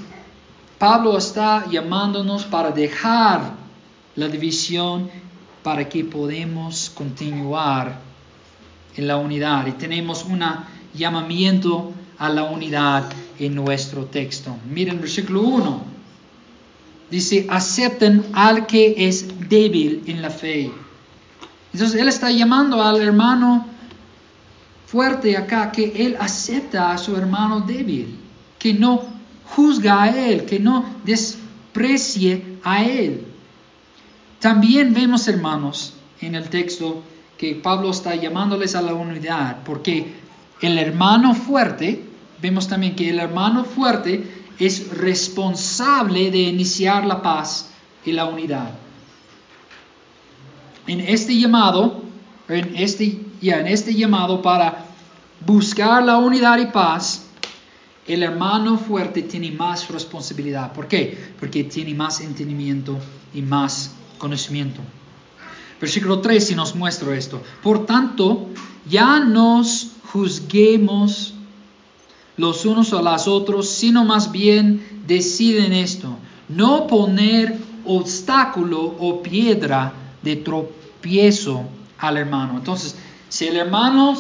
Pablo 0.78 1.18
está 1.18 1.66
llamándonos 1.70 2.46
para 2.46 2.72
dejar 2.72 3.54
la 4.16 4.28
división 4.28 5.10
para 5.64 5.88
que 5.88 6.04
podamos 6.04 6.90
continuar 6.90 8.00
en 8.96 9.08
la 9.08 9.18
unidad. 9.18 9.66
Y 9.68 9.72
tenemos 9.72 10.24
un 10.26 10.44
llamamiento 10.94 11.94
a 12.18 12.30
la 12.30 12.44
unidad 12.44 13.10
en 13.40 13.56
nuestro 13.56 14.06
texto. 14.06 14.56
Miren 14.70 15.00
versículo 15.00 15.42
1. 15.42 15.82
Dice, 17.10 17.48
acepten 17.50 18.26
al 18.34 18.66
que 18.66 18.96
es 18.98 19.50
débil 19.50 20.04
en 20.08 20.22
la 20.22 20.30
fe. 20.30 20.72
Entonces 21.78 22.02
él 22.02 22.08
está 22.08 22.32
llamando 22.32 22.82
al 22.82 23.00
hermano 23.00 23.68
fuerte 24.88 25.38
acá, 25.38 25.72
que 25.72 26.08
él 26.08 26.18
acepta 26.20 26.92
a 26.92 26.98
su 26.98 27.16
hermano 27.16 27.62
débil, 27.62 28.18
que 28.58 28.74
no 28.74 29.04
juzga 29.46 30.02
a 30.02 30.10
él, 30.10 30.46
que 30.46 30.60
no 30.60 30.84
desprecie 31.04 32.58
a 32.64 32.84
él. 32.84 33.28
También 34.40 34.92
vemos, 34.92 35.28
hermanos, 35.28 35.94
en 36.20 36.34
el 36.34 36.50
texto 36.50 37.04
que 37.38 37.54
Pablo 37.54 37.92
está 37.92 38.16
llamándoles 38.16 38.74
a 38.74 38.82
la 38.82 38.96
unidad, 38.96 39.58
porque 39.64 40.16
el 40.62 40.80
hermano 40.80 41.36
fuerte, 41.36 42.04
vemos 42.42 42.68
también 42.68 42.96
que 42.96 43.12
el 43.12 43.20
hermano 43.20 43.66
fuerte 43.66 44.48
es 44.58 44.98
responsable 44.98 46.32
de 46.32 46.40
iniciar 46.40 47.06
la 47.06 47.22
paz 47.22 47.70
y 48.04 48.14
la 48.14 48.26
unidad. 48.26 48.87
En 50.88 51.02
este 51.02 51.38
llamado, 51.38 52.02
en 52.48 52.76
este, 52.78 53.20
ya, 53.42 53.60
en 53.60 53.68
este 53.68 53.94
llamado 53.94 54.42
para 54.42 54.86
buscar 55.46 56.04
la 56.04 56.18
unidad 56.18 56.58
y 56.60 56.68
paz, 56.68 57.26
el 58.08 58.24
hermano 58.24 58.78
fuerte 58.78 59.22
tiene 59.24 59.52
más 59.52 59.90
responsabilidad. 59.90 60.72
¿Por 60.72 60.88
qué? 60.88 61.34
Porque 61.40 61.66
tiene 61.66 61.94
más 61.94 62.22
entendimiento 62.22 62.98
y 63.34 63.42
más 63.42 63.92
conocimiento. 64.18 64.80
Versículo 65.82 66.22
13 66.22 66.56
nos 66.56 66.74
muestra 66.74 67.16
esto. 67.16 67.44
Por 67.62 67.86
tanto, 67.86 68.48
ya 68.90 69.20
nos 69.20 69.92
juzguemos 70.14 71.34
los 72.38 72.66
unos 72.66 72.94
a 72.94 73.02
los 73.02 73.28
otros, 73.28 73.68
sino 73.70 74.06
más 74.06 74.32
bien 74.32 75.04
deciden 75.06 75.74
esto, 75.74 76.18
no 76.48 76.88
poner 76.88 77.58
obstáculo 77.86 78.96
o 79.00 79.22
piedra 79.22 79.94
de 80.22 80.36
tropiezo 80.38 81.64
al 81.98 82.18
hermano. 82.18 82.58
Entonces, 82.58 82.96
si 83.30 83.48
el 83.48 83.58
hermano 83.58 84.18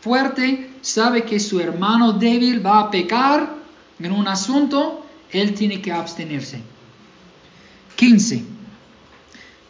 fuerte 0.00 0.70
sabe 0.80 1.24
que 1.24 1.40
su 1.40 1.60
hermano 1.60 2.12
débil 2.12 2.64
va 2.64 2.80
a 2.80 2.90
pecar 2.90 3.54
en 3.98 4.12
un 4.12 4.28
asunto, 4.28 5.04
él 5.30 5.54
tiene 5.54 5.80
que 5.80 5.92
abstenerse. 5.92 6.60
15. 7.96 8.44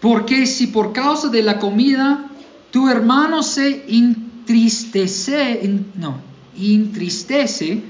Porque 0.01 0.47
si 0.47 0.69
por 0.69 0.93
causa 0.93 1.29
de 1.29 1.43
la 1.43 1.59
comida 1.59 2.27
tu 2.71 2.89
hermano 2.89 3.43
se 3.43 3.87
entristece, 3.89 5.61
no, 5.95 6.19
entristece, 6.57 7.83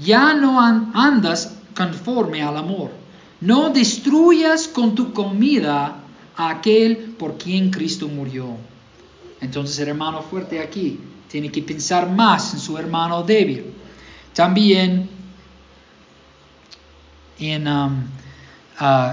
ya 0.00 0.34
no 0.34 0.60
andas 0.60 1.56
conforme 1.76 2.42
al 2.42 2.56
amor. 2.56 2.90
No 3.40 3.70
destruyas 3.70 4.68
con 4.68 4.94
tu 4.94 5.12
comida 5.12 6.03
aquel 6.36 7.14
por 7.18 7.36
quien 7.38 7.70
Cristo 7.70 8.08
murió. 8.08 8.56
Entonces 9.40 9.78
el 9.78 9.88
hermano 9.88 10.22
fuerte 10.22 10.60
aquí 10.60 10.98
tiene 11.28 11.50
que 11.50 11.62
pensar 11.62 12.08
más 12.08 12.54
en 12.54 12.60
su 12.60 12.78
hermano 12.78 13.22
débil. 13.22 13.72
También 14.34 15.08
en 17.38 17.68
um, 17.68 18.04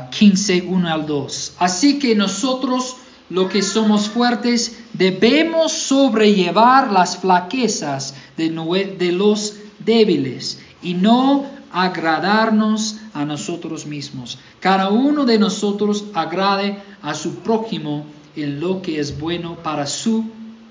15, 0.10 0.64
1 0.68 0.90
al 0.90 1.06
2. 1.06 1.54
Así 1.60 2.00
que 2.00 2.16
nosotros, 2.16 2.98
los 3.30 3.50
que 3.50 3.62
somos 3.62 4.10
fuertes, 4.10 4.80
debemos 4.94 5.72
sobrellevar 5.72 6.92
las 6.92 7.18
flaquezas 7.18 8.16
de, 8.38 8.50
de 8.98 9.12
los 9.12 9.56
débiles 9.80 10.60
y 10.82 10.94
no 10.94 11.46
agradarnos 11.72 12.98
a 13.14 13.26
nosotros 13.26 13.86
mismos. 13.86 14.40
Cada 14.60 14.90
uno 14.90 15.26
de 15.26 15.38
nosotros 15.38 16.06
agrade 16.14 16.78
a 17.02 17.14
su 17.14 17.36
prójimo 17.40 18.06
en 18.36 18.60
lo 18.60 18.82
que 18.82 19.00
es 19.00 19.20
bueno 19.20 19.56
para 19.56 19.86
su 19.86 20.26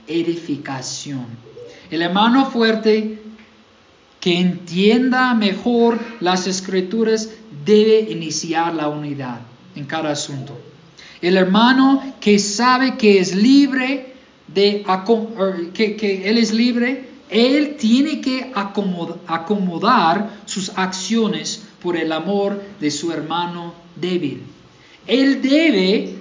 edificación. 0.07 1.27
El 1.91 2.03
hermano 2.03 2.51
fuerte 2.51 3.21
que 4.21 4.39
entienda 4.39 5.35
mejor 5.35 5.99
las 6.21 6.47
escrituras 6.47 7.31
debe 7.65 8.01
iniciar 8.11 8.75
la 8.75 8.89
unidad 8.89 9.41
en 9.75 9.85
cada 9.87 10.11
asunto. 10.11 10.59
El 11.21 11.37
hermano 11.37 12.15
que 12.21 12.39
sabe 12.39 12.97
que 12.97 13.19
es 13.19 13.35
libre 13.35 14.15
de 14.47 14.85
er, 14.87 15.73
que, 15.73 15.97
que 15.97 16.29
él 16.29 16.39
es 16.39 16.53
libre, 16.53 17.09
él 17.29 17.77
tiene 17.79 18.21
que 18.21 18.53
acomodar 19.27 20.31
sus 20.47 20.71
acciones 20.77 21.63
por 21.83 21.97
el 21.97 22.13
amor 22.13 22.63
de 22.81 22.91
su 22.91 23.13
hermano 23.13 23.75
débil. 23.97 24.43
Él 25.07 25.41
debe 25.43 26.17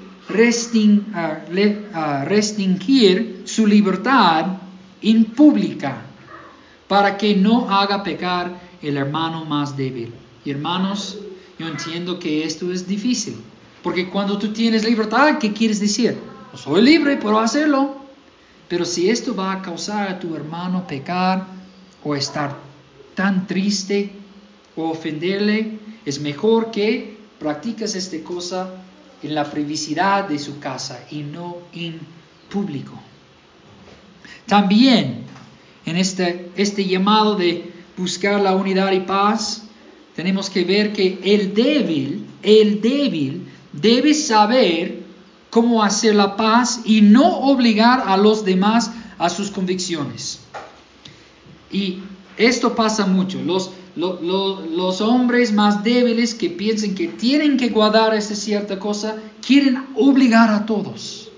restringir 2.25 3.43
su 3.45 3.67
libertad 3.67 4.45
en 5.01 5.25
pública 5.25 6.01
para 6.87 7.17
que 7.17 7.35
no 7.35 7.69
haga 7.69 8.03
pecar 8.03 8.59
el 8.81 8.97
hermano 8.97 9.45
más 9.45 9.75
débil. 9.75 10.13
Hermanos, 10.45 11.17
yo 11.57 11.67
entiendo 11.67 12.17
que 12.19 12.43
esto 12.43 12.71
es 12.71 12.87
difícil, 12.87 13.35
porque 13.83 14.09
cuando 14.09 14.37
tú 14.37 14.53
tienes 14.53 14.83
libertad, 14.83 15.37
¿qué 15.39 15.51
quieres 15.53 15.79
decir? 15.79 16.17
soy 16.55 16.81
libre, 16.81 17.17
puedo 17.17 17.39
hacerlo. 17.39 17.97
Pero 18.67 18.85
si 18.85 19.09
esto 19.09 19.35
va 19.35 19.51
a 19.51 19.61
causar 19.61 20.07
a 20.07 20.19
tu 20.19 20.35
hermano 20.35 20.85
pecar 20.87 21.47
o 22.03 22.15
estar 22.15 22.55
tan 23.15 23.47
triste 23.47 24.18
o 24.79 24.89
ofenderle, 24.89 25.79
es 26.05 26.19
mejor 26.19 26.71
que 26.71 27.17
practicas 27.39 27.95
esta 27.95 28.17
cosa 28.23 28.69
en 29.21 29.35
la 29.35 29.49
privacidad 29.49 30.27
de 30.27 30.39
su 30.39 30.59
casa 30.59 31.05
y 31.11 31.21
no 31.21 31.57
en 31.73 31.99
público. 32.49 32.93
También 34.45 35.23
en 35.85 35.97
este, 35.97 36.51
este 36.55 36.85
llamado 36.85 37.35
de 37.35 37.71
buscar 37.97 38.39
la 38.41 38.55
unidad 38.55 38.91
y 38.91 39.01
paz, 39.01 39.63
tenemos 40.15 40.49
que 40.49 40.63
ver 40.63 40.93
que 40.93 41.19
el 41.23 41.53
débil, 41.53 42.25
el 42.43 42.81
débil 42.81 43.47
debe 43.73 44.13
saber 44.13 45.03
cómo 45.49 45.83
hacer 45.83 46.15
la 46.15 46.35
paz 46.35 46.81
y 46.85 47.01
no 47.01 47.39
obligar 47.39 48.03
a 48.05 48.17
los 48.17 48.45
demás 48.45 48.91
a 49.17 49.29
sus 49.29 49.51
convicciones. 49.51 50.39
Y 51.71 51.99
esto 52.37 52.75
pasa 52.75 53.05
mucho. 53.05 53.41
Los, 53.41 53.71
los 53.95 55.01
hombres 55.01 55.51
más 55.53 55.83
débiles 55.83 56.33
que 56.33 56.49
piensan 56.49 56.95
que 56.95 57.07
tienen 57.07 57.57
que 57.57 57.69
guardar 57.69 58.13
esa 58.13 58.35
cierta 58.35 58.79
cosa, 58.79 59.17
quieren 59.45 59.85
obligar 59.95 60.49
a 60.49 60.65
todos. 60.65 61.29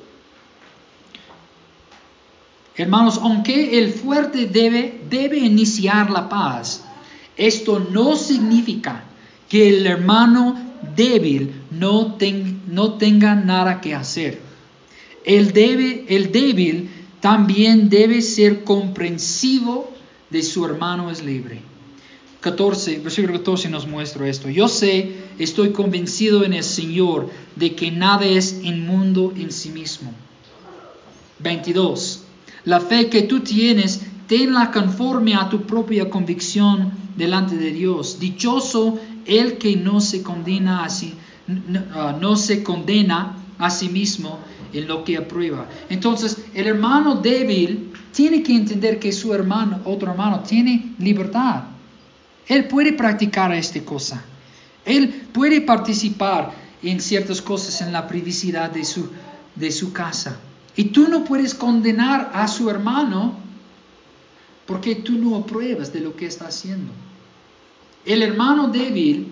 Hermanos, 2.76 3.20
aunque 3.22 3.78
el 3.78 3.92
fuerte 3.92 4.48
debe, 4.48 5.02
debe 5.10 5.38
iniciar 5.38 6.10
la 6.10 6.30
paz, 6.30 6.84
esto 7.36 7.80
no 7.80 8.16
significa 8.16 9.04
que 9.50 9.70
el 9.70 9.86
hermano 9.86 10.58
débil 10.96 11.52
no, 11.72 12.18
no 12.68 12.94
tenga 12.94 13.36
nada 13.36 13.82
que 13.82 13.94
hacer. 13.94 14.42
El, 15.26 15.52
debe, 15.52 16.06
el 16.10 16.32
débil 16.32 16.90
también 17.20 17.90
debe 17.90 18.22
ser 18.22 18.64
comprensivo 18.64 19.92
de 20.30 20.42
su 20.42 20.66
hermano 20.66 21.12
es 21.12 21.24
libre. 21.24 21.71
14, 22.42 23.00
versículo 23.00 23.34
14 23.38 23.70
nos 23.70 23.88
muestra 23.88 24.28
esto. 24.28 24.50
Yo 24.50 24.68
sé, 24.68 25.16
estoy 25.38 25.72
convencido 25.72 26.44
en 26.44 26.54
el 26.54 26.64
Señor 26.64 27.30
de 27.56 27.76
que 27.76 27.92
nada 27.92 28.26
es 28.26 28.62
inmundo 28.64 29.32
en 29.38 29.52
sí 29.52 29.70
mismo. 29.70 30.12
22. 31.40 32.24
La 32.66 32.80
fe 32.80 33.10
que 33.10 33.22
tú 33.24 33.42
tienes, 33.42 34.02
tenla 34.28 34.72
conforme 34.72 35.36
a 35.36 35.50
tu 35.50 35.62
propia 35.62 36.10
convicción 36.10 36.92
delante 37.16 37.58
de 37.58 37.72
Dios. 37.72 38.20
Dichoso 38.20 39.00
el 39.26 39.58
que 39.58 39.76
no 39.76 40.02
se 40.02 40.24
condena 40.24 40.84
a 40.84 40.90
sí, 40.90 41.14
ah, 41.94 42.18
no, 42.20 42.36
se 42.36 42.64
condena 42.64 43.38
a 43.60 43.70
sí 43.70 43.90
mismo 43.90 44.40
en 44.74 44.88
lo 44.88 45.04
que 45.04 45.18
aprueba. 45.18 45.68
Entonces, 45.90 46.38
el 46.56 46.66
hermano 46.66 47.16
débil 47.16 47.92
tiene 48.14 48.42
que 48.42 48.56
entender 48.56 49.00
que 49.00 49.12
su 49.12 49.34
hermano, 49.34 49.80
otro 49.86 50.12
hermano, 50.12 50.40
tiene 50.40 50.96
libertad. 50.98 51.71
Él 52.48 52.68
puede 52.68 52.94
practicar 52.94 53.54
esta 53.54 53.82
cosa. 53.82 54.24
Él 54.86 55.10
puede 55.32 55.62
participar 55.62 56.54
en 56.84 57.00
ciertas 57.00 57.42
cosas 57.42 57.82
en 57.82 57.94
la 57.94 58.08
privacidad 58.08 58.72
de 58.72 58.84
su, 58.84 59.10
de 59.56 59.72
su 59.72 59.94
casa. 59.94 60.40
Y 60.76 60.86
tú 60.86 61.08
no 61.08 61.24
puedes 61.24 61.54
condenar 61.54 62.32
a 62.34 62.48
su 62.48 62.70
hermano 62.70 63.36
porque 64.66 64.96
tú 64.96 65.14
no 65.14 65.36
apruebas 65.36 65.92
de 65.92 66.00
lo 66.00 66.16
que 66.16 66.26
está 66.26 66.48
haciendo. 66.48 66.92
El 68.06 68.22
hermano 68.22 68.70
débil 68.70 69.28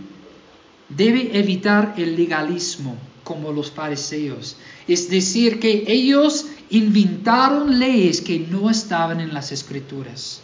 debe 0.89 1.37
evitar 1.37 1.95
el 1.97 2.15
legalismo 2.15 2.97
como 3.23 3.51
los 3.51 3.71
fariseos. 3.71 4.57
Es 4.87 5.09
decir, 5.09 5.59
que 5.59 5.83
ellos 5.87 6.47
inventaron 6.71 7.79
leyes 7.79 8.21
que 8.21 8.39
no 8.39 8.69
estaban 8.69 9.19
en 9.19 9.33
las 9.33 9.51
escrituras. 9.51 10.41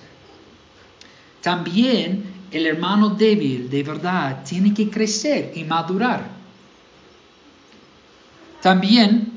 También 1.41 2.34
el 2.51 2.65
hermano 2.65 3.09
débil 3.09 3.69
de 3.69 3.83
verdad 3.83 4.43
tiene 4.43 4.73
que 4.73 4.89
crecer 4.89 5.51
y 5.55 5.63
madurar. 5.63 6.27
También 8.61 9.31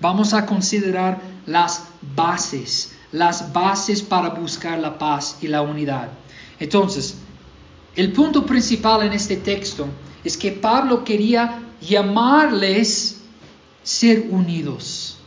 vamos 0.00 0.32
a 0.34 0.46
considerar 0.46 1.20
las 1.46 1.88
bases, 2.14 2.92
las 3.12 3.52
bases 3.52 4.02
para 4.02 4.30
buscar 4.30 4.78
la 4.78 4.98
paz 4.98 5.38
y 5.40 5.48
la 5.48 5.62
unidad. 5.62 6.10
Entonces, 6.58 7.16
el 7.94 8.12
punto 8.12 8.46
principal 8.46 9.02
en 9.02 9.12
este 9.12 9.36
texto 9.36 9.86
es 10.24 10.36
que 10.36 10.52
Pablo 10.52 11.04
quería 11.04 11.60
llamarles 11.80 13.20
ser 13.82 14.26
unidos. 14.30 15.18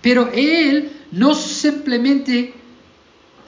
Pero 0.00 0.30
él 0.32 0.92
no 1.10 1.34
simplemente, 1.34 2.54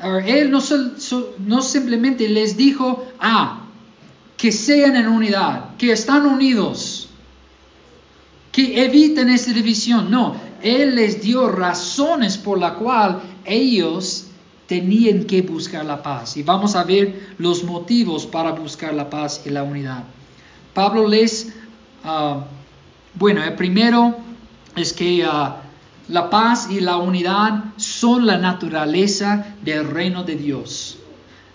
él 0.03 0.51
no, 0.51 1.63
simplemente 1.63 2.29
les 2.29 2.57
dijo, 2.57 3.07
ah, 3.19 3.67
que 4.37 4.53
sean 4.53 4.97
en 4.97 5.09
unidad, 5.09 5.77
que 5.77 5.93
están 5.93 6.25
unidos, 6.25 7.09
que 8.53 8.83
eviten 8.85 9.29
esa 9.29 9.53
división. 9.53 10.11
No, 10.11 10.37
él 10.63 10.95
les 10.95 11.21
dio 11.21 11.49
razones 11.49 12.39
por 12.39 12.59
la 12.59 12.75
cual 12.75 13.21
ellos 13.45 14.27
tenían 14.67 15.25
que 15.25 15.43
buscar 15.43 15.85
la 15.85 16.03
paz. 16.03 16.37
Y 16.37 16.43
vamos 16.43 16.75
a 16.77 16.85
ver 16.85 17.35
los 17.39 17.65
motivos 17.65 18.27
para 18.27 18.53
buscar 18.53 18.95
la 18.95 19.11
paz 19.11 19.43
y 19.45 19.51
la 19.51 19.63
unidad. 19.63 20.05
Pablo 20.73 21.07
les, 21.07 21.53
ah, 22.05 22.45
bueno, 23.15 23.43
el 23.43 23.55
primero 23.55 24.17
es 24.77 24.93
que 24.93 25.25
ah, 25.25 25.63
la 26.11 26.29
paz 26.29 26.69
y 26.71 26.81
la 26.81 26.97
unidad 26.97 27.65
son 27.77 28.27
la 28.27 28.37
naturaleza 28.37 29.55
del 29.63 29.89
reino 29.89 30.25
de 30.25 30.35
Dios. 30.35 30.99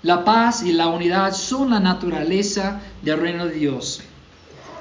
La 0.02 0.24
paz 0.24 0.64
y 0.64 0.72
la 0.72 0.88
unidad 0.88 1.34
son 1.34 1.72
la 1.72 1.80
naturaleza 1.82 2.80
del 3.02 3.20
reino 3.20 3.46
de 3.48 3.56
Dios. 3.56 4.02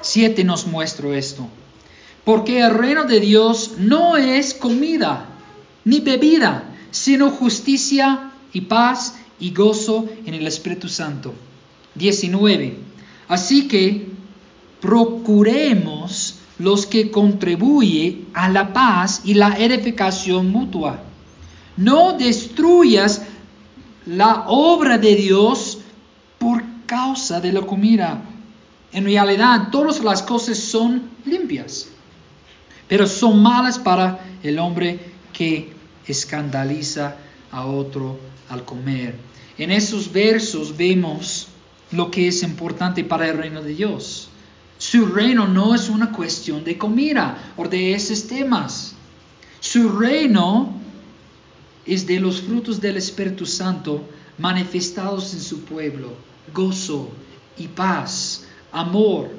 Siete 0.01 0.45
nos 0.45 0.65
muestra 0.65 1.17
esto. 1.17 1.47
Porque 2.23 2.61
el 2.61 2.73
reino 2.73 3.03
de 3.03 3.19
Dios 3.19 3.73
no 3.77 4.15
es 4.15 4.53
comida 4.53 5.25
ni 5.83 5.99
bebida, 5.99 6.63
sino 6.91 7.29
justicia 7.29 8.31
y 8.53 8.61
paz 8.61 9.15
y 9.39 9.51
gozo 9.51 10.07
en 10.25 10.35
el 10.35 10.47
Espíritu 10.47 10.87
Santo. 10.87 11.33
19. 11.95 12.77
Así 13.27 13.67
que 13.67 14.07
procuremos 14.79 16.24
los 16.57 16.85
que 16.85 17.11
contribuyen 17.11 18.27
a 18.33 18.49
la 18.49 18.71
paz 18.73 19.21
y 19.25 19.33
la 19.33 19.57
edificación 19.57 20.51
mutua. 20.51 21.01
No 21.77 22.13
destruyas 22.13 23.23
la 24.05 24.45
obra 24.47 24.97
de 24.97 25.15
Dios 25.15 25.79
por 26.37 26.63
causa 26.85 27.41
de 27.41 27.51
la 27.51 27.61
comida. 27.61 28.21
En 28.93 29.05
realidad, 29.05 29.69
todas 29.71 30.01
las 30.03 30.21
cosas 30.23 30.57
son 30.57 31.09
limpias, 31.25 31.87
pero 32.87 33.07
son 33.07 33.41
malas 33.41 33.77
para 33.77 34.19
el 34.41 34.59
hombre 34.59 34.99
que 35.33 35.73
escandaliza 36.07 37.17
a 37.51 37.65
otro 37.65 38.19
al 38.49 38.63
comer. 38.63 39.15
En 39.57 39.71
esos 39.71 40.11
versos 40.11 40.75
vemos 40.77 41.47
lo 41.91 42.11
que 42.11 42.27
es 42.27 42.43
importante 42.43 43.03
para 43.03 43.27
el 43.27 43.37
reino 43.37 43.61
de 43.61 43.73
Dios. 43.73 44.24
Su 44.91 45.07
reino 45.07 45.47
no 45.47 45.73
es 45.73 45.89
una 45.89 46.11
cuestión 46.11 46.63
de 46.63 46.77
comida 46.77 47.53
o 47.57 47.67
de 47.67 47.95
esos 47.95 48.27
temas. 48.27 48.93
Su 49.59 49.89
reino 49.89 50.75
es 51.87 52.05
de 52.05 52.19
los 52.19 52.41
frutos 52.41 52.79
del 52.79 52.97
Espíritu 52.97 53.47
Santo 53.47 54.07
manifestados 54.37 55.33
en 55.33 55.39
su 55.39 55.61
pueblo. 55.61 56.13
Gozo 56.53 57.09
y 57.57 57.67
paz, 57.67 58.45
amor. 58.71 59.31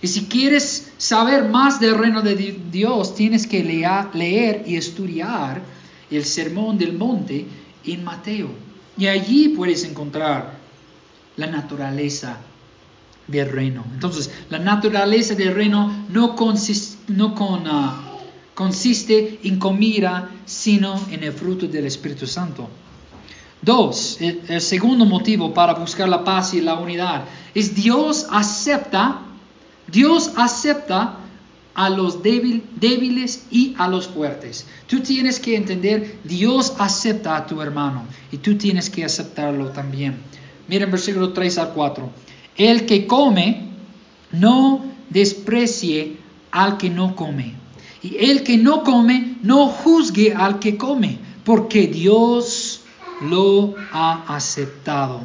Y 0.00 0.08
si 0.08 0.24
quieres 0.24 0.90
saber 0.96 1.44
más 1.44 1.78
del 1.78 1.98
reino 1.98 2.22
de 2.22 2.58
Dios, 2.72 3.14
tienes 3.14 3.46
que 3.46 3.62
leer 3.62 4.64
y 4.66 4.76
estudiar 4.76 5.60
el 6.10 6.24
Sermón 6.24 6.78
del 6.78 6.94
Monte 6.94 7.44
en 7.84 8.02
Mateo. 8.02 8.48
Y 8.96 9.08
allí 9.08 9.50
puedes 9.50 9.84
encontrar 9.84 10.56
la 11.36 11.48
naturaleza 11.48 12.38
del 13.26 13.50
reino. 13.50 13.84
Entonces, 13.92 14.30
la 14.50 14.58
naturaleza 14.58 15.34
del 15.34 15.54
reino 15.54 16.06
no 16.08 16.36
consiste, 16.36 17.12
no 17.12 17.34
con, 17.34 17.66
ah, 17.66 18.02
consiste 18.54 19.40
en 19.44 19.58
comida, 19.58 20.30
sino 20.44 21.00
en 21.10 21.22
el 21.24 21.32
fruto 21.32 21.66
del 21.66 21.86
Espíritu 21.86 22.26
Santo. 22.26 22.68
Dos, 23.60 24.18
el, 24.20 24.60
segundo 24.60 25.04
motivo 25.04 25.52
para 25.52 25.74
buscar 25.74 26.08
la 26.08 26.22
paz 26.22 26.54
y 26.54 26.60
la 26.60 26.74
unidad 26.74 27.24
es 27.54 27.74
Dios 27.74 28.26
acepta, 28.30 29.22
Dios 29.88 30.32
acepta 30.36 31.18
a 31.74 31.90
los 31.90 32.22
débiles 32.22 33.46
y 33.50 33.74
a 33.76 33.88
los 33.88 34.06
fuertes. 34.06 34.66
Tú 34.86 35.00
tienes 35.00 35.40
que 35.40 35.56
entender, 35.56 36.18
Dios 36.24 36.74
acepta 36.78 37.36
a 37.36 37.46
tu 37.46 37.60
hermano 37.60 38.04
y 38.30 38.38
tú 38.38 38.56
tienes 38.56 38.88
que 38.88 39.04
aceptarlo 39.04 39.70
también. 39.70 40.16
Miren 40.68 40.90
versículo 40.90 41.32
3 41.32 41.58
al 41.58 41.72
4. 41.72 42.10
El 42.56 42.86
que 42.86 43.06
come, 43.06 43.68
no 44.32 44.84
desprecie 45.10 46.16
al 46.50 46.78
que 46.78 46.90
no 46.90 47.14
come. 47.14 47.54
Y 48.02 48.16
el 48.18 48.42
que 48.42 48.56
no 48.56 48.82
come, 48.82 49.36
no 49.42 49.68
juzgue 49.68 50.34
al 50.34 50.58
que 50.58 50.76
come, 50.76 51.18
porque 51.44 51.86
Dios 51.86 52.82
lo 53.20 53.74
ha 53.92 54.24
aceptado. 54.34 55.22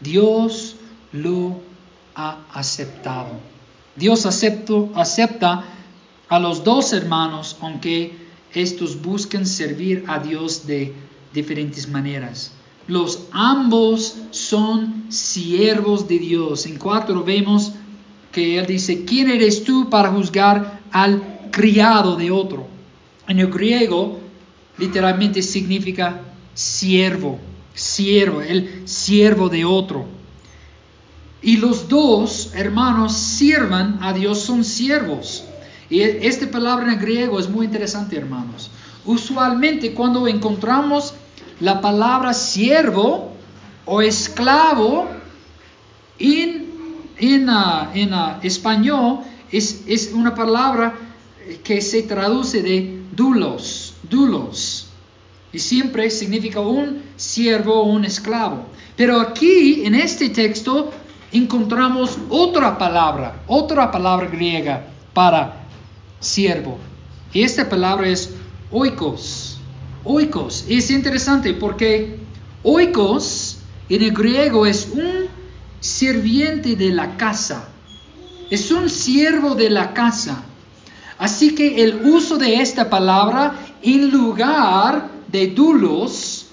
Dios 0.00 0.76
lo 1.12 1.60
ha 2.14 2.38
aceptado. 2.52 3.40
Dios 3.96 4.26
acepta 4.26 5.64
a 6.28 6.38
los 6.38 6.64
dos 6.64 6.92
hermanos, 6.92 7.56
aunque 7.60 8.16
estos 8.52 9.00
busquen 9.00 9.46
servir 9.46 10.04
a 10.08 10.18
Dios 10.18 10.66
de 10.66 10.94
diferentes 11.32 11.88
maneras. 11.88 12.52
Los 12.86 13.28
ambos 13.32 14.18
son 14.30 15.06
siervos 15.08 16.06
de 16.06 16.18
Dios. 16.18 16.66
En 16.66 16.78
cuatro 16.78 17.24
vemos 17.24 17.72
que 18.30 18.58
él 18.58 18.66
dice, 18.66 19.04
¿quién 19.04 19.30
eres 19.30 19.64
tú 19.64 19.88
para 19.88 20.10
juzgar 20.10 20.80
al 20.90 21.48
criado 21.50 22.16
de 22.16 22.30
otro? 22.30 22.66
En 23.26 23.38
el 23.38 23.50
griego 23.50 24.20
literalmente 24.76 25.40
significa 25.40 26.20
siervo, 26.52 27.38
siervo, 27.74 28.42
el 28.42 28.86
siervo 28.86 29.48
de 29.48 29.64
otro. 29.64 30.06
Y 31.40 31.58
los 31.58 31.88
dos 31.88 32.52
hermanos 32.54 33.12
sirvan 33.12 33.98
a 34.02 34.12
Dios, 34.12 34.40
son 34.40 34.64
siervos. 34.64 35.44
Y 35.90 36.00
e, 36.00 36.26
esta 36.26 36.50
palabra 36.50 36.92
en 36.92 36.98
griego 36.98 37.38
es 37.38 37.48
muy 37.48 37.66
interesante, 37.66 38.16
hermanos. 38.16 38.70
Usualmente 39.04 39.92
cuando 39.92 40.26
encontramos 40.26 41.14
la 41.60 41.80
palabra 41.80 42.34
siervo 42.34 43.32
o 43.86 44.00
esclavo 44.00 45.06
en, 46.18 46.66
en, 47.18 47.48
en 47.94 48.14
español 48.42 49.20
es, 49.50 49.84
es, 49.86 50.12
una 50.12 50.34
palabra 50.34 50.94
que 51.62 51.80
se 51.80 52.02
traduce 52.02 52.62
de 52.62 53.02
dulos, 53.12 53.94
dulos. 54.02 54.88
Y 55.52 55.58
siempre 55.58 56.10
significa 56.10 56.60
un 56.60 57.02
siervo 57.16 57.82
o 57.82 57.84
un 57.84 58.04
esclavo. 58.04 58.64
Pero 58.96 59.20
aquí, 59.20 59.84
en 59.84 59.94
este 59.94 60.30
texto, 60.30 60.90
encontramos 61.32 62.18
otra 62.28 62.76
palabra, 62.78 63.42
otra 63.46 63.90
palabra 63.90 64.26
griega 64.26 64.86
para 65.12 65.66
siervo. 66.20 66.78
Y 67.32 67.42
esta 67.42 67.68
palabra 67.68 68.08
es 68.08 68.32
oikos. 68.70 69.43
Oikos. 70.04 70.66
Es 70.68 70.90
interesante 70.90 71.54
porque 71.54 72.18
oikos 72.62 73.58
en 73.88 74.02
el 74.02 74.12
griego 74.12 74.66
es 74.66 74.88
un 74.92 75.26
sirviente 75.80 76.76
de 76.76 76.90
la 76.90 77.16
casa. 77.16 77.68
Es 78.50 78.70
un 78.70 78.90
siervo 78.90 79.54
de 79.54 79.70
la 79.70 79.94
casa. 79.94 80.42
Así 81.18 81.54
que 81.54 81.82
el 81.82 82.02
uso 82.06 82.36
de 82.36 82.60
esta 82.60 82.90
palabra 82.90 83.54
en 83.82 84.10
lugar 84.10 85.10
de 85.28 85.46
dulos 85.48 86.46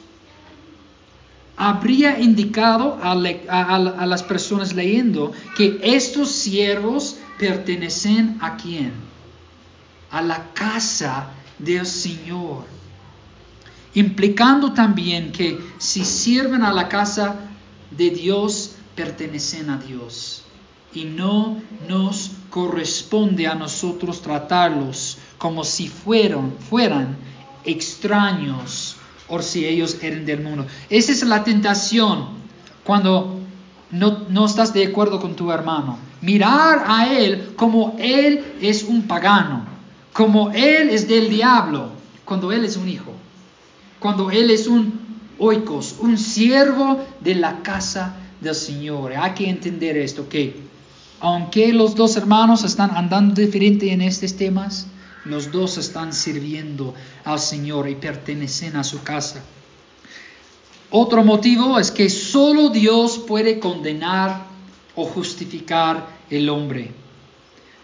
habría 1.57 2.19
indicado 2.19 2.97
a, 3.01 3.11
a 3.11 4.05
las 4.05 4.23
personas 4.23 4.73
leyendo 4.73 5.31
que 5.55 5.79
estos 5.83 6.31
siervos 6.31 7.17
pertenecen 7.37 8.37
a 8.41 8.55
quién? 8.55 8.93
A 10.09 10.21
la 10.21 10.51
casa 10.53 11.27
del 11.59 11.85
Señor. 11.85 12.80
Implicando 13.93 14.73
también 14.73 15.31
que 15.31 15.59
si 15.77 16.05
sirven 16.05 16.63
a 16.63 16.71
la 16.71 16.87
casa 16.87 17.35
de 17.91 18.09
Dios, 18.09 18.75
pertenecen 18.95 19.69
a 19.69 19.77
Dios. 19.77 20.43
Y 20.93 21.05
no 21.05 21.57
nos 21.87 22.31
corresponde 22.49 23.47
a 23.47 23.55
nosotros 23.55 24.21
tratarlos 24.21 25.17
como 25.37 25.63
si 25.63 25.87
fueran, 25.87 27.17
extraños 27.63 28.95
o 29.27 29.41
si 29.41 29.65
ellos 29.65 29.97
eran 30.01 30.25
del 30.25 30.41
mundo. 30.41 30.65
Esa 30.89 31.11
es 31.11 31.23
la 31.23 31.43
tentación 31.43 32.27
cuando 32.83 33.39
no, 33.91 34.25
no, 34.29 34.45
estás 34.45 34.73
de 34.73 34.87
acuerdo 34.87 35.19
con 35.19 35.35
tu 35.35 35.51
hermano. 35.51 35.97
Mirar 36.21 36.83
a 36.87 37.13
él 37.13 37.53
como 37.55 37.95
él 37.99 38.43
es 38.61 38.83
un 38.83 39.03
pagano, 39.03 39.65
como 40.13 40.51
él 40.51 40.89
es 40.89 41.07
del 41.07 41.29
diablo, 41.29 41.89
cuando 42.25 42.51
él 42.51 42.63
es 42.63 42.77
un 42.77 42.87
hijo, 42.87 43.13
cuando 44.01 44.31
él 44.31 44.49
es 44.49 44.65
un 44.65 44.99
oikos, 45.37 45.95
un 45.99 46.17
siervo 46.17 47.05
de 47.19 47.35
la 47.35 47.61
casa 47.61 48.15
del 48.41 48.55
Señor. 48.55 49.13
Hay 49.15 49.31
que 49.35 49.47
entender 49.47 49.95
esto, 49.95 50.27
que 50.27 50.55
aunque 51.19 51.71
los 51.71 51.93
dos 51.93 52.17
hermanos 52.17 52.63
están 52.63 52.97
andando 52.97 53.39
diferente 53.39 53.93
en 53.93 54.01
estos 54.01 54.35
temas, 54.35 54.87
los 55.23 55.51
dos 55.51 55.77
están 55.77 56.13
sirviendo 56.13 56.95
al 57.23 57.39
Señor 57.39 57.87
y 57.87 57.93
pertenecen 57.93 58.75
a 58.75 58.83
su 58.83 59.03
casa. 59.03 59.43
Otro 60.89 61.23
motivo 61.23 61.77
es 61.77 61.91
que 61.91 62.09
solo 62.09 62.69
Dios 62.69 63.19
puede 63.19 63.59
condenar 63.59 64.45
o 64.95 65.05
justificar 65.05 66.07
el 66.31 66.49
hombre. 66.49 66.91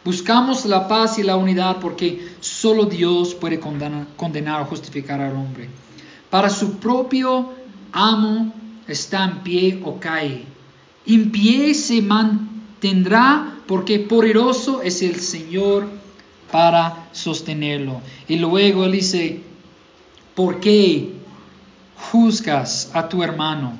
Buscamos 0.03 0.65
la 0.65 0.87
paz 0.87 1.19
y 1.19 1.23
la 1.23 1.35
unidad 1.35 1.77
porque 1.79 2.27
solo 2.39 2.85
Dios 2.85 3.35
puede 3.35 3.59
condenar, 3.59 4.07
condenar 4.17 4.63
o 4.63 4.65
justificar 4.65 5.21
al 5.21 5.35
hombre. 5.35 5.69
Para 6.29 6.49
su 6.49 6.77
propio 6.77 7.53
amo 7.91 8.53
está 8.87 9.25
en 9.25 9.39
pie 9.43 9.81
o 9.83 9.99
cae. 9.99 10.45
En 11.05 11.31
pie 11.31 11.73
se 11.73 12.01
mantendrá 12.01 13.55
porque 13.65 13.99
poderoso 13.99 14.81
es 14.81 15.01
el 15.01 15.19
Señor 15.19 15.87
para 16.51 17.07
sostenerlo. 17.11 18.01
Y 18.27 18.37
luego 18.37 18.85
él 18.85 18.91
dice, 18.93 19.41
¿por 20.35 20.59
qué 20.59 21.13
juzgas 22.11 22.91
a 22.93 23.07
tu 23.07 23.23
hermano? 23.23 23.73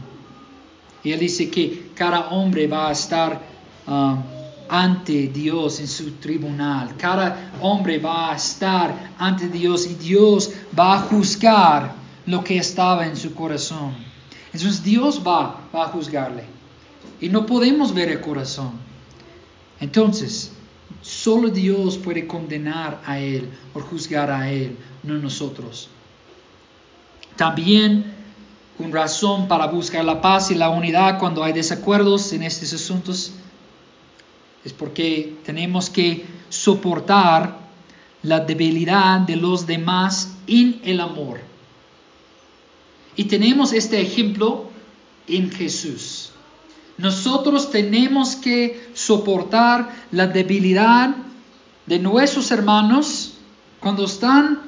Y 1.04 1.12
él 1.12 1.20
dice 1.20 1.50
que 1.50 1.92
cada 1.96 2.30
hombre 2.30 2.68
va 2.68 2.90
a 2.90 2.92
estar 2.92 3.42
um, 3.88 4.22
ante 4.70 5.28
Dios 5.28 5.80
en 5.80 5.88
su 5.88 6.12
tribunal. 6.12 6.96
Cada 6.98 7.54
hombre 7.62 7.98
va 8.00 8.32
a 8.32 8.36
estar 8.36 9.14
ante 9.18 9.48
Dios 9.48 9.88
y 9.88 9.96
Dios 9.96 10.52
va 10.78 10.96
a 10.96 11.00
juzgar 11.02 12.07
lo 12.28 12.44
que 12.44 12.58
estaba 12.58 13.08
en 13.08 13.18
su 13.18 13.34
corazón. 13.34 13.96
Entonces 14.54 14.84
Dios 14.84 15.22
va, 15.26 15.60
va 15.76 15.86
a 15.86 15.88
juzgarle. 15.88 16.44
Y 17.20 17.30
no 17.30 17.46
podemos 17.46 17.94
ver 17.94 18.10
el 18.10 18.22
corazón. 18.22 18.74
Entonces, 19.80 20.52
Solo 21.02 21.50
Dios 21.50 21.98
puede 21.98 22.28
condenar 22.28 23.02
a 23.06 23.20
él 23.20 23.50
o 23.74 23.80
juzgar 23.80 24.32
a 24.32 24.52
él, 24.52 24.78
no 25.04 25.14
nosotros. 25.16 25.90
También 27.36 28.14
con 28.78 28.92
razón 28.92 29.48
para 29.48 29.68
buscar 29.68 30.06
la 30.06 30.22
paz 30.22 30.52
y 30.52 30.56
la 30.56 30.70
unidad 30.70 31.20
cuando 31.20 31.44
hay 31.44 31.54
desacuerdos 31.54 32.34
en 32.34 32.44
estos 32.44 32.74
asuntos 32.74 33.32
es 34.64 34.74
porque 34.74 35.38
tenemos 35.46 35.90
que 35.90 36.26
soportar 36.50 37.58
la 38.24 38.40
debilidad 38.40 39.22
de 39.22 39.36
los 39.36 39.66
demás 39.66 40.34
en 40.48 40.82
el 40.84 41.00
amor. 41.00 41.40
Y 43.18 43.26
tenemos 43.26 43.74
este 43.74 44.00
ejemplo 44.00 44.70
en 45.28 45.52
Jesús. 45.52 46.30
Nosotros 46.98 47.70
tenemos 47.72 48.36
que 48.36 48.90
soportar 48.94 49.94
la 50.12 50.28
debilidad 50.28 51.16
de 51.86 52.00
nuestros 52.00 52.52
hermanos 52.52 53.34
cuando 53.80 54.06
están 54.06 54.62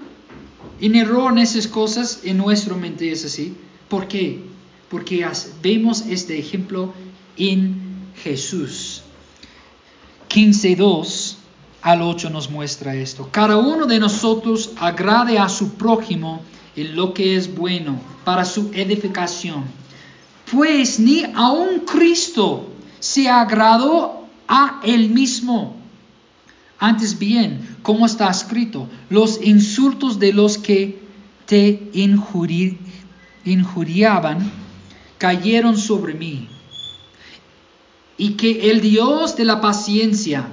en 0.82 0.96
error 0.96 1.32
en 1.32 1.40
esas 1.40 1.68
cosas, 1.68 2.22
en 2.24 2.38
nuestra 2.38 2.76
mente 2.76 3.12
es 3.12 3.26
así. 3.26 3.56
¿Por 3.88 4.08
qué? 4.08 4.44
Porque 4.90 5.28
vemos 5.62 6.02
este 6.02 6.38
ejemplo 6.38 6.94
en 7.38 8.12
Jesús. 8.24 9.04
15.2 10.30 11.36
al 11.82 12.02
8 12.02 12.30
nos 12.30 12.50
muestra 12.50 12.96
esto. 12.96 13.30
Cada 13.32 13.58
uno 13.58 13.86
de 13.86 14.00
nosotros 14.00 14.72
agrade 14.80 15.40
a 15.40 15.50
su 15.50 15.74
prójimo 15.74 16.42
lo 16.84 17.14
que 17.14 17.36
es 17.36 17.56
bueno 17.56 18.00
para 18.24 18.46
su 18.46 18.72
edificación 18.74 19.80
pues 20.52 21.00
ni 21.00 21.24
aun 21.36 21.82
Cristo 21.82 22.70
se 23.00 23.30
agradó 23.30 24.28
a 24.48 24.82
él 24.84 25.10
mismo. 25.10 25.76
Antes 26.80 27.20
bien, 27.20 27.78
como 27.82 28.06
está 28.06 28.30
escrito, 28.30 28.88
los 29.10 29.42
insultos 29.42 30.20
de 30.20 30.34
los 30.34 30.58
que 30.58 31.00
te 31.46 31.90
injuriaban 33.46 34.52
cayeron 35.18 35.78
sobre 35.78 36.14
mí. 36.14 36.48
Y 38.18 38.32
que 38.32 38.72
el 38.72 38.82
Dios 38.82 39.36
de 39.36 39.46
la 39.46 39.62
paciencia 39.62 40.48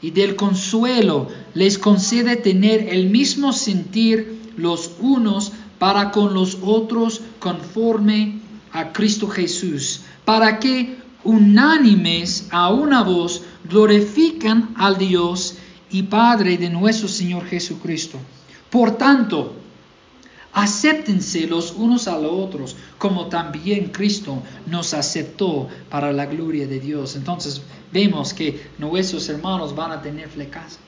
y 0.00 0.10
del 0.10 0.36
consuelo 0.36 1.28
les 1.54 1.78
concede 1.78 2.36
tener 2.36 2.88
el 2.88 3.08
mismo 3.08 3.52
sentir 3.52 4.41
los 4.56 4.92
unos 5.00 5.52
para 5.78 6.10
con 6.10 6.34
los 6.34 6.58
otros 6.62 7.20
conforme 7.38 8.40
a 8.72 8.92
Cristo 8.92 9.28
Jesús, 9.28 10.02
para 10.24 10.58
que 10.58 10.98
unánimes 11.24 12.48
a 12.50 12.70
una 12.70 13.02
voz 13.02 13.42
glorifican 13.68 14.74
al 14.76 14.98
Dios 14.98 15.56
y 15.90 16.04
Padre 16.04 16.56
de 16.56 16.70
nuestro 16.70 17.08
Señor 17.08 17.44
Jesucristo. 17.46 18.18
Por 18.70 18.92
tanto, 18.92 19.54
acéptense 20.52 21.46
los 21.46 21.72
unos 21.72 22.08
a 22.08 22.18
los 22.18 22.32
otros, 22.32 22.76
como 22.98 23.26
también 23.26 23.90
Cristo 23.90 24.42
nos 24.66 24.94
aceptó 24.94 25.68
para 25.90 26.12
la 26.12 26.26
gloria 26.26 26.66
de 26.66 26.80
Dios. 26.80 27.16
Entonces 27.16 27.62
vemos 27.92 28.32
que 28.32 28.70
nuestros 28.78 29.28
hermanos 29.28 29.74
van 29.74 29.92
a 29.92 30.02
tener 30.02 30.28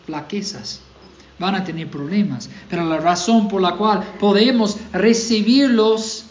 flaquezas, 0.06 0.80
van 1.38 1.54
a 1.54 1.64
tener 1.64 1.90
problemas, 1.90 2.48
pero 2.68 2.84
la 2.84 2.98
razón 2.98 3.48
por 3.48 3.60
la 3.60 3.76
cual 3.76 4.02
podemos 4.20 4.78
recibirlos 4.92 6.26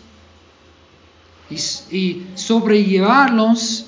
y, 1.49 2.24
sobrellevarlos 2.36 3.86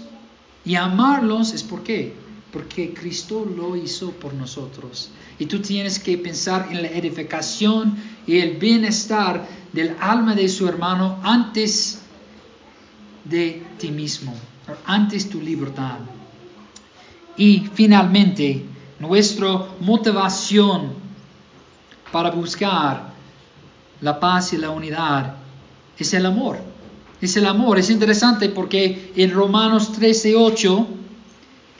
y 0.65 0.75
amarlos 0.75 1.53
es 1.53 1.63
por 1.63 1.83
qué? 1.83 2.13
Porque 2.51 2.93
Cristo 2.93 3.45
lo 3.45 3.75
hizo 3.75 4.11
por 4.11 4.33
nosotros. 4.33 5.09
Y 5.39 5.45
tú 5.47 5.59
tienes 5.59 5.99
que 5.99 6.17
pensar 6.17 6.67
en 6.71 6.81
la 6.81 6.89
edificación 6.89 7.97
y 8.25 8.37
el 8.37 8.57
bienestar 8.57 9.45
del 9.73 9.95
alma 9.99 10.35
de 10.35 10.47
su 10.47 10.67
hermano 10.67 11.19
antes 11.23 12.01
de 13.25 13.63
ti 13.77 13.89
mismo, 13.89 14.33
antes 14.85 15.29
tu 15.29 15.41
libertad. 15.41 15.97
Y 17.35 17.67
finalmente, 17.73 18.63
nuestra 18.99 19.67
motivación 19.81 21.04
para 22.15 22.29
buscar 22.29 23.11
la 23.99 24.17
paz 24.17 24.53
y 24.53 24.57
la 24.57 24.69
unidad 24.69 25.35
es 25.97 26.13
el 26.13 26.25
amor. 26.25 26.59
Es 27.19 27.35
el 27.35 27.45
amor. 27.45 27.77
Es 27.77 27.89
interesante 27.89 28.47
porque 28.47 29.11
en 29.17 29.33
Romanos 29.33 29.91
13, 29.91 30.33
8, 30.33 30.87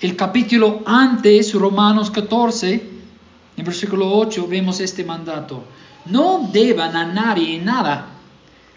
el 0.01 0.17
capítulo 0.17 0.81
antes, 0.85 1.53
Romanos 1.53 2.11
14, 2.11 2.89
en 3.55 3.63
versículo 3.63 4.11
8, 4.11 4.45
vemos 4.49 4.81
este 4.81 5.05
mandato. 5.05 5.63
No 6.07 6.49
deban 6.51 6.97
a 6.97 7.05
nadie 7.05 7.57
nada, 7.59 8.07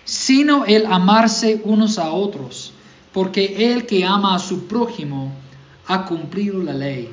sino 0.04 0.64
el 0.64 0.86
amarse 0.86 1.60
unos 1.64 1.98
a 1.98 2.12
otros, 2.12 2.72
porque 3.12 3.72
el 3.72 3.84
que 3.84 4.04
ama 4.04 4.36
a 4.36 4.38
su 4.38 4.68
prójimo 4.68 5.32
ha 5.88 6.06
cumplido 6.06 6.62
la 6.62 6.72
ley. 6.72 7.12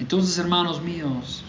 Entonces, 0.00 0.36
hermanos 0.38 0.82
míos, 0.82 1.44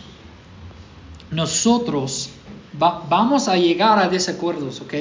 nosotros 1.34 2.30
vamos 2.78 3.48
a 3.48 3.58
llegar 3.58 4.00
a 4.00 4.10
desacuerdos, 4.10 4.82
¿ok? 4.82 4.94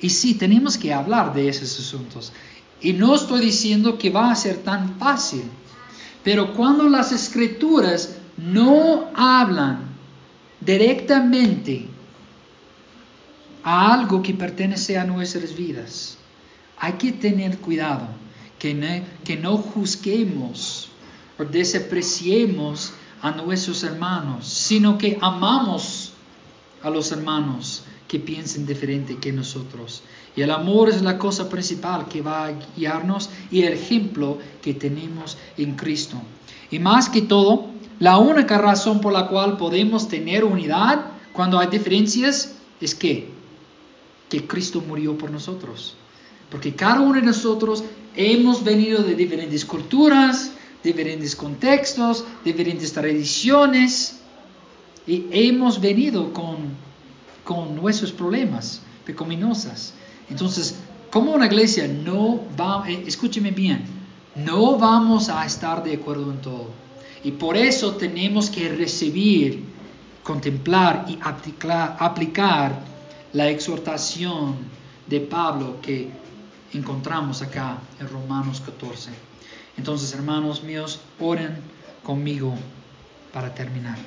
Y 0.00 0.10
sí, 0.10 0.34
tenemos 0.34 0.76
que 0.76 0.92
hablar 0.92 1.32
de 1.34 1.48
esos 1.48 1.78
asuntos. 1.78 2.32
Y 2.80 2.92
no 2.92 3.14
estoy 3.14 3.40
diciendo 3.40 3.96
que 3.96 4.10
va 4.10 4.30
a 4.30 4.36
ser 4.36 4.58
tan 4.58 4.98
fácil, 4.98 5.44
pero 6.22 6.54
cuando 6.54 6.88
las 6.88 7.12
escrituras 7.12 8.16
no 8.36 9.10
hablan 9.14 9.94
directamente 10.60 11.86
a 13.62 13.94
algo 13.94 14.22
que 14.22 14.34
pertenece 14.34 14.98
a 14.98 15.04
nuestras 15.04 15.54
vidas, 15.56 16.18
Hay 16.76 16.94
que 16.94 17.12
tener 17.12 17.58
cuidado 17.58 18.08
que 18.58 18.74
no, 18.74 18.86
que 19.24 19.36
no 19.36 19.56
juzguemos 19.56 20.90
o 21.38 21.44
desapreciemos 21.44 22.92
a 23.24 23.30
nuestros 23.30 23.82
hermanos, 23.84 24.46
sino 24.46 24.98
que 24.98 25.16
amamos 25.18 26.12
a 26.82 26.90
los 26.90 27.10
hermanos 27.10 27.82
que 28.06 28.18
piensen 28.20 28.66
diferente 28.66 29.16
que 29.16 29.32
nosotros. 29.32 30.02
Y 30.36 30.42
el 30.42 30.50
amor 30.50 30.90
es 30.90 31.00
la 31.00 31.16
cosa 31.16 31.48
principal 31.48 32.06
que 32.06 32.20
va 32.20 32.44
a 32.44 32.52
guiarnos 32.76 33.30
y 33.50 33.62
el 33.62 33.72
ejemplo 33.72 34.36
que 34.60 34.74
tenemos 34.74 35.38
en 35.56 35.74
Cristo. 35.74 36.18
Y 36.70 36.78
más 36.78 37.08
que 37.08 37.22
todo, 37.22 37.68
la 37.98 38.18
única 38.18 38.58
razón 38.58 39.00
por 39.00 39.14
la 39.14 39.26
cual 39.28 39.56
podemos 39.56 40.06
tener 40.06 40.44
unidad 40.44 41.06
cuando 41.32 41.58
hay 41.58 41.68
diferencias 41.68 42.56
es 42.78 42.94
que, 42.94 43.30
que 44.28 44.46
Cristo 44.46 44.82
murió 44.86 45.16
por 45.16 45.30
nosotros. 45.30 45.96
Porque 46.50 46.74
cada 46.74 47.00
uno 47.00 47.14
de 47.14 47.22
nosotros 47.22 47.84
hemos 48.16 48.62
venido 48.62 49.02
de 49.02 49.14
diferentes 49.14 49.64
culturas, 49.64 50.52
diferentes 50.84 51.34
contextos, 51.34 52.24
diferentes 52.44 52.92
tradiciones, 52.92 54.20
y 55.06 55.26
hemos 55.30 55.80
venido 55.80 56.32
con, 56.32 56.56
con 57.42 57.74
nuestros 57.74 58.12
problemas 58.12 58.80
pecaminosas. 59.04 59.94
Entonces, 60.30 60.76
como 61.10 61.32
una 61.32 61.46
iglesia 61.46 61.88
no 61.88 62.40
va, 62.58 62.88
eh, 62.88 63.04
escúcheme 63.06 63.50
bien, 63.50 63.84
no 64.34 64.78
vamos 64.78 65.28
a 65.28 65.44
estar 65.44 65.82
de 65.82 65.94
acuerdo 65.94 66.30
en 66.30 66.40
todo. 66.40 66.70
Y 67.22 67.32
por 67.32 67.56
eso 67.56 67.94
tenemos 67.94 68.50
que 68.50 68.68
recibir, 68.68 69.64
contemplar 70.22 71.06
y 71.08 71.18
aplicar, 71.22 71.96
aplicar 71.98 72.80
la 73.32 73.48
exhortación 73.48 74.56
de 75.06 75.20
Pablo 75.20 75.80
que 75.82 76.08
encontramos 76.72 77.42
acá 77.42 77.78
en 78.00 78.08
Romanos 78.08 78.60
14. 78.60 79.33
Entonces, 79.76 80.12
hermanos 80.14 80.62
míos, 80.62 81.00
oren 81.18 81.56
conmigo 82.02 82.54
para 83.32 83.54
terminar. 83.54 83.98